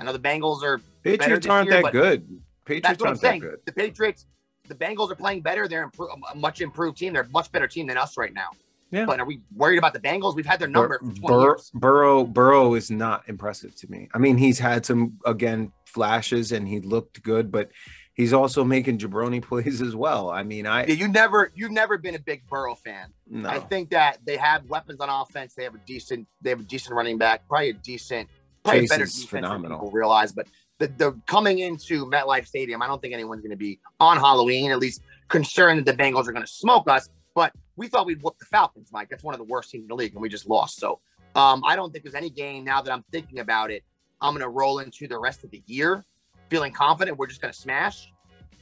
I 0.00 0.04
know 0.04 0.12
the 0.12 0.18
Bengals 0.18 0.62
are 0.62 0.80
Patriots 1.04 1.46
aren't 1.46 1.70
year, 1.70 1.82
that 1.82 1.92
good. 1.92 2.26
That's 2.66 2.98
Patriots 2.98 3.00
what 3.00 3.06
I'm 3.06 3.08
aren't 3.10 3.20
that 3.20 3.28
saying. 3.28 3.40
good. 3.40 3.58
The 3.66 3.72
Patriots, 3.72 4.26
the 4.66 4.74
Bengals 4.74 5.10
are 5.10 5.14
playing 5.14 5.42
better. 5.42 5.68
They're 5.68 5.88
impro- 5.88 6.18
a 6.32 6.36
much 6.36 6.60
improved 6.60 6.96
team. 6.98 7.12
They're 7.12 7.22
a 7.22 7.28
much 7.28 7.52
better 7.52 7.68
team 7.68 7.86
than 7.86 7.98
us 7.98 8.16
right 8.16 8.32
now. 8.32 8.48
Yeah. 8.90 9.06
But 9.06 9.20
are 9.20 9.26
we 9.26 9.40
worried 9.54 9.78
about 9.78 9.92
the 9.94 10.00
Bengals? 10.00 10.34
We've 10.34 10.46
had 10.46 10.58
their 10.60 10.68
number 10.68 10.98
for 10.98 11.04
20 11.04 11.20
Bur- 11.20 11.40
years. 11.40 11.70
Burrow 11.74 12.24
Burrow 12.24 12.74
is 12.74 12.90
not 12.90 13.22
impressive 13.26 13.74
to 13.76 13.90
me. 13.90 14.08
I 14.12 14.18
mean, 14.18 14.36
he's 14.36 14.58
had 14.58 14.84
some 14.84 15.18
again 15.24 15.72
flashes 15.92 16.52
and 16.52 16.66
he 16.66 16.80
looked 16.80 17.22
good, 17.22 17.50
but 17.50 17.70
he's 18.14 18.32
also 18.32 18.64
making 18.64 18.98
jabroni 18.98 19.42
plays 19.48 19.80
as 19.80 19.94
well. 19.94 20.30
I 20.30 20.42
mean, 20.42 20.66
I 20.66 20.86
Yeah, 20.86 20.94
you 20.94 21.08
never, 21.08 21.52
you've 21.54 21.72
never 21.72 21.98
been 21.98 22.14
a 22.14 22.20
big 22.20 22.46
Burrow 22.46 22.74
fan. 22.74 23.12
no. 23.28 23.48
I 23.48 23.58
think 23.60 23.90
that 23.90 24.18
they 24.24 24.36
have 24.36 24.64
weapons 24.66 25.00
on 25.00 25.08
offense. 25.08 25.54
They 25.54 25.64
have 25.64 25.74
a 25.74 25.80
decent, 25.86 26.26
they 26.40 26.50
have 26.50 26.60
a 26.60 26.64
decent 26.64 26.94
running 26.94 27.18
back, 27.18 27.46
probably 27.48 27.70
a 27.70 27.74
decent, 27.74 28.28
probably 28.64 28.80
a 28.80 28.82
Chase 28.82 28.90
better 28.90 29.04
defense 29.04 29.30
than 29.30 29.42
phenomenal. 29.42 29.78
people 29.78 29.90
realize. 29.90 30.32
But 30.32 30.48
the, 30.78 30.88
the 30.88 31.20
coming 31.26 31.60
into 31.60 32.06
MetLife 32.06 32.46
Stadium, 32.46 32.82
I 32.82 32.86
don't 32.86 33.00
think 33.00 33.14
anyone's 33.14 33.42
going 33.42 33.50
to 33.50 33.56
be 33.56 33.80
on 34.00 34.16
Halloween 34.16 34.70
at 34.70 34.78
least 34.78 35.02
concerned 35.28 35.78
that 35.78 35.96
the 35.96 36.02
Bengals 36.02 36.26
are 36.26 36.32
going 36.32 36.44
to 36.44 36.52
smoke 36.52 36.88
us. 36.88 37.08
But 37.34 37.52
we 37.76 37.88
thought 37.88 38.06
we'd 38.06 38.22
whoop 38.22 38.38
the 38.38 38.44
Falcons, 38.46 38.90
Mike. 38.92 39.08
That's 39.08 39.24
one 39.24 39.34
of 39.34 39.38
the 39.38 39.44
worst 39.44 39.70
teams 39.70 39.84
in 39.84 39.88
the 39.88 39.94
league, 39.94 40.12
and 40.12 40.20
we 40.20 40.28
just 40.28 40.46
lost. 40.46 40.78
So 40.78 41.00
um, 41.34 41.62
I 41.64 41.76
don't 41.76 41.92
think 41.92 42.04
there's 42.04 42.14
any 42.14 42.30
game 42.30 42.64
now 42.64 42.82
that 42.82 42.92
I'm 42.92 43.04
thinking 43.10 43.38
about 43.38 43.70
it. 43.70 43.84
I'm 44.22 44.32
going 44.32 44.42
to 44.42 44.48
roll 44.48 44.78
into 44.78 45.08
the 45.08 45.18
rest 45.18 45.44
of 45.44 45.50
the 45.50 45.62
year 45.66 46.04
feeling 46.48 46.72
confident 46.72 47.18
we're 47.18 47.26
just 47.26 47.40
going 47.40 47.52
to 47.52 47.58
smash. 47.58 48.12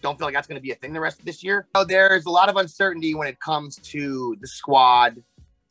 Don't 0.01 0.16
feel 0.16 0.27
like 0.27 0.35
that's 0.35 0.46
going 0.46 0.57
to 0.57 0.62
be 0.62 0.70
a 0.70 0.77
thing 0.77 0.92
the 0.92 1.01
rest 1.01 1.18
of 1.18 1.27
this 1.27 1.42
year. 1.42 1.66
So 1.75 1.85
there's 1.85 2.25
a 2.25 2.31
lot 2.31 2.49
of 2.49 2.57
uncertainty 2.57 3.14
when 3.14 3.27
it 3.29 3.38
comes 3.40 3.77
to 3.77 4.37
the 4.40 4.46
squad, 4.46 5.23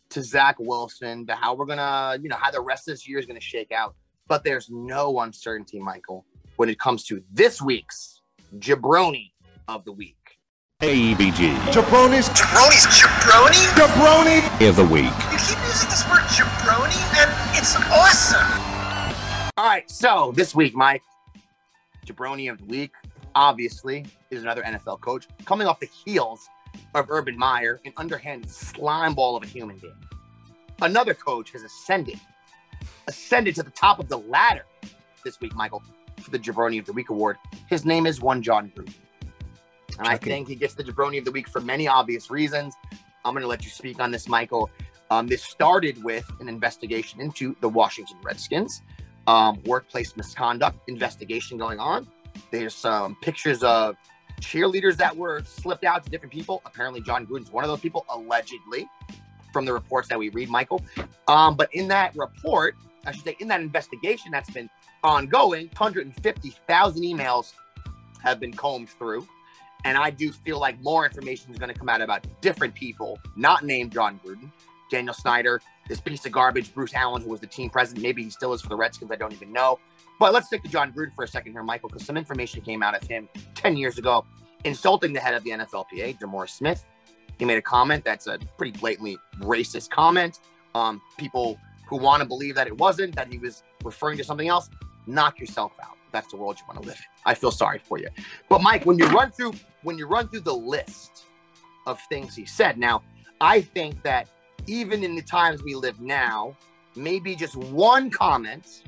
to 0.09 0.21
Zach 0.21 0.57
Wilson, 0.59 1.25
to 1.27 1.33
how 1.33 1.55
we're 1.55 1.65
going 1.65 1.77
to, 1.77 2.19
you 2.21 2.29
know, 2.29 2.35
how 2.35 2.51
the 2.51 2.61
rest 2.61 2.87
of 2.87 2.93
this 2.93 3.07
year 3.07 3.19
is 3.19 3.25
going 3.25 3.39
to 3.39 3.45
shake 3.45 3.71
out. 3.71 3.95
But 4.27 4.43
there's 4.43 4.69
no 4.69 5.21
uncertainty, 5.21 5.79
Michael, 5.79 6.25
when 6.57 6.69
it 6.69 6.77
comes 6.77 7.05
to 7.05 7.23
this 7.31 7.61
week's 7.61 8.21
jabroni 8.57 9.31
of 9.67 9.85
the 9.85 9.91
week. 9.93 10.15
AEBG 10.81 11.55
Jabroni's 11.71 12.29
Jabroni's 12.29 12.85
jabroni? 12.85 13.65
Jabroni 13.75 14.69
of 14.69 14.75
the 14.75 14.85
week. 14.85 15.03
You 15.31 15.37
keep 15.37 15.59
using 15.67 15.89
this 15.89 16.07
word 16.09 16.21
jabroni, 16.31 16.95
and 17.19 17.57
it's 17.57 17.75
awesome. 17.91 18.78
All 19.59 19.65
right, 19.65 19.91
so 19.91 20.31
this 20.37 20.55
week, 20.55 20.73
Mike, 20.73 21.03
jabroni 22.05 22.49
of 22.49 22.59
the 22.59 22.63
week, 22.63 22.93
obviously, 23.35 24.05
is 24.31 24.41
another 24.41 24.63
NFL 24.63 25.01
coach 25.01 25.27
coming 25.43 25.67
off 25.67 25.81
the 25.81 25.85
heels 26.05 26.47
of 26.95 27.07
Urban 27.09 27.37
Meyer, 27.37 27.81
an 27.83 27.91
underhanded 27.97 28.49
slime 28.49 29.13
ball 29.15 29.35
of 29.35 29.43
a 29.43 29.45
human 29.45 29.75
being. 29.75 29.99
Another 30.81 31.13
coach 31.13 31.51
has 31.51 31.63
ascended, 31.63 32.17
ascended 33.09 33.53
to 33.55 33.63
the 33.63 33.69
top 33.71 33.99
of 33.99 34.07
the 34.07 34.19
ladder 34.19 34.63
this 35.25 35.41
week, 35.41 35.53
Michael, 35.55 35.83
for 36.21 36.31
the 36.31 36.39
Jabroni 36.39 36.79
of 36.79 36.85
the 36.85 36.93
Week 36.93 37.09
award. 37.09 37.35
His 37.67 37.83
name 37.83 38.07
is 38.07 38.21
one 38.21 38.41
Jon 38.41 38.71
Gruden. 38.73 38.93
And 39.97 40.07
I 40.07 40.15
think 40.15 40.47
he 40.47 40.55
gets 40.55 40.73
the 40.73 40.85
Jabroni 40.85 41.19
of 41.19 41.25
the 41.25 41.31
Week 41.31 41.49
for 41.49 41.59
many 41.59 41.85
obvious 41.85 42.31
reasons. 42.31 42.75
I'm 43.25 43.33
going 43.33 43.41
to 43.41 43.49
let 43.49 43.65
you 43.65 43.71
speak 43.71 43.99
on 43.99 44.09
this, 44.09 44.29
Michael. 44.29 44.69
Um, 45.11 45.27
this 45.27 45.43
started 45.43 46.01
with 46.01 46.31
an 46.39 46.47
investigation 46.47 47.19
into 47.19 47.57
the 47.59 47.67
Washington 47.67 48.15
Redskins, 48.23 48.83
um, 49.29 49.61
workplace 49.65 50.17
misconduct 50.17 50.79
investigation 50.87 51.59
going 51.59 51.79
on. 51.79 52.07
There's 52.49 52.73
some 52.73 53.15
pictures 53.21 53.61
of 53.61 53.95
cheerleaders 54.41 54.97
that 54.97 55.15
were 55.15 55.43
slipped 55.43 55.83
out 55.83 56.03
to 56.03 56.09
different 56.09 56.33
people. 56.33 56.63
Apparently, 56.65 56.99
Jon 56.99 57.27
Gruden's 57.27 57.51
one 57.51 57.63
of 57.63 57.69
those 57.69 57.79
people, 57.79 58.05
allegedly, 58.09 58.89
from 59.53 59.65
the 59.65 59.73
reports 59.73 60.07
that 60.09 60.17
we 60.17 60.29
read, 60.29 60.49
Michael. 60.49 60.81
Um, 61.27 61.55
but 61.55 61.69
in 61.75 61.87
that 61.89 62.15
report, 62.15 62.75
I 63.05 63.11
should 63.11 63.23
say, 63.23 63.35
in 63.39 63.47
that 63.49 63.61
investigation 63.61 64.31
that's 64.31 64.49
been 64.49 64.69
ongoing, 65.03 65.67
150,000 65.77 67.03
emails 67.03 67.53
have 68.23 68.39
been 68.39 68.53
combed 68.53 68.89
through. 68.89 69.27
And 69.85 69.95
I 69.95 70.09
do 70.09 70.31
feel 70.31 70.59
like 70.59 70.81
more 70.81 71.05
information 71.05 71.51
is 71.51 71.59
going 71.59 71.71
to 71.71 71.77
come 71.77 71.87
out 71.87 72.01
about 72.01 72.25
different 72.41 72.73
people, 72.73 73.19
not 73.35 73.63
named 73.63 73.91
Jon 73.91 74.19
Gruden, 74.25 74.51
Daniel 74.89 75.13
Snyder, 75.13 75.61
this 75.89 75.99
piece 75.99 76.25
of 76.25 76.31
garbage, 76.31 76.73
Bruce 76.73 76.93
Allen, 76.93 77.21
who 77.21 77.29
was 77.29 77.41
the 77.41 77.47
team 77.47 77.69
president. 77.69 78.03
Maybe 78.03 78.23
he 78.23 78.29
still 78.29 78.53
is 78.53 78.61
for 78.61 78.69
the 78.69 78.75
Redskins. 78.75 79.11
I 79.11 79.15
don't 79.15 79.33
even 79.33 79.51
know. 79.51 79.79
But 80.19 80.33
let's 80.33 80.47
stick 80.47 80.63
to 80.63 80.69
Jon 80.69 80.93
Gruden 80.93 81.13
for 81.15 81.23
a 81.25 81.27
second 81.27 81.51
here, 81.51 81.63
Michael, 81.63 81.89
because 81.89 82.05
some 82.05 82.15
information 82.15 82.61
came 82.61 82.83
out 82.83 82.95
of 82.95 83.07
him 83.07 83.27
10 83.55 83.75
years 83.75 83.97
ago 83.97 84.25
insulting 84.63 85.13
the 85.13 85.19
head 85.19 85.33
of 85.33 85.43
the 85.43 85.51
NFLPA, 85.51 86.19
DeMaurice 86.19 86.51
Smith. 86.51 86.85
He 87.37 87.45
made 87.45 87.57
a 87.57 87.61
comment 87.61 88.03
that's 88.03 88.27
a 88.27 88.37
pretty 88.57 88.77
blatantly 88.77 89.17
racist 89.39 89.89
comment. 89.89 90.39
Um, 90.75 91.01
people 91.17 91.57
who 91.87 91.97
want 91.97 92.21
to 92.21 92.27
believe 92.27 92.55
that 92.55 92.67
it 92.67 92.77
wasn't, 92.77 93.15
that 93.15 93.31
he 93.31 93.39
was 93.39 93.63
referring 93.83 94.17
to 94.17 94.23
something 94.23 94.47
else, 94.47 94.69
knock 95.07 95.39
yourself 95.39 95.71
out. 95.81 95.97
That's 96.11 96.29
the 96.29 96.37
world 96.37 96.57
you 96.59 96.65
want 96.67 96.81
to 96.81 96.87
live 96.87 96.97
in. 96.97 97.03
I 97.25 97.33
feel 97.33 97.51
sorry 97.51 97.79
for 97.79 97.97
you. 97.97 98.09
But 98.49 98.61
Mike, 98.61 98.85
when 98.85 98.97
you 98.97 99.07
run 99.07 99.31
through 99.31 99.53
when 99.83 99.97
you 99.97 100.07
run 100.07 100.27
through 100.27 100.41
the 100.41 100.55
list 100.55 101.25
of 101.85 101.99
things 102.09 102.35
he 102.35 102.45
said, 102.45 102.77
now 102.77 103.01
I 103.39 103.61
think 103.61 104.03
that 104.03 104.27
even 104.67 105.03
in 105.03 105.15
the 105.15 105.21
times 105.21 105.63
we 105.63 105.75
live 105.75 105.99
now, 105.99 106.55
maybe 106.95 107.35
just 107.35 107.55
one 107.55 108.09
comment, 108.09 108.83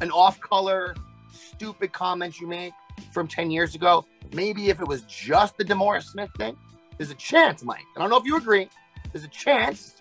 an 0.00 0.10
off-color, 0.10 0.94
stupid 1.32 1.92
comment 1.92 2.40
you 2.40 2.46
make 2.46 2.72
from 3.12 3.26
10 3.28 3.50
years 3.50 3.74
ago, 3.74 4.04
maybe 4.32 4.68
if 4.68 4.80
it 4.80 4.86
was 4.86 5.02
just 5.02 5.56
the 5.56 5.64
DeMaurice 5.64 6.04
Smith 6.04 6.30
thing, 6.38 6.56
there's 6.98 7.10
a 7.10 7.14
chance, 7.14 7.62
Mike. 7.62 7.84
I 7.96 8.00
don't 8.00 8.10
know 8.10 8.16
if 8.16 8.24
you 8.24 8.36
agree. 8.36 8.68
There's 9.12 9.24
a 9.24 9.28
chance 9.28 9.96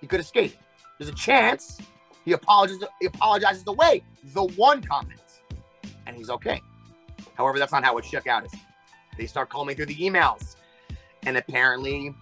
he 0.00 0.06
could 0.06 0.20
escape. 0.20 0.56
There's 0.98 1.08
a 1.08 1.14
chance 1.14 1.80
he 2.24 2.32
apologizes. 2.32 2.84
He 3.00 3.06
apologizes 3.06 3.64
away 3.66 4.02
the 4.32 4.44
one 4.44 4.82
comment, 4.82 5.20
and 6.06 6.16
he's 6.16 6.30
okay. 6.30 6.60
However, 7.34 7.58
that's 7.58 7.72
not 7.72 7.84
how 7.84 7.98
it 7.98 8.04
shook 8.04 8.26
out. 8.26 8.46
They 9.18 9.26
start 9.26 9.48
calling 9.48 9.68
me 9.68 9.74
through 9.74 9.86
the 9.86 9.96
emails. 9.96 10.56
And 11.26 11.36
apparently, 11.36 12.14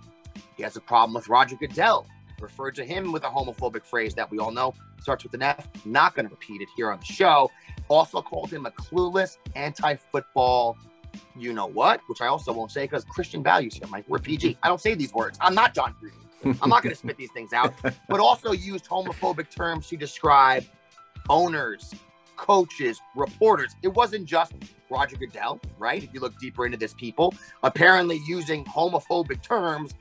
he 0.56 0.62
has 0.62 0.76
a 0.76 0.80
problem 0.80 1.14
with 1.14 1.28
Roger 1.28 1.56
Goodell, 1.56 2.06
referred 2.40 2.74
to 2.74 2.84
him 2.84 3.12
with 3.12 3.24
a 3.24 3.28
homophobic 3.28 3.84
phrase 3.84 4.14
that 4.14 4.30
we 4.30 4.38
all 4.38 4.50
know 4.50 4.74
starts 5.00 5.24
with 5.24 5.34
an 5.34 5.42
F. 5.42 5.68
Not 5.84 6.14
going 6.14 6.26
to 6.26 6.30
repeat 6.30 6.60
it 6.60 6.68
here 6.76 6.90
on 6.90 6.98
the 6.98 7.04
show. 7.04 7.50
Also 7.88 8.22
called 8.22 8.50
him 8.50 8.66
a 8.66 8.70
clueless 8.70 9.38
anti 9.54 9.94
football, 9.94 10.76
you 11.36 11.52
know 11.52 11.66
what, 11.66 12.00
which 12.08 12.20
I 12.20 12.26
also 12.26 12.52
won't 12.52 12.70
say 12.70 12.84
because 12.84 13.04
Christian 13.04 13.42
values 13.42 13.74
here, 13.74 13.88
Mike. 13.88 14.04
We're 14.08 14.18
PG. 14.18 14.58
I 14.62 14.68
don't 14.68 14.80
say 14.80 14.94
these 14.94 15.12
words. 15.12 15.38
I'm 15.40 15.54
not 15.54 15.74
Jon 15.74 15.94
Gruden. 16.02 16.58
I'm 16.60 16.68
not 16.68 16.82
going 16.82 16.92
to 16.92 16.98
spit 16.98 17.16
these 17.16 17.30
things 17.30 17.52
out, 17.52 17.72
but 18.08 18.20
also 18.20 18.52
used 18.52 18.88
homophobic 18.88 19.50
terms 19.50 19.88
to 19.88 19.96
describe 19.96 20.64
owners, 21.28 21.94
coaches, 22.36 23.00
reporters. 23.14 23.76
It 23.82 23.88
wasn't 23.88 24.26
just 24.26 24.52
Roger 24.90 25.16
Goodell, 25.16 25.60
right? 25.78 26.02
If 26.02 26.12
you 26.12 26.20
look 26.20 26.38
deeper 26.38 26.66
into 26.66 26.76
this, 26.76 26.94
people 26.94 27.34
apparently 27.62 28.20
using 28.26 28.64
homophobic 28.64 29.42
terms 29.42 29.94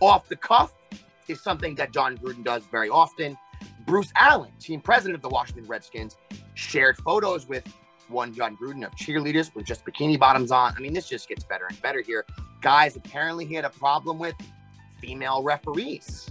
off 0.00 0.28
the 0.28 0.36
cuff 0.36 0.74
is 1.28 1.40
something 1.40 1.74
that 1.76 1.92
Jon 1.92 2.16
Gruden 2.18 2.44
does 2.44 2.64
very 2.64 2.88
often. 2.88 3.36
Bruce 3.86 4.12
Allen, 4.16 4.50
team 4.60 4.80
president 4.80 5.16
of 5.16 5.22
the 5.22 5.28
Washington 5.28 5.66
Redskins, 5.66 6.16
shared 6.54 6.96
photos 6.98 7.46
with 7.46 7.64
one 8.08 8.34
Jon 8.34 8.56
Gruden 8.56 8.84
of 8.84 8.92
cheerleaders 8.92 9.54
with 9.54 9.66
just 9.66 9.84
bikini 9.84 10.18
bottoms 10.18 10.50
on. 10.50 10.74
I 10.76 10.80
mean, 10.80 10.92
this 10.92 11.08
just 11.08 11.28
gets 11.28 11.44
better 11.44 11.66
and 11.68 11.80
better 11.82 12.00
here. 12.00 12.24
Guys, 12.60 12.96
apparently 12.96 13.44
he 13.44 13.54
had 13.54 13.64
a 13.64 13.70
problem 13.70 14.18
with 14.18 14.34
female 15.00 15.42
referees. 15.42 16.30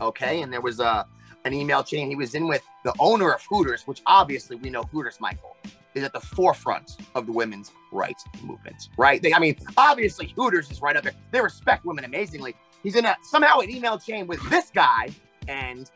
Okay, 0.00 0.42
and 0.42 0.52
there 0.52 0.60
was 0.60 0.80
a 0.80 1.06
an 1.44 1.52
email 1.52 1.82
chain 1.84 2.08
he 2.08 2.16
was 2.16 2.34
in 2.34 2.48
with 2.48 2.62
the 2.84 2.94
owner 2.98 3.32
of 3.32 3.42
Hooters, 3.42 3.86
which 3.86 4.00
obviously 4.06 4.56
we 4.56 4.70
know 4.70 4.82
Hooters, 4.84 5.20
Michael, 5.20 5.56
is 5.94 6.02
at 6.02 6.12
the 6.12 6.20
forefront 6.20 6.96
of 7.14 7.26
the 7.26 7.32
women's 7.32 7.70
rights 7.92 8.24
movement, 8.42 8.88
right? 8.96 9.22
They, 9.22 9.34
I 9.34 9.38
mean, 9.38 9.56
obviously 9.76 10.32
Hooters 10.36 10.70
is 10.70 10.80
right 10.80 10.96
up 10.96 11.04
there. 11.04 11.12
They 11.30 11.40
respect 11.40 11.84
women 11.84 12.04
amazingly. 12.04 12.54
He's 12.84 12.96
in 12.96 13.06
a 13.06 13.16
somehow 13.22 13.58
an 13.58 13.70
email 13.70 13.98
chain 13.98 14.28
with 14.28 14.38
this 14.50 14.70
guy 14.72 15.08
and 15.48 15.90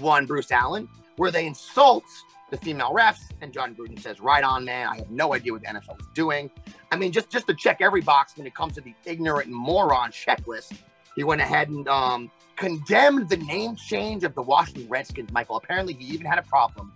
one 0.00 0.26
Bruce 0.26 0.50
Allen, 0.50 0.88
where 1.16 1.30
they 1.30 1.46
insult 1.46 2.04
the 2.50 2.58
female 2.58 2.92
refs, 2.92 3.30
and 3.40 3.52
Jon 3.52 3.74
Gruden 3.74 3.98
says, 3.98 4.20
"Right 4.20 4.44
on, 4.44 4.64
man. 4.64 4.88
I 4.88 4.96
have 4.96 5.10
no 5.10 5.32
idea 5.32 5.52
what 5.52 5.62
the 5.62 5.68
NFL 5.68 6.00
is 6.00 6.06
doing." 6.12 6.50
I 6.90 6.96
mean, 6.96 7.12
just 7.12 7.30
just 7.30 7.46
to 7.46 7.54
check 7.54 7.80
every 7.80 8.00
box 8.00 8.36
when 8.36 8.46
it 8.46 8.54
comes 8.54 8.74
to 8.74 8.80
the 8.80 8.94
ignorant 9.06 9.48
moron 9.48 10.10
checklist, 10.10 10.76
he 11.14 11.22
went 11.22 11.40
ahead 11.40 11.68
and 11.68 11.86
um, 11.88 12.30
condemned 12.56 13.28
the 13.28 13.36
name 13.36 13.76
change 13.76 14.24
of 14.24 14.34
the 14.34 14.42
Washington 14.42 14.88
Redskins. 14.88 15.32
Michael, 15.32 15.56
apparently, 15.56 15.94
he 15.94 16.12
even 16.12 16.26
had 16.26 16.38
a 16.38 16.42
problem 16.42 16.92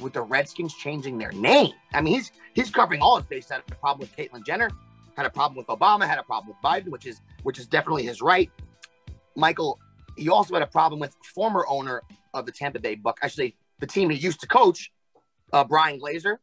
with 0.00 0.12
the 0.12 0.22
Redskins 0.22 0.74
changing 0.74 1.18
their 1.18 1.32
name. 1.32 1.72
I 1.92 2.00
mean, 2.00 2.14
he's 2.14 2.30
he's 2.54 2.70
covering 2.70 3.00
all 3.00 3.16
his 3.16 3.26
bases. 3.26 3.50
Had 3.50 3.62
a 3.68 3.74
problem 3.74 4.08
with 4.08 4.16
Caitlyn 4.16 4.46
Jenner, 4.46 4.70
had 5.16 5.26
a 5.26 5.30
problem 5.30 5.56
with 5.56 5.66
Obama, 5.66 6.06
had 6.06 6.18
a 6.18 6.22
problem 6.22 6.54
with 6.54 6.62
Biden, 6.62 6.90
which 6.90 7.06
is 7.06 7.20
which 7.42 7.58
is 7.58 7.66
definitely 7.66 8.04
his 8.04 8.22
right. 8.22 8.50
Michael, 9.36 9.78
he 10.16 10.28
also 10.28 10.54
had 10.54 10.62
a 10.62 10.66
problem 10.66 10.98
with 10.98 11.14
former 11.34 11.64
owner 11.68 12.02
of 12.34 12.46
the 12.46 12.52
Tampa 12.52 12.78
Bay 12.78 12.94
Buck. 12.94 13.18
Actually, 13.22 13.56
the 13.78 13.86
team 13.86 14.10
he 14.10 14.16
used 14.16 14.40
to 14.40 14.46
coach, 14.46 14.90
uh, 15.52 15.64
Bryan 15.64 16.00
Glazer, 16.00 16.38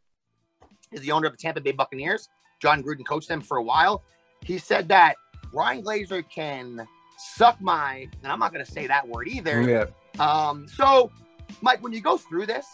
is 0.92 1.02
the 1.02 1.12
owner 1.12 1.28
of 1.28 1.34
the 1.34 1.38
Tampa 1.38 1.62
Bay 1.62 1.72
Buccaneers. 1.72 2.30
Jon 2.62 2.84
Gruden 2.84 3.06
coached 3.06 3.28
them 3.28 3.42
for 3.42 3.58
a 3.58 3.64
while. 3.64 4.04
He 4.46 4.58
said 4.58 4.88
that 4.90 5.16
Bryan 5.52 5.84
Glazer 5.84 6.24
can 6.30 6.88
suck 7.18 7.60
my, 7.62 8.08
and 8.22 8.32
I'm 8.32 8.40
not 8.40 8.54
going 8.54 8.66
to 8.66 8.72
say 8.72 8.88
that 8.88 9.08
word 9.08 9.28
either. 9.28 9.62
Yeah. 9.62 9.86
Um, 10.24 10.68
so, 10.68 11.12
Mike, 11.62 11.82
when 11.82 11.94
you 11.94 12.02
go 12.02 12.18
through 12.18 12.46
this 12.46 12.66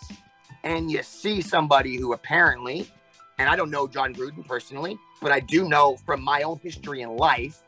and 0.64 0.92
you 0.92 1.02
see 1.04 1.42
somebody 1.42 1.98
who 1.98 2.14
apparently, 2.14 2.90
and 3.38 3.48
I 3.48 3.56
don't 3.56 3.72
know 3.72 3.88
Jon 3.88 4.14
Gruden 4.14 4.46
personally, 4.46 4.98
but 5.22 5.32
I 5.32 5.40
do 5.40 5.68
know 5.70 5.98
from 6.06 6.22
my 6.22 6.44
own 6.44 6.60
history 6.60 7.02
in 7.02 7.16
life, 7.16 7.64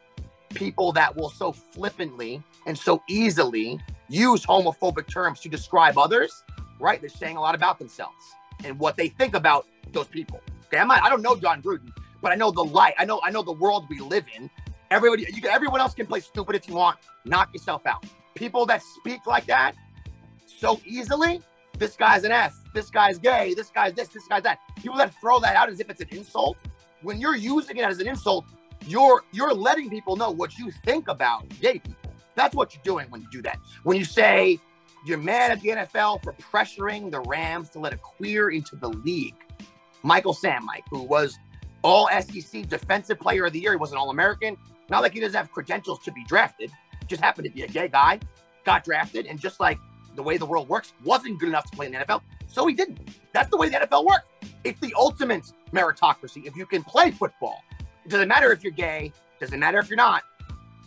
people 0.54 0.92
that 0.94 1.16
will 1.16 1.30
so 1.30 1.52
flippantly 1.52 2.44
and 2.66 2.78
so 2.78 3.02
easily 3.10 3.80
use 4.10 4.46
homophobic 4.46 5.08
terms 5.08 5.40
to 5.42 5.50
describe 5.50 5.98
others, 5.98 6.44
right? 6.80 7.00
They're 7.00 7.10
saying 7.10 7.38
a 7.38 7.42
lot 7.42 7.56
about 7.56 7.80
themselves 7.80 8.36
and 8.64 8.78
what 8.80 8.98
they 8.98 9.08
think 9.08 9.36
about 9.36 9.68
those 9.92 10.08
people. 10.08 10.42
Okay, 10.68 10.78
I'm 10.78 10.88
not, 10.88 11.04
I 11.04 11.10
don't 11.10 11.22
know 11.22 11.36
Jon 11.36 11.62
Gruden, 11.62 11.90
but 12.22 12.32
I 12.32 12.36
know 12.36 12.52
the 12.52 12.64
light. 12.64 12.94
I 12.98 13.06
know 13.06 13.20
I 13.24 13.32
know 13.32 13.42
the 13.42 13.52
world 13.52 13.86
we 13.90 14.00
live 14.00 14.26
in. 14.36 14.50
Everybody, 14.90 15.26
you, 15.34 15.50
everyone 15.50 15.80
else 15.80 15.94
can 15.94 16.06
play 16.06 16.20
stupid 16.20 16.56
if 16.56 16.68
you 16.68 16.76
want. 16.76 16.98
Knock 17.26 17.54
yourself 17.54 17.86
out. 17.86 18.06
People 18.36 18.66
that 18.68 18.82
speak 18.82 19.26
like 19.26 19.46
that 19.46 19.74
so 20.46 20.80
easily. 20.86 21.42
This 21.78 21.96
guy's 21.96 22.24
an 22.24 22.32
F. 22.32 22.56
This 22.74 22.90
guy's 22.90 23.18
gay. 23.18 23.54
This 23.54 23.70
guy's 23.70 23.94
this. 23.94 24.10
This 24.10 24.28
guy's 24.28 24.44
that. 24.44 24.60
People 24.76 24.98
that 24.98 25.14
throw 25.20 25.40
that 25.40 25.56
out 25.56 25.70
as 25.70 25.80
if 25.80 25.90
it's 25.90 26.02
an 26.02 26.10
insult. 26.12 26.58
When 27.02 27.20
you're 27.20 27.36
using 27.36 27.78
it 27.78 27.84
as 27.84 28.00
an 28.00 28.08
insult, 28.08 28.46
you're 28.88 29.24
you're 29.32 29.54
letting 29.54 29.90
people 29.90 30.16
know 30.16 30.32
what 30.32 30.58
you 30.58 30.72
think 30.86 31.08
about 31.08 31.48
gay 31.60 31.80
people. 31.80 32.12
That's 32.36 32.56
what 32.56 32.74
you're 32.74 32.84
doing 32.84 33.08
when 33.10 33.22
you 33.22 33.28
do 33.32 33.42
that. 33.44 33.60
When 33.84 33.98
you 33.98 34.06
say 34.06 34.60
you're 35.06 35.18
mad 35.18 35.52
at 35.52 35.62
the 35.62 35.70
NFL 35.70 36.24
for 36.24 36.34
pressuring 36.34 37.12
the 37.12 37.22
Rams 37.22 37.70
to 37.72 37.80
let 37.80 37.94
a 37.94 37.98
queer 37.98 38.50
into 38.50 38.76
the 38.76 38.90
league. 38.90 39.36
Michael 40.04 40.34
Sam, 40.34 40.66
Mike, 40.66 40.84
who 40.90 41.04
was 41.04 41.38
all 41.84 42.10
SEC 42.10 42.68
defensive 42.68 43.20
player 43.20 43.46
of 43.46 43.54
the 43.54 43.60
year, 43.60 43.72
he 43.72 43.78
was 43.78 43.92
an 43.92 43.98
All 43.98 44.10
American. 44.10 44.58
Not 44.90 45.02
like 45.02 45.14
he 45.14 45.20
doesn't 45.20 45.36
have 45.36 45.52
credentials 45.52 46.00
to 46.00 46.12
be 46.12 46.24
drafted, 46.26 46.72
just 47.08 47.22
happened 47.22 47.46
to 47.46 47.52
be 47.52 47.64
a 47.64 47.68
gay 47.68 47.88
guy, 47.88 48.20
got 48.66 48.84
drafted, 48.84 49.26
and 49.26 49.40
just 49.40 49.60
like 49.60 49.80
the 50.16 50.24
way 50.24 50.38
the 50.38 50.46
world 50.46 50.68
works, 50.68 50.94
wasn't 51.04 51.40
good 51.40 51.50
enough 51.50 51.70
to 51.72 51.76
play 51.76 51.86
in 51.86 51.94
the 51.94 52.00
NFL, 52.00 52.22
so 52.48 52.68
he 52.68 52.74
didn't. 52.74 53.00
That's 53.34 53.50
the 53.50 53.58
way 53.58 53.70
the 53.70 53.78
NFL 53.78 54.06
works. 54.06 54.26
It's 54.64 54.80
the 54.82 54.94
ultimate 54.98 55.52
meritocracy. 55.72 56.46
If 56.46 56.56
you 56.56 56.66
can 56.66 56.84
play 56.84 57.12
football, 57.12 57.64
it 58.06 58.10
doesn't 58.10 58.28
matter 58.28 58.52
if 58.52 58.64
you're 58.64 58.72
gay, 58.72 59.12
doesn't 59.40 59.60
matter 59.60 59.80
if 59.80 59.90
you're 59.90 59.98
not. 59.98 60.24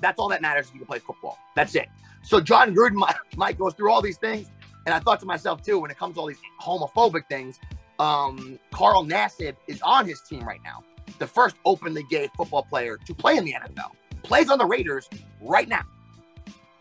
That's 0.01 0.19
all 0.19 0.29
that 0.29 0.43
matters 0.43 0.69
if 0.69 0.75
you 0.75 0.81
can 0.81 0.87
play 0.87 0.99
football. 0.99 1.39
That's 1.55 1.75
it. 1.75 1.89
So 2.23 2.41
Jon 2.41 2.75
Gruden 2.75 3.01
Mike 3.37 3.59
goes 3.59 3.75
through 3.75 3.91
all 3.91 4.03
these 4.03 4.19
things, 4.19 4.49
and 4.87 4.95
I 4.95 4.99
thought 4.99 5.21
to 5.21 5.27
myself 5.27 5.63
too, 5.63 5.79
when 5.79 5.91
it 5.91 5.99
comes 5.99 6.15
to 6.15 6.21
all 6.21 6.27
these 6.27 6.41
homophobic 6.61 7.27
things, 7.29 7.59
um, 7.99 8.59
Carl 8.73 9.05
Nassib 9.05 9.57
is 9.69 9.81
on 9.83 10.07
his 10.07 10.21
team 10.23 10.41
right 10.41 10.61
now, 10.65 10.83
the 11.19 11.27
first 11.27 11.57
openly 11.65 12.05
gay 12.11 12.29
football 12.37 12.63
player 12.63 12.99
to 13.07 13.15
play 13.15 13.37
in 13.37 13.45
the 13.45 13.53
NFL, 13.53 13.91
plays 14.23 14.51
on 14.51 14.59
the 14.59 14.67
Raiders 14.67 15.09
right 15.41 15.69
now. 15.69 15.83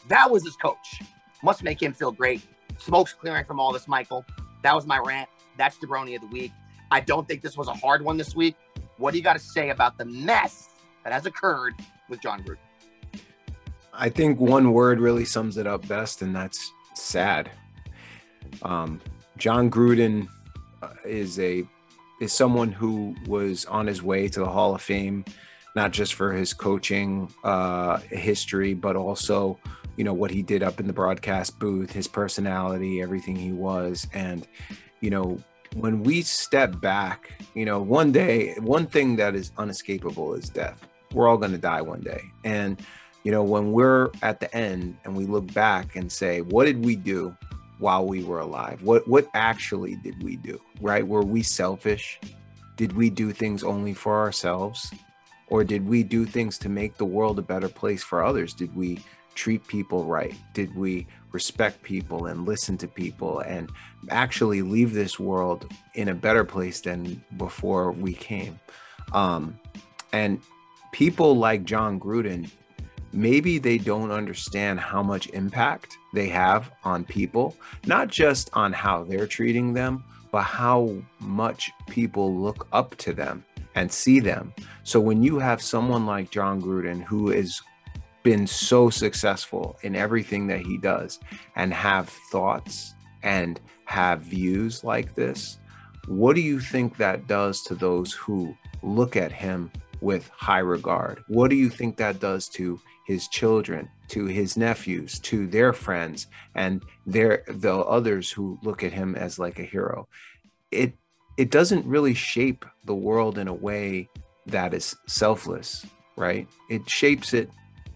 That 0.09 0.29
was 0.29 0.43
his 0.43 0.55
coach. 0.55 1.01
Must 1.43 1.63
make 1.63 1.81
him 1.81 1.93
feel 1.93 2.11
great. 2.11 2.41
Smoke's 2.77 3.13
clearing 3.13 3.45
from 3.45 3.59
all 3.59 3.71
this, 3.71 3.87
Michael. 3.87 4.25
That 4.63 4.73
was 4.75 4.85
my 4.85 4.97
rant. 4.97 5.29
That's 5.57 5.77
the 5.77 5.87
brony 5.87 6.15
of 6.15 6.21
the 6.21 6.27
week. 6.27 6.51
I 6.89 6.99
don't 6.99 7.27
think 7.27 7.41
this 7.41 7.57
was 7.57 7.67
a 7.67 7.73
hard 7.73 8.03
one 8.03 8.17
this 8.17 8.35
week. 8.35 8.55
What 8.97 9.11
do 9.11 9.17
you 9.17 9.23
got 9.23 9.33
to 9.33 9.39
say 9.39 9.69
about 9.69 9.97
the 9.97 10.05
mess 10.05 10.69
that 11.03 11.13
has 11.13 11.25
occurred 11.25 11.73
with 12.09 12.21
Jon 12.21 12.43
Gruden? 12.43 12.57
I 13.93 14.09
think 14.09 14.39
one 14.39 14.73
word 14.73 14.99
really 14.99 15.25
sums 15.25 15.57
it 15.57 15.67
up 15.67 15.87
best, 15.87 16.21
and 16.21 16.35
that's 16.35 16.71
sad. 16.95 17.51
Um, 18.63 18.99
Jon 19.37 19.69
Gruden 19.69 20.27
uh, 20.81 20.89
is 21.05 21.39
a 21.39 21.63
is 22.21 22.31
someone 22.31 22.71
who 22.71 23.15
was 23.27 23.65
on 23.65 23.87
his 23.87 24.01
way 24.01 24.27
to 24.27 24.39
the 24.39 24.45
Hall 24.45 24.73
of 24.73 24.81
Fame, 24.81 25.25
not 25.75 25.91
just 25.91 26.13
for 26.13 26.31
his 26.31 26.53
coaching 26.53 27.31
uh, 27.43 27.97
history, 27.97 28.73
but 28.73 28.95
also 28.95 29.59
you 29.95 30.03
know 30.03 30.13
what 30.13 30.31
he 30.31 30.41
did 30.41 30.63
up 30.63 30.79
in 30.79 30.87
the 30.87 30.93
broadcast 30.93 31.59
booth, 31.59 31.91
his 31.91 32.07
personality, 32.07 33.01
everything 33.01 33.35
he 33.35 33.51
was, 33.51 34.07
and 34.13 34.47
you 35.01 35.09
know 35.09 35.37
when 35.75 36.03
we 36.03 36.21
step 36.21 36.79
back, 36.81 37.31
you 37.53 37.65
know 37.65 37.81
one 37.81 38.11
day, 38.11 38.55
one 38.59 38.87
thing 38.87 39.15
that 39.17 39.35
is 39.35 39.51
unescapable 39.57 40.33
is 40.33 40.49
death. 40.49 40.87
We're 41.13 41.27
all 41.27 41.37
going 41.37 41.51
to 41.51 41.57
die 41.57 41.81
one 41.81 42.01
day, 42.01 42.23
and 42.43 42.81
you 43.23 43.31
know, 43.31 43.43
when 43.43 43.71
we're 43.71 44.09
at 44.21 44.39
the 44.39 44.53
end 44.55 44.97
and 45.05 45.15
we 45.15 45.25
look 45.25 45.51
back 45.53 45.95
and 45.95 46.11
say, 46.11 46.41
what 46.41 46.65
did 46.65 46.83
we 46.83 46.95
do 46.95 47.35
while 47.79 48.05
we 48.05 48.23
were 48.23 48.39
alive? 48.39 48.81
What 48.83 49.07
what 49.07 49.27
actually 49.33 49.95
did 49.95 50.21
we 50.21 50.35
do? 50.35 50.59
Right? 50.81 51.07
Were 51.07 51.23
we 51.23 51.41
selfish? 51.41 52.19
Did 52.75 52.93
we 52.93 53.09
do 53.09 53.31
things 53.31 53.63
only 53.63 53.93
for 53.93 54.19
ourselves? 54.19 54.93
Or 55.47 55.63
did 55.63 55.87
we 55.87 56.03
do 56.03 56.25
things 56.25 56.57
to 56.59 56.69
make 56.69 56.97
the 56.97 57.05
world 57.05 57.39
a 57.39 57.43
better 57.43 57.69
place 57.69 58.03
for 58.03 58.23
others? 58.23 58.53
Did 58.53 58.75
we 58.75 58.99
treat 59.35 59.65
people 59.67 60.05
right? 60.05 60.35
Did 60.53 60.75
we 60.75 61.07
respect 61.33 61.83
people 61.83 62.27
and 62.27 62.47
listen 62.47 62.77
to 62.77 62.87
people 62.87 63.41
and 63.41 63.69
actually 64.09 64.61
leave 64.61 64.93
this 64.93 65.19
world 65.19 65.69
in 65.95 66.07
a 66.09 66.15
better 66.15 66.45
place 66.45 66.79
than 66.79 67.21
before 67.37 67.91
we 67.91 68.13
came? 68.13 68.59
Um, 69.11 69.59
and 70.13 70.39
people 70.93 71.35
like 71.35 71.65
Jon 71.65 71.99
Gruden 71.99 72.49
maybe 73.13 73.59
they 73.59 73.77
don't 73.77 74.11
understand 74.11 74.79
how 74.79 75.03
much 75.03 75.29
impact 75.29 75.97
they 76.13 76.27
have 76.27 76.71
on 76.83 77.03
people, 77.05 77.55
not 77.85 78.07
just 78.07 78.49
on 78.53 78.73
how 78.73 79.03
they're 79.03 79.27
treating 79.27 79.73
them, 79.73 80.03
but 80.31 80.41
how 80.41 80.89
much 81.19 81.71
people 81.87 82.35
look 82.35 82.67
up 82.71 82.95
to 82.97 83.13
them 83.13 83.45
and 83.75 83.91
see 83.91 84.19
them. 84.19 84.53
So 84.83 84.99
when 84.99 85.23
you 85.23 85.39
have 85.39 85.61
someone 85.61 86.05
like 86.05 86.31
Jon 86.31 86.61
Gruden 86.61 87.03
who 87.03 87.29
has 87.29 87.61
been 88.23 88.47
so 88.47 88.89
successful 88.89 89.77
in 89.83 89.95
everything 89.95 90.47
that 90.47 90.61
he 90.61 90.77
does 90.77 91.19
and 91.55 91.73
have 91.73 92.09
thoughts 92.31 92.93
and 93.21 93.59
have 93.85 94.21
views 94.21 94.83
like 94.83 95.13
this, 95.15 95.59
what 96.07 96.35
do 96.35 96.41
you 96.41 96.59
think 96.59 96.97
that 96.97 97.27
does 97.27 97.61
to 97.63 97.75
those 97.75 98.13
who 98.13 98.55
look 98.81 99.15
at 99.15 99.31
him 99.31 99.71
with 100.01 100.29
high 100.29 100.59
regard? 100.59 101.23
What 101.27 101.49
do 101.49 101.55
you 101.55 101.69
think 101.69 101.97
that 101.97 102.19
does 102.19 102.49
to 102.49 102.79
his 103.07 103.27
children, 103.29 103.89
to 104.09 104.25
his 104.25 104.57
nephews, 104.57 105.19
to 105.19 105.47
their 105.47 105.73
friends, 105.73 106.27
and 106.55 106.83
their 107.05 107.43
the 107.47 107.75
others 107.75 108.31
who 108.31 108.59
look 108.63 108.83
at 108.83 108.91
him 108.91 109.15
as 109.15 109.39
like 109.39 109.59
a 109.59 109.63
hero? 109.63 110.07
It 110.71 110.93
it 111.37 111.51
doesn't 111.51 111.85
really 111.85 112.13
shape 112.13 112.65
the 112.85 112.95
world 112.95 113.37
in 113.37 113.47
a 113.47 113.53
way 113.53 114.09
that 114.45 114.73
is 114.73 114.95
selfless, 115.07 115.85
right? 116.17 116.47
It 116.69 116.89
shapes 116.89 117.33
it 117.33 117.49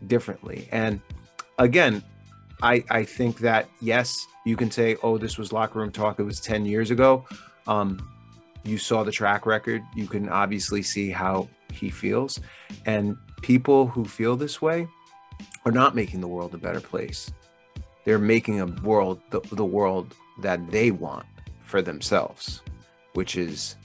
differently. 0.05 0.67
And 0.71 1.01
again, 1.57 2.03
I 2.61 2.83
I 2.89 3.03
think 3.03 3.39
that 3.39 3.69
yes, 3.81 4.27
you 4.45 4.55
can 4.55 4.71
say, 4.71 4.97
oh, 5.03 5.17
this 5.17 5.37
was 5.37 5.51
locker 5.51 5.79
room 5.79 5.91
talk. 5.91 6.19
It 6.19 6.23
was 6.23 6.39
10 6.39 6.65
years 6.65 6.91
ago. 6.91 7.25
Um, 7.67 8.07
you 8.63 8.77
saw 8.77 9.03
the 9.03 9.11
track 9.11 9.45
record. 9.45 9.83
You 9.95 10.07
can 10.07 10.29
obviously 10.29 10.81
see 10.81 11.09
how 11.09 11.47
he 11.71 11.89
feels. 11.89 12.39
And 12.85 13.17
people 13.41 13.87
who 13.87 14.05
feel 14.05 14.35
this 14.35 14.61
way 14.61 14.87
are 15.65 15.71
not 15.71 15.95
making 15.95 16.21
the 16.21 16.27
world 16.27 16.53
a 16.53 16.57
better 16.57 16.81
place. 16.81 17.31
They're 18.05 18.19
making 18.19 18.61
a 18.61 18.65
world 18.65 19.21
the, 19.29 19.41
the 19.51 19.65
world 19.65 20.15
that 20.41 20.71
they 20.71 20.91
want 20.91 21.25
for 21.63 21.81
themselves, 21.81 22.61
which 23.13 23.35
is 23.35 23.75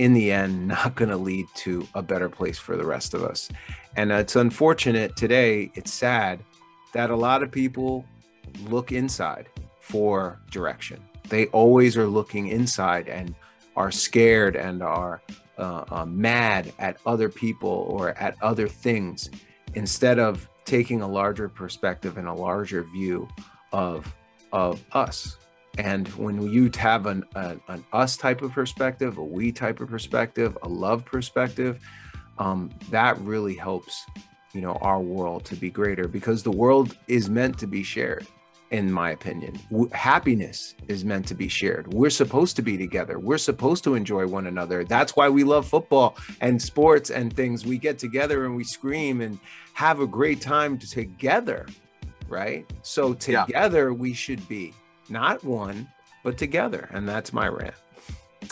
in 0.00 0.14
the 0.14 0.32
end 0.32 0.66
not 0.66 0.94
going 0.94 1.10
to 1.10 1.16
lead 1.16 1.46
to 1.54 1.86
a 1.94 2.02
better 2.02 2.30
place 2.30 2.58
for 2.58 2.74
the 2.74 2.86
rest 2.86 3.12
of 3.12 3.22
us. 3.22 3.50
And 3.96 4.10
it's 4.10 4.34
unfortunate 4.34 5.14
today, 5.14 5.70
it's 5.74 5.92
sad 5.92 6.40
that 6.94 7.10
a 7.10 7.16
lot 7.16 7.42
of 7.42 7.52
people 7.52 8.06
look 8.62 8.92
inside 8.92 9.50
for 9.80 10.40
direction. 10.50 11.02
They 11.28 11.46
always 11.48 11.98
are 11.98 12.06
looking 12.06 12.48
inside 12.48 13.08
and 13.08 13.34
are 13.76 13.90
scared 13.90 14.56
and 14.56 14.82
are 14.82 15.20
uh, 15.58 15.84
uh, 15.90 16.06
mad 16.06 16.72
at 16.78 16.96
other 17.04 17.28
people 17.28 17.86
or 17.90 18.16
at 18.18 18.36
other 18.40 18.68
things 18.68 19.28
instead 19.74 20.18
of 20.18 20.48
taking 20.64 21.02
a 21.02 21.06
larger 21.06 21.48
perspective 21.48 22.16
and 22.16 22.26
a 22.26 22.32
larger 22.32 22.84
view 22.84 23.28
of 23.72 24.12
of 24.52 24.82
us 24.92 25.36
and 25.78 26.08
when 26.08 26.42
you 26.42 26.70
have 26.76 27.06
an, 27.06 27.24
an, 27.34 27.60
an, 27.68 27.84
us 27.92 28.16
type 28.16 28.42
of 28.42 28.52
perspective 28.52 29.18
a 29.18 29.24
we 29.24 29.52
type 29.52 29.80
of 29.80 29.88
perspective 29.88 30.56
a 30.62 30.68
love 30.68 31.04
perspective 31.04 31.80
um, 32.38 32.70
that 32.90 33.18
really 33.20 33.54
helps 33.54 34.04
you 34.52 34.60
know 34.60 34.72
our 34.80 35.00
world 35.00 35.44
to 35.44 35.56
be 35.56 35.70
greater 35.70 36.08
because 36.08 36.42
the 36.42 36.50
world 36.50 36.96
is 37.06 37.30
meant 37.30 37.58
to 37.58 37.66
be 37.66 37.82
shared 37.82 38.26
in 38.70 38.90
my 38.90 39.10
opinion. 39.10 39.58
W- 39.70 39.90
happiness 39.92 40.74
is 40.88 41.04
meant 41.04 41.26
to 41.26 41.34
be 41.34 41.48
shared. 41.48 41.92
We're 41.92 42.10
supposed 42.10 42.56
to 42.56 42.62
be 42.62 42.78
together. 42.78 43.18
We're 43.18 43.38
supposed 43.38 43.82
to 43.84 43.94
enjoy 43.94 44.26
one 44.26 44.46
another. 44.46 44.84
That's 44.84 45.16
why 45.16 45.28
we 45.28 45.44
love 45.44 45.66
football 45.66 46.16
and 46.40 46.60
sports 46.62 47.10
and 47.10 47.34
things. 47.34 47.66
We 47.66 47.78
get 47.78 47.98
together 47.98 48.44
and 48.44 48.54
we 48.54 48.64
scream 48.64 49.20
and 49.20 49.38
have 49.74 50.00
a 50.00 50.06
great 50.06 50.40
time 50.40 50.78
together, 50.78 51.66
right? 52.28 52.64
So 52.82 53.12
together 53.12 53.88
yeah. 53.88 53.96
we 53.96 54.14
should 54.14 54.46
be 54.48 54.72
not 55.10 55.42
one, 55.44 55.88
but 56.22 56.38
together. 56.38 56.88
And 56.92 57.08
that's 57.08 57.32
my 57.32 57.48
rant. 57.48 57.74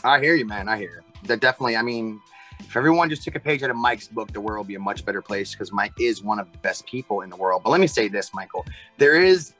I 0.04 0.20
hear 0.20 0.34
you, 0.34 0.46
man. 0.46 0.68
I 0.68 0.76
hear 0.76 0.90
you. 0.90 1.28
That 1.28 1.40
definitely, 1.40 1.76
I 1.76 1.82
mean, 1.82 2.20
if 2.61 2.76
everyone 2.76 3.09
just 3.09 3.22
took 3.22 3.34
a 3.34 3.40
page 3.40 3.62
out 3.62 3.70
of 3.70 3.76
Mike's 3.76 4.09
book, 4.09 4.32
the 4.32 4.40
world 4.40 4.66
would 4.66 4.68
be 4.68 4.74
a 4.74 4.80
much 4.80 5.04
better 5.04 5.22
place 5.22 5.52
because 5.52 5.72
Mike 5.72 5.92
is 5.98 6.22
one 6.22 6.38
of 6.38 6.50
the 6.52 6.59
best 6.59 6.86
people 6.86 7.22
in 7.22 7.30
the 7.30 7.36
world. 7.36 7.62
But 7.64 7.70
let 7.70 7.80
me 7.80 7.86
say 7.86 8.09
this, 8.09 8.32
Michael. 8.34 8.64
There 8.98 9.20
is 9.20 9.54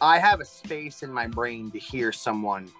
I 0.00 0.18
have 0.18 0.40
a 0.40 0.44
space 0.44 1.02
in 1.02 1.12
my 1.12 1.26
brain 1.26 1.70
to 1.70 1.78
hear 1.78 2.12
someone 2.12 2.70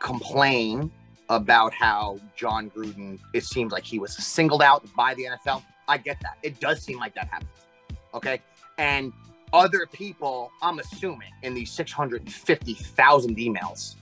complain 0.00 0.90
about 1.28 1.72
how 1.72 2.18
Jon 2.36 2.70
Gruden, 2.70 3.18
it 3.32 3.44
seems 3.44 3.72
like 3.72 3.84
he 3.84 3.98
was 3.98 4.14
singled 4.16 4.62
out 4.62 4.84
by 4.94 5.14
the 5.14 5.24
NFL. 5.24 5.62
I 5.88 5.98
get 5.98 6.18
that. 6.20 6.36
It 6.42 6.60
does 6.60 6.82
seem 6.82 6.98
like 6.98 7.14
that 7.14 7.28
happens. 7.28 7.50
Okay. 8.12 8.40
And 8.78 9.12
other 9.54 9.86
people, 9.86 10.50
I'm 10.60 10.80
assuming, 10.80 11.30
in 11.42 11.54
these 11.54 11.70
650,000 11.70 13.36
emails 13.36 13.94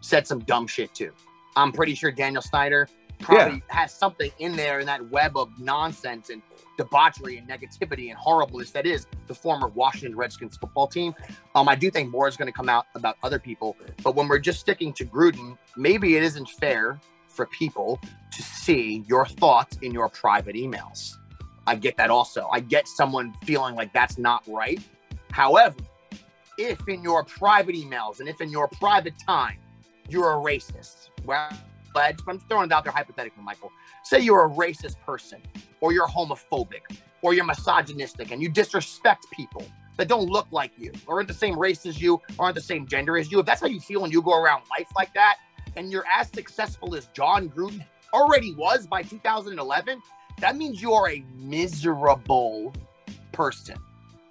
said 0.00 0.26
some 0.26 0.40
dumb 0.40 0.66
shit 0.66 0.94
too. 0.94 1.12
I'm 1.56 1.72
pretty 1.72 1.94
sure 1.94 2.12
Daniel 2.12 2.42
Snyder 2.42 2.88
probably 3.18 3.62
yeah. 3.68 3.74
has 3.74 3.92
something 3.92 4.30
in 4.38 4.54
there 4.54 4.78
in 4.78 4.86
that 4.86 5.10
web 5.10 5.36
of 5.36 5.48
nonsense 5.58 6.28
and 6.28 6.42
debauchery 6.76 7.38
and 7.38 7.48
negativity 7.48 8.10
and 8.10 8.18
horribleness 8.18 8.70
that 8.70 8.86
is 8.86 9.06
the 9.26 9.34
former 9.34 9.68
Washington 9.68 10.16
Redskins 10.16 10.56
football 10.56 10.86
team. 10.86 11.14
Um, 11.54 11.68
I 11.68 11.74
do 11.74 11.90
think 11.90 12.10
more 12.10 12.28
is 12.28 12.36
going 12.36 12.46
to 12.46 12.52
come 12.52 12.68
out 12.68 12.86
about 12.94 13.16
other 13.22 13.38
people, 13.38 13.76
but 14.04 14.14
when 14.14 14.28
we're 14.28 14.38
just 14.38 14.60
sticking 14.60 14.92
to 14.92 15.04
Gruden, 15.06 15.56
maybe 15.76 16.16
it 16.16 16.22
isn't 16.22 16.48
fair 16.50 17.00
for 17.28 17.46
people 17.46 17.98
to 18.30 18.42
see 18.42 19.04
your 19.08 19.26
thoughts 19.26 19.78
in 19.82 19.92
your 19.92 20.08
private 20.10 20.54
emails. 20.54 21.16
I 21.66 21.74
get 21.74 21.96
that 21.96 22.10
also. 22.10 22.48
I 22.52 22.60
get 22.60 22.86
someone 22.86 23.34
feeling 23.44 23.74
like 23.74 23.92
that's 23.92 24.16
not 24.16 24.42
right. 24.46 24.80
However, 25.38 25.76
if 26.58 26.80
in 26.88 27.00
your 27.00 27.22
private 27.22 27.76
emails 27.76 28.18
and 28.18 28.28
if 28.28 28.40
in 28.40 28.50
your 28.50 28.66
private 28.66 29.14
time 29.24 29.58
you're 30.08 30.32
a 30.32 30.34
racist, 30.34 31.10
well, 31.24 31.48
I'm 31.94 32.40
throwing 32.48 32.66
it 32.66 32.72
out 32.72 32.82
there 32.82 32.92
hypothetically, 32.92 33.44
Michael. 33.44 33.70
Say 34.02 34.18
you're 34.18 34.46
a 34.46 34.50
racist 34.50 34.96
person, 35.06 35.40
or 35.80 35.92
you're 35.92 36.08
homophobic, 36.08 36.82
or 37.22 37.34
you're 37.34 37.44
misogynistic, 37.44 38.32
and 38.32 38.42
you 38.42 38.48
disrespect 38.48 39.26
people 39.30 39.64
that 39.96 40.08
don't 40.08 40.28
look 40.28 40.48
like 40.50 40.72
you, 40.76 40.90
or 41.06 41.18
aren't 41.18 41.28
the 41.28 41.34
same 41.34 41.56
race 41.56 41.86
as 41.86 42.02
you, 42.02 42.14
or 42.36 42.46
aren't 42.46 42.56
the 42.56 42.60
same 42.60 42.84
gender 42.88 43.16
as 43.16 43.30
you. 43.30 43.38
If 43.38 43.46
that's 43.46 43.60
how 43.60 43.68
you 43.68 43.78
feel 43.78 44.02
and 44.02 44.12
you 44.12 44.20
go 44.22 44.42
around 44.42 44.64
life 44.76 44.88
like 44.96 45.14
that, 45.14 45.36
and 45.76 45.92
you're 45.92 46.04
as 46.12 46.30
successful 46.30 46.96
as 46.96 47.06
Jon 47.14 47.48
Gruden 47.48 47.84
already 48.12 48.56
was 48.56 48.88
by 48.88 49.04
2011, 49.04 50.02
that 50.40 50.56
means 50.56 50.82
you 50.82 50.92
are 50.94 51.08
a 51.08 51.24
miserable 51.36 52.72
person. 53.30 53.76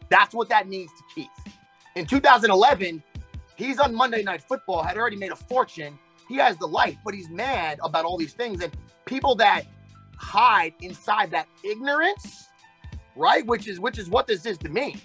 That's 0.10 0.34
what 0.34 0.50
that 0.50 0.68
means 0.70 0.92
to 0.92 1.04
Keith. 1.16 1.56
In 1.96 2.06
2011, 2.06 3.04
he's 3.56 3.80
on 3.80 3.96
Monday 3.96 4.24
Night 4.24 4.42
Football, 4.44 4.84
had 4.84 4.98
already 4.98 5.18
made 5.18 5.32
a 5.32 5.36
fortune, 5.38 6.00
he 6.30 6.38
has 6.38 6.58
the 6.58 6.68
life, 6.68 6.98
but 7.06 7.14
he's 7.14 7.30
mad 7.30 7.80
about 7.84 8.06
all 8.06 8.18
these 8.18 8.34
things. 8.34 8.64
And 8.64 8.74
people 9.06 9.36
that 9.36 9.64
hide 10.18 10.74
inside 10.82 11.32
that 11.32 11.48
ignorance, 11.64 12.48
right? 13.16 13.46
Which 13.46 13.68
is 13.68 13.80
which 13.80 14.00
is 14.00 14.10
what 14.10 14.28
this 14.28 14.46
is 14.46 14.58
to 14.60 14.70
me. 14.70 14.98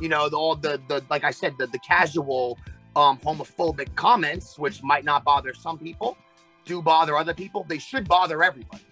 You 0.00 0.08
know, 0.10 0.28
the 0.28 0.36
all 0.38 0.56
the 0.56 0.80
the 0.88 1.04
like 1.10 1.24
I 1.24 1.32
said, 1.32 1.54
the 1.58 1.68
the 1.68 1.80
casual 1.80 2.58
um 2.96 3.18
homophobic 3.18 3.94
comments, 3.96 4.58
which 4.58 4.82
might 4.82 5.04
not 5.04 5.24
bother 5.24 5.54
some 5.54 5.78
people, 5.78 6.16
do 6.66 6.82
bother 6.82 7.16
other 7.16 7.34
people. 7.34 7.66
They 7.68 7.78
should 7.78 8.08
bother 8.08 8.42
everybody. 8.44 8.84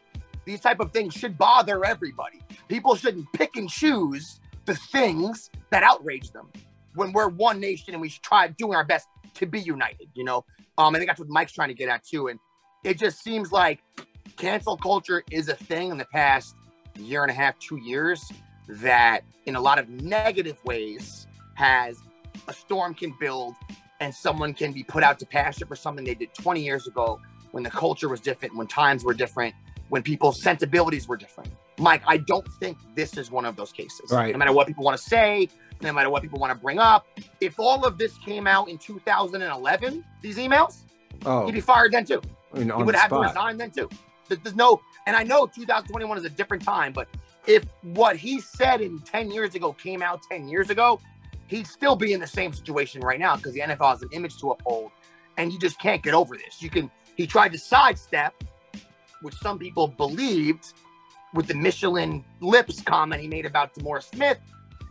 These 0.46 0.60
type 0.60 0.80
of 0.80 0.92
things 0.92 1.14
should 1.14 1.38
bother 1.38 1.84
everybody. 1.84 2.40
People 2.68 2.96
shouldn't 2.96 3.32
pick 3.34 3.56
and 3.56 3.70
choose 3.70 4.39
the 4.70 4.76
things 4.76 5.50
that 5.70 5.82
outrage 5.82 6.30
them 6.30 6.48
when 6.94 7.12
we're 7.12 7.28
one 7.28 7.58
nation 7.58 7.92
and 7.92 8.00
we 8.00 8.08
try 8.08 8.46
doing 8.46 8.76
our 8.76 8.84
best 8.84 9.08
to 9.34 9.44
be 9.44 9.58
united. 9.60 10.08
You 10.14 10.22
know, 10.22 10.44
um, 10.78 10.94
I 10.94 10.98
think 10.98 11.08
that's 11.08 11.18
what 11.18 11.28
Mike's 11.28 11.50
trying 11.50 11.70
to 11.70 11.74
get 11.74 11.88
at 11.88 12.04
too. 12.04 12.28
And 12.28 12.38
it 12.84 12.96
just 12.96 13.20
seems 13.20 13.50
like 13.50 13.80
cancel 14.36 14.76
culture 14.76 15.24
is 15.32 15.48
a 15.48 15.56
thing 15.56 15.90
in 15.90 15.98
the 15.98 16.04
past 16.04 16.54
year 16.96 17.22
and 17.22 17.32
a 17.32 17.34
half, 17.34 17.58
two 17.58 17.78
years 17.78 18.30
that 18.68 19.22
in 19.46 19.56
a 19.56 19.60
lot 19.60 19.80
of 19.80 19.88
negative 19.88 20.64
ways 20.64 21.26
has 21.54 21.98
a 22.46 22.52
storm 22.52 22.94
can 22.94 23.12
build 23.18 23.56
and 23.98 24.14
someone 24.14 24.54
can 24.54 24.72
be 24.72 24.84
put 24.84 25.02
out 25.02 25.18
to 25.18 25.26
pasture 25.26 25.66
for 25.66 25.74
something 25.74 26.04
they 26.04 26.14
did 26.14 26.32
20 26.34 26.62
years 26.62 26.86
ago 26.86 27.20
when 27.50 27.64
the 27.64 27.70
culture 27.70 28.08
was 28.08 28.20
different, 28.20 28.54
when 28.54 28.68
times 28.68 29.02
were 29.02 29.14
different, 29.14 29.52
when 29.88 30.04
people's 30.04 30.40
sensibilities 30.40 31.08
were 31.08 31.16
different. 31.16 31.50
Mike, 31.80 32.02
I 32.06 32.18
don't 32.18 32.46
think 32.54 32.78
this 32.94 33.16
is 33.16 33.30
one 33.30 33.44
of 33.44 33.56
those 33.56 33.72
cases. 33.72 34.10
Right. 34.10 34.32
No 34.32 34.38
matter 34.38 34.52
what 34.52 34.66
people 34.66 34.84
want 34.84 34.98
to 34.98 35.02
say, 35.02 35.48
no 35.80 35.92
matter 35.92 36.10
what 36.10 36.22
people 36.22 36.38
want 36.38 36.52
to 36.52 36.58
bring 36.58 36.78
up. 36.78 37.06
If 37.40 37.58
all 37.58 37.84
of 37.86 37.96
this 37.96 38.18
came 38.18 38.46
out 38.46 38.68
in 38.68 38.78
2011, 38.78 40.04
these 40.20 40.36
emails, 40.36 40.82
oh. 41.24 41.46
he'd 41.46 41.52
be 41.52 41.60
fired 41.60 41.92
then 41.92 42.04
too. 42.04 42.20
I 42.52 42.58
mean, 42.58 42.70
he 42.76 42.82
would 42.82 42.94
have 42.94 43.08
spot. 43.08 43.22
to 43.22 43.28
resign 43.28 43.56
then 43.56 43.70
too. 43.70 43.88
There's 44.28 44.54
no, 44.54 44.80
and 45.06 45.16
I 45.16 45.22
know 45.22 45.46
2021 45.46 46.18
is 46.18 46.24
a 46.24 46.30
different 46.30 46.62
time, 46.62 46.92
but 46.92 47.08
if 47.46 47.64
what 47.82 48.16
he 48.16 48.40
said 48.40 48.80
in 48.80 49.00
10 49.00 49.30
years 49.30 49.54
ago 49.54 49.72
came 49.72 50.02
out 50.02 50.20
10 50.30 50.48
years 50.48 50.70
ago, 50.70 51.00
he'd 51.46 51.66
still 51.66 51.96
be 51.96 52.12
in 52.12 52.20
the 52.20 52.26
same 52.26 52.52
situation 52.52 53.00
right 53.00 53.18
now 53.18 53.36
because 53.36 53.54
the 53.54 53.60
NFL 53.60 53.90
has 53.90 54.02
an 54.02 54.10
image 54.12 54.38
to 54.38 54.50
uphold, 54.50 54.92
and 55.36 55.52
you 55.52 55.58
just 55.58 55.80
can't 55.80 56.02
get 56.02 56.14
over 56.14 56.36
this. 56.36 56.60
You 56.60 56.70
can. 56.70 56.90
He 57.16 57.26
tried 57.26 57.52
to 57.52 57.58
sidestep, 57.58 58.44
which 59.20 59.34
some 59.34 59.58
people 59.58 59.88
believed, 59.88 60.72
with 61.34 61.46
the 61.46 61.54
Michelin 61.54 62.24
lips 62.40 62.80
comment 62.80 63.20
he 63.20 63.28
made 63.28 63.46
about 63.46 63.74
DeMaurice 63.74 64.14
Smith 64.14 64.38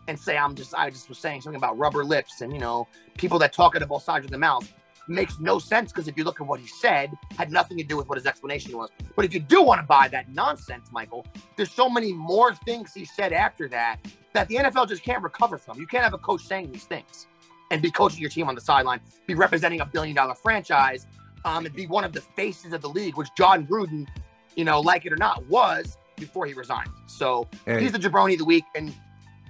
and 0.08 0.20
say 0.20 0.38
I'm 0.38 0.56
just 0.56 0.74
I 0.74 0.90
just 0.90 1.10
was 1.10 1.20
saying 1.20 1.42
something 1.42 1.58
about 1.58 1.78
rubber 1.78 2.04
lips 2.04 2.42
and 2.42 2.52
you 2.54 2.60
know 2.60 2.88
people 3.18 3.40
that 3.40 3.54
talk 3.54 3.76
out 3.76 3.82
of 3.82 3.90
both 3.90 4.04
sides 4.04 4.26
of 4.26 4.32
the 4.32 4.38
mouth 4.38 4.72
makes 5.08 5.40
no 5.40 5.58
sense 5.60 5.92
because 5.92 6.08
if 6.08 6.18
you 6.18 6.24
look 6.24 6.40
at 6.40 6.48
what 6.48 6.60
he 6.60 6.68
said 6.68 7.12
had 7.38 7.52
nothing 7.52 7.78
to 7.78 7.84
do 7.84 7.98
with 7.98 8.08
what 8.08 8.18
his 8.18 8.28
explanation 8.28 8.78
was. 8.78 8.90
But 9.16 9.26
if 9.26 9.34
you 9.34 9.40
do 9.40 9.64
want 9.64 9.82
to 9.82 9.88
buy 9.88 10.08
that 10.10 10.30
nonsense 10.30 10.92
michael 10.92 11.26
there's 11.56 11.72
so 11.72 11.90
many 11.90 12.14
more 12.14 12.54
things 12.56 12.94
he 12.94 13.06
said 13.06 13.34
after 13.34 13.68
that 13.70 13.98
that 14.34 14.48
the 14.48 14.56
nfl 14.56 14.88
just 14.88 15.04
can't 15.04 15.24
recover 15.24 15.58
from. 15.58 15.80
You 15.80 15.88
can't 15.88 16.04
have 16.04 16.14
a 16.14 16.20
coach 16.20 16.42
saying 16.42 16.72
these 16.72 16.86
things 16.86 17.28
and 17.72 17.82
be 17.82 17.92
coaching 17.92 18.20
your 18.20 18.30
team 18.30 18.48
on 18.50 18.56
the 18.56 18.62
sideline 18.62 19.00
be 19.28 19.36
representing 19.36 19.82
a 19.82 19.86
billion 19.86 20.16
dollar 20.16 20.36
franchise 20.36 21.06
um, 21.46 21.66
and 21.66 21.76
be 21.76 21.88
one 21.88 22.04
of 22.04 22.14
the 22.14 22.22
faces 22.22 22.74
of 22.74 22.82
the 22.82 22.90
league 22.90 23.16
which 23.18 23.30
Jon 23.38 23.66
gruden 23.68 24.08
you 24.56 24.66
know 24.66 24.80
like 24.80 25.06
it 25.06 25.14
or 25.14 25.18
not 25.18 25.46
was 25.48 25.98
before 26.20 26.46
he 26.46 26.54
resigned. 26.54 26.90
So 27.08 27.48
Hey. 27.66 27.82
he's 27.82 27.92
the 27.92 28.00
jabroni 28.00 28.34
of 28.34 28.40
the 28.40 28.46
week. 28.46 28.66
And 28.76 28.94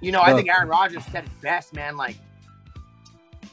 you 0.00 0.12
know, 0.12 0.22
I 0.22 0.34
think 0.34 0.48
Aaron 0.48 0.68
Rodgers 0.68 1.04
said 1.06 1.24
it 1.24 1.40
best, 1.42 1.74
man. 1.74 1.96
Like 1.96 2.16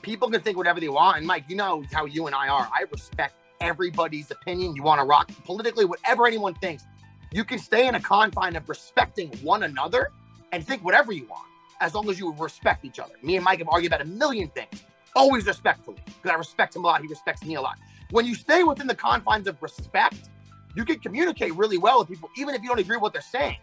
people 0.01 0.29
can 0.29 0.41
think 0.41 0.57
whatever 0.57 0.79
they 0.79 0.89
want. 0.89 1.17
And 1.17 1.27
Mike, 1.27 1.45
you 1.47 1.55
know 1.55 1.83
how 1.91 2.05
you 2.05 2.27
and 2.27 2.35
I 2.35 2.47
are. 2.47 2.67
I 2.73 2.85
respect 2.91 3.35
everybody's 3.61 4.31
opinion. 4.31 4.75
You 4.75 4.83
want 4.83 4.99
to 5.01 5.05
rock 5.05 5.29
politically, 5.45 5.85
whatever 5.85 6.27
anyone 6.27 6.53
thinks. 6.55 6.83
You 7.31 7.43
can 7.43 7.59
stay 7.59 7.87
in 7.87 7.95
a 7.95 7.99
confine 7.99 8.55
of 8.55 8.69
respecting 8.69 9.29
one 9.41 9.63
another 9.63 10.11
and 10.53 10.65
think 10.65 10.83
whatever 10.83 11.11
you 11.11 11.25
want, 11.27 11.45
as 11.81 11.93
long 11.93 12.09
as 12.09 12.17
you 12.17 12.33
respect 12.33 12.85
each 12.85 12.99
other. 12.99 13.15
Me 13.21 13.35
and 13.35 13.43
Mike 13.43 13.59
have 13.59 13.67
argued 13.67 13.91
about 13.91 14.01
a 14.05 14.09
million 14.09 14.47
things, 14.49 14.83
always 15.15 15.45
respectfully, 15.45 15.97
because 16.05 16.31
I 16.31 16.35
respect 16.35 16.75
him 16.75 16.85
a 16.85 16.87
lot. 16.87 17.01
He 17.01 17.07
respects 17.07 17.43
me 17.43 17.55
a 17.55 17.61
lot. 17.61 17.77
When 18.11 18.25
you 18.25 18.33
stay 18.35 18.63
within 18.63 18.87
the 18.87 18.95
confines 18.95 19.47
of 19.47 19.61
respect, 19.61 20.29
you 20.77 20.85
can 20.85 20.99
communicate 20.99 21.55
really 21.55 21.79
well 21.79 21.99
with 21.99 22.07
people, 22.07 22.29
even 22.37 22.53
if 22.53 22.61
you 22.61 22.69
don't 22.69 22.79
agree 22.79 22.97
with 22.97 23.01
what 23.01 23.13
they're 23.13 23.21
saying. 23.23 23.57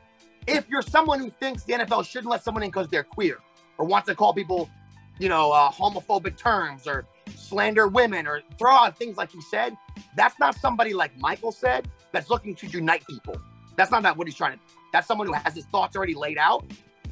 If 0.48 0.68
you're 0.68 0.82
someone 0.82 1.20
who 1.20 1.30
thinks 1.30 1.62
the 1.62 1.74
NFL 1.74 2.04
shouldn't 2.04 2.28
let 2.28 2.42
someone 2.42 2.64
in 2.64 2.70
because 2.70 2.88
they're 2.88 3.04
queer, 3.04 3.38
or 3.78 3.86
wants 3.86 4.08
to 4.08 4.16
call 4.16 4.34
people, 4.34 4.68
you 5.20 5.28
know, 5.28 5.52
uh, 5.52 5.70
homophobic 5.70 6.36
terms, 6.36 6.88
or 6.88 7.06
slander 7.36 7.86
women, 7.86 8.26
or 8.26 8.42
throw 8.58 8.72
out 8.72 8.98
things 8.98 9.16
like 9.16 9.30
he 9.30 9.40
said, 9.42 9.76
that's 10.16 10.40
not 10.40 10.56
somebody 10.56 10.92
like 10.92 11.16
Michael 11.18 11.52
said 11.52 11.88
that's 12.10 12.30
looking 12.30 12.56
to 12.56 12.66
unite 12.66 13.06
people. 13.06 13.36
That's 13.76 13.92
not 13.92 14.02
that 14.02 14.16
what 14.16 14.26
he's 14.26 14.36
trying 14.36 14.54
to. 14.54 14.58
That's 14.92 15.06
someone 15.06 15.28
who 15.28 15.34
has 15.34 15.54
his 15.54 15.66
thoughts 15.66 15.96
already 15.96 16.14
laid 16.14 16.36
out, 16.36 16.64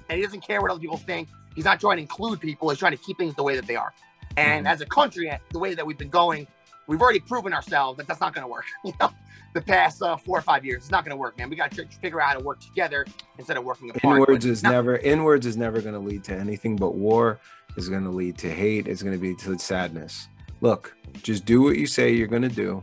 and 0.09 0.19
he 0.19 0.25
doesn't 0.25 0.41
care 0.41 0.61
what 0.61 0.73
other 0.73 0.81
people 0.81 0.97
think. 0.97 1.29
He's 1.55 1.65
not 1.65 1.79
trying 1.79 1.99
to 1.99 2.03
include 2.03 2.41
people. 2.41 2.69
He's 2.71 2.79
trying 2.81 2.97
to 2.97 3.03
keep 3.03 3.19
things 3.19 3.37
the 3.37 3.45
way 3.45 3.55
that 3.55 3.69
they 3.69 3.77
are. 3.77 3.93
And 4.37 4.67
as 4.67 4.81
a 4.81 4.87
country, 4.87 5.33
the 5.53 5.59
way 5.61 5.75
that 5.75 5.87
we've 5.87 5.99
been 5.99 6.11
going, 6.11 6.49
we've 6.89 7.01
already 7.01 7.21
proven 7.21 7.53
ourselves 7.53 7.99
that 7.99 8.09
that's 8.09 8.21
not 8.21 8.35
going 8.35 8.43
to 8.43 8.49
work. 8.49 8.65
You 8.85 8.93
know, 9.01 9.11
the 9.53 9.61
past 9.61 10.03
uh, 10.03 10.17
four 10.17 10.39
or 10.39 10.43
five 10.43 10.65
years, 10.65 10.83
it's 10.83 10.91
not 10.91 11.05
going 11.05 11.11
to 11.15 11.21
work, 11.21 11.37
man. 11.39 11.51
We 11.51 11.57
got 11.57 11.73
to 11.73 11.87
figure 12.01 12.21
out 12.21 12.29
how 12.29 12.39
to 12.39 12.45
work 12.45 12.61
together 12.61 13.07
instead 13.39 13.57
of 13.57 13.65
working 13.65 13.91
apart. 13.91 14.17
inwards 14.17 14.45
is 14.47 14.63
now- 14.63 14.71
never 14.71 14.97
inwards 14.99 15.47
is 15.47 15.57
never 15.57 15.81
going 15.81 15.95
to 15.95 16.01
lead 16.01 16.25
to 16.25 16.35
anything 16.35 16.77
but 16.77 16.95
war 16.95 17.39
is 17.77 17.89
going 17.89 18.05
to 18.05 18.11
lead 18.11 18.37
to 18.39 18.51
hate 18.51 18.87
it's 18.87 19.03
going 19.03 19.15
to 19.15 19.21
be 19.21 19.35
to 19.35 19.59
sadness 19.59 20.29
look 20.61 20.95
just 21.23 21.45
do 21.45 21.63
what 21.63 21.77
you 21.77 21.87
say 21.87 22.13
you're 22.13 22.27
going 22.27 22.43
to 22.43 22.49
do 22.49 22.83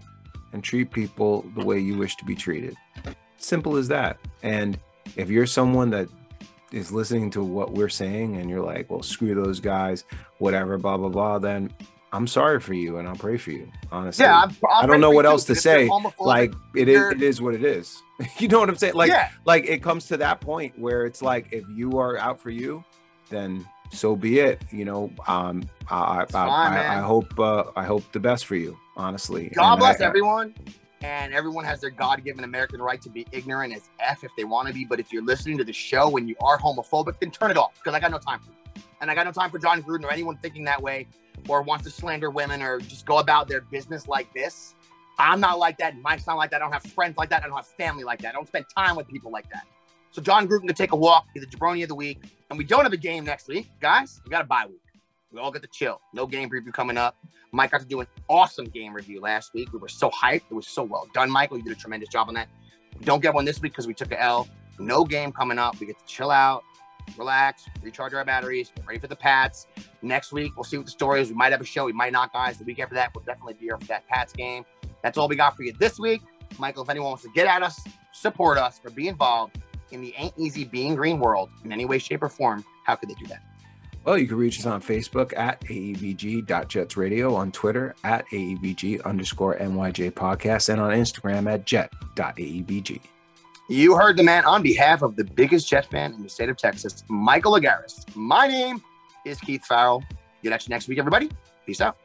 and 0.52 0.64
treat 0.64 0.90
people 0.92 1.44
the 1.56 1.64
way 1.64 1.78
you 1.78 1.96
wish 1.98 2.16
to 2.16 2.26
be 2.26 2.36
treated 2.36 2.76
simple 3.38 3.76
as 3.78 3.88
that 3.88 4.18
and 4.42 4.80
if 5.16 5.30
you're 5.30 5.46
someone 5.46 5.90
that 5.92 6.08
is 6.72 6.92
listening 6.92 7.30
to 7.30 7.44
what 7.44 7.72
we're 7.72 7.88
saying 7.90 8.38
and 8.38 8.50
you're 8.50 8.64
like 8.64 8.90
well 8.90 9.04
screw 9.04 9.36
those 9.36 9.60
guys 9.60 10.04
whatever 10.40 10.78
blah 10.78 10.98
blah 10.98 11.10
blah 11.10 11.38
then 11.38 11.72
i'm 12.12 12.28
sorry 12.28 12.60
for 12.60 12.74
you 12.74 12.98
and 12.98 13.08
i'll 13.08 13.16
pray 13.16 13.38
for 13.38 13.52
you 13.52 13.70
honestly 13.92 14.26
Yeah, 14.26 14.42
I'm, 14.44 14.56
I 14.74 14.86
don't 14.86 15.02
know 15.02 15.12
what 15.12 15.26
else 15.26 15.46
to 15.46 15.56
say. 15.56 15.90
Like, 16.20 16.54
it 16.76 16.88
is 16.88 17.12
it 17.12 17.22
is 17.22 17.42
what 17.42 17.54
it 17.54 17.64
is 17.64 18.02
you 18.38 18.48
know 18.48 18.60
what 18.60 18.70
i'm 18.70 18.76
saying 18.76 18.96
like 18.96 19.10
yeah, 19.10 19.30
like 19.46 19.66
it 19.68 19.82
comes 19.82 20.08
to 20.08 20.18
that 20.18 20.42
point 20.42 20.78
where 20.78 21.06
it's 21.06 21.22
like 21.22 21.52
if 21.52 21.64
you 21.70 22.00
are 22.00 22.18
out 22.18 22.40
for 22.40 22.50
you 22.50 22.84
then 23.30 23.66
so 23.92 24.16
be 24.16 24.40
it 24.40 24.62
you 24.72 24.86
know 24.86 25.12
um 25.28 25.64
i 25.90 26.22
I, 26.22 26.26
fine, 26.26 26.74
I. 26.74 26.98
I 26.98 27.02
hope 27.02 27.40
uh 27.40 27.66
i 27.76 27.84
hope 27.84 28.12
the 28.12 28.20
best 28.20 28.46
for 28.46 28.56
you 28.56 28.78
honestly 28.98 29.50
God 29.56 29.74
And 29.74 29.80
bless 29.80 30.02
everyone. 30.02 30.54
And 31.02 31.34
everyone 31.34 31.64
has 31.64 31.80
their 31.80 31.90
God 31.90 32.26
given 32.26 32.44
American 32.44 32.82
right 32.82 33.02
to 33.02 33.10
be 33.10 33.26
ignorant 33.32 33.74
as 33.74 33.90
F 34.02 34.26
if 34.26 34.32
they 34.36 34.44
want 34.44 34.68
to 34.68 34.74
be. 34.74 34.84
But 34.84 35.00
if 35.00 35.14
you're 35.14 35.24
listening 35.24 35.58
to 35.60 35.64
the 35.64 35.72
show 35.72 36.18
and 36.18 36.28
you 36.28 36.36
are 36.42 36.58
homophobic, 36.58 37.20
then 37.22 37.32
turn 37.32 37.52
it 37.52 37.58
off 37.58 37.74
because 37.76 37.94
I 37.94 38.02
got 38.02 38.12
no 38.12 38.18
time 38.18 38.40
for 38.40 38.50
you. 38.50 38.84
And 39.00 39.10
I 39.10 39.16
got 39.16 39.26
no 39.26 39.32
time 39.32 39.50
for 39.50 39.60
Jon 39.60 39.82
Gruden 39.82 40.04
or 40.04 40.12
anyone 40.12 40.36
thinking 40.38 40.66
that 40.66 40.82
way 40.82 41.08
or 41.48 41.62
wants 41.62 41.86
to 41.86 41.92
slander 41.92 42.30
women 42.30 42.62
or 42.62 42.80
just 42.80 43.06
go 43.06 43.20
about 43.20 43.48
their 43.48 43.62
business 43.62 44.08
like 44.08 44.34
this. 44.34 44.76
I'm 45.18 45.40
not 45.40 45.60
like 45.60 45.78
that. 45.80 45.98
Mike's 45.98 46.28
not 46.28 46.38
like 46.38 46.52
that. 46.52 46.58
I 46.58 46.60
don't 46.60 46.72
have 46.72 46.84
friends 46.84 47.18
like 47.18 47.30
that. 47.30 47.44
I 47.44 47.48
don't 47.48 47.56
have 47.56 47.68
family 47.68 48.04
like 48.04 48.22
that. 48.22 48.30
I 48.30 48.32
don't 48.34 48.48
spend 48.48 48.66
time 48.74 48.96
with 48.96 49.08
people 49.08 49.32
like 49.32 49.50
that. 49.52 49.66
So 50.12 50.22
Jon 50.22 50.48
Gruden 50.48 50.66
can 50.66 50.76
take 50.76 50.92
a 50.92 50.96
walk, 50.96 51.26
be 51.34 51.40
the 51.40 51.46
jabroni 51.46 51.84
of 51.84 51.90
the 51.90 51.96
week. 51.96 52.24
And 52.50 52.58
we 52.58 52.64
don't 52.64 52.84
have 52.84 52.94
a 52.94 52.98
game 52.98 53.26
next 53.26 53.48
week. 53.48 53.70
Guys, 53.80 54.22
we 54.26 54.32
got 54.32 54.42
a 54.42 54.48
bye 54.48 54.66
week. 54.68 54.82
We 55.32 55.40
all 55.40 55.52
get 55.52 55.62
to 55.62 55.68
chill. 55.68 56.02
No 56.14 56.26
game 56.26 56.50
preview 56.50 56.74
coming 56.74 56.98
up. 56.98 57.16
Mike 57.52 57.72
got 57.72 57.82
to 57.82 57.88
do 57.88 58.00
an 58.00 58.08
awesome 58.28 58.66
game 58.66 58.94
review 58.94 59.22
last 59.22 59.54
week. 59.54 59.72
We 59.72 59.80
were 59.80 59.88
so 59.88 60.10
hyped. 60.10 60.44
It 60.50 60.54
was 60.54 60.68
so 60.68 60.84
well 60.84 61.08
done, 61.14 61.30
Michael. 61.30 61.58
You 61.58 61.64
did 61.64 61.74
a 61.74 61.80
tremendous 61.80 62.10
job 62.10 62.28
on 62.28 62.34
that. 62.36 62.48
We 62.98 63.06
don't 63.06 63.22
get 63.22 63.34
one 63.34 63.46
this 63.46 63.62
week 63.62 63.74
because 63.74 63.88
we 63.88 63.94
took 63.94 64.12
a 64.12 64.22
L. 64.22 64.48
No 64.80 65.04
game 65.04 65.32
coming 65.32 65.60
up. 65.60 65.80
We 65.80 65.86
get 65.86 66.00
to 66.00 66.06
chill 66.06 66.32
out, 66.32 66.64
relax, 67.18 67.66
recharge 67.82 68.14
our 68.14 68.24
batteries, 68.26 68.72
ready 68.86 69.00
for 69.00 69.08
the 69.08 69.16
Pats. 69.16 69.68
Next 70.02 70.32
week, 70.32 70.56
we'll 70.56 70.64
see 70.64 70.78
what 70.78 70.86
the 70.86 70.92
story 70.92 71.22
is. 71.22 71.30
We 71.30 71.36
might 71.36 71.52
have 71.52 71.62
a 71.62 71.66
show. 71.66 71.86
We 71.86 71.94
might 71.94 72.12
not, 72.12 72.34
guys. 72.34 72.58
The 72.58 72.64
week 72.64 72.80
after 72.80 72.96
that, 72.96 73.14
we'll 73.14 73.24
definitely 73.24 73.56
be 73.56 73.66
here 73.66 73.78
for 73.78 73.86
that 73.88 74.08
Pats 74.08 74.34
game. 74.34 74.66
That's 75.04 75.18
all 75.18 75.28
we 75.28 75.36
got 75.36 75.56
for 75.56 75.64
you 75.64 75.74
this 75.80 76.00
week. 76.00 76.22
Michael, 76.58 76.84
if 76.84 76.90
anyone 76.90 77.10
wants 77.10 77.24
to 77.24 77.30
get 77.34 77.48
at 77.48 77.64
us, 77.64 77.80
support 78.12 78.58
us, 78.58 78.80
or 78.84 78.92
be 78.92 79.08
involved 79.08 79.60
in 79.92 80.02
the 80.02 80.14
Ain't 80.18 80.34
Easy 80.38 80.64
Being 80.64 80.96
Green 80.96 81.20
world 81.20 81.50
in 81.64 81.72
any 81.72 81.86
way, 81.86 81.98
shape, 82.00 82.24
or 82.24 82.30
form, 82.30 82.64
how 82.86 82.96
could 82.96 83.10
they 83.10 83.16
do 83.16 83.28
that? 83.28 83.42
well 84.06 84.18
you 84.18 84.28
can 84.28 84.38
reach 84.38 84.60
us 84.60 84.66
on 84.66 84.82
facebook 84.82 85.38
at 85.38 85.60
aebg.jetsradio 85.66 87.36
on 87.36 87.52
twitter 87.52 87.94
at 88.04 88.26
aebg 88.32 89.04
underscore 89.04 89.58
nyj 89.58 90.12
podcast 90.12 90.70
and 90.70 90.82
on 90.82 90.92
instagram 90.92 91.52
at 91.52 91.66
jet.aebg 91.66 93.02
You 93.72 93.96
heard 93.96 94.18
the 94.18 94.24
man 94.24 94.46
on 94.46 94.64
behalf 94.64 95.04
of 95.04 95.16
the 95.16 95.24
biggest 95.24 95.70
Jet 95.70 95.86
fan 95.86 96.16
in 96.16 96.24
the 96.24 96.30
state 96.30 96.50
of 96.50 96.58
Texas, 96.58 97.04
Michael 97.08 97.52
Agaris. 97.52 98.04
My 98.16 98.48
name 98.48 98.82
is 99.28 99.40
Keith 99.40 99.64
Farrell. 99.64 100.04
Get 100.42 100.54
at 100.54 100.68
you 100.68 100.72
next 100.72 100.88
week, 100.88 100.98
everybody. 100.98 101.30
Peace 101.68 101.80
out. 101.80 101.96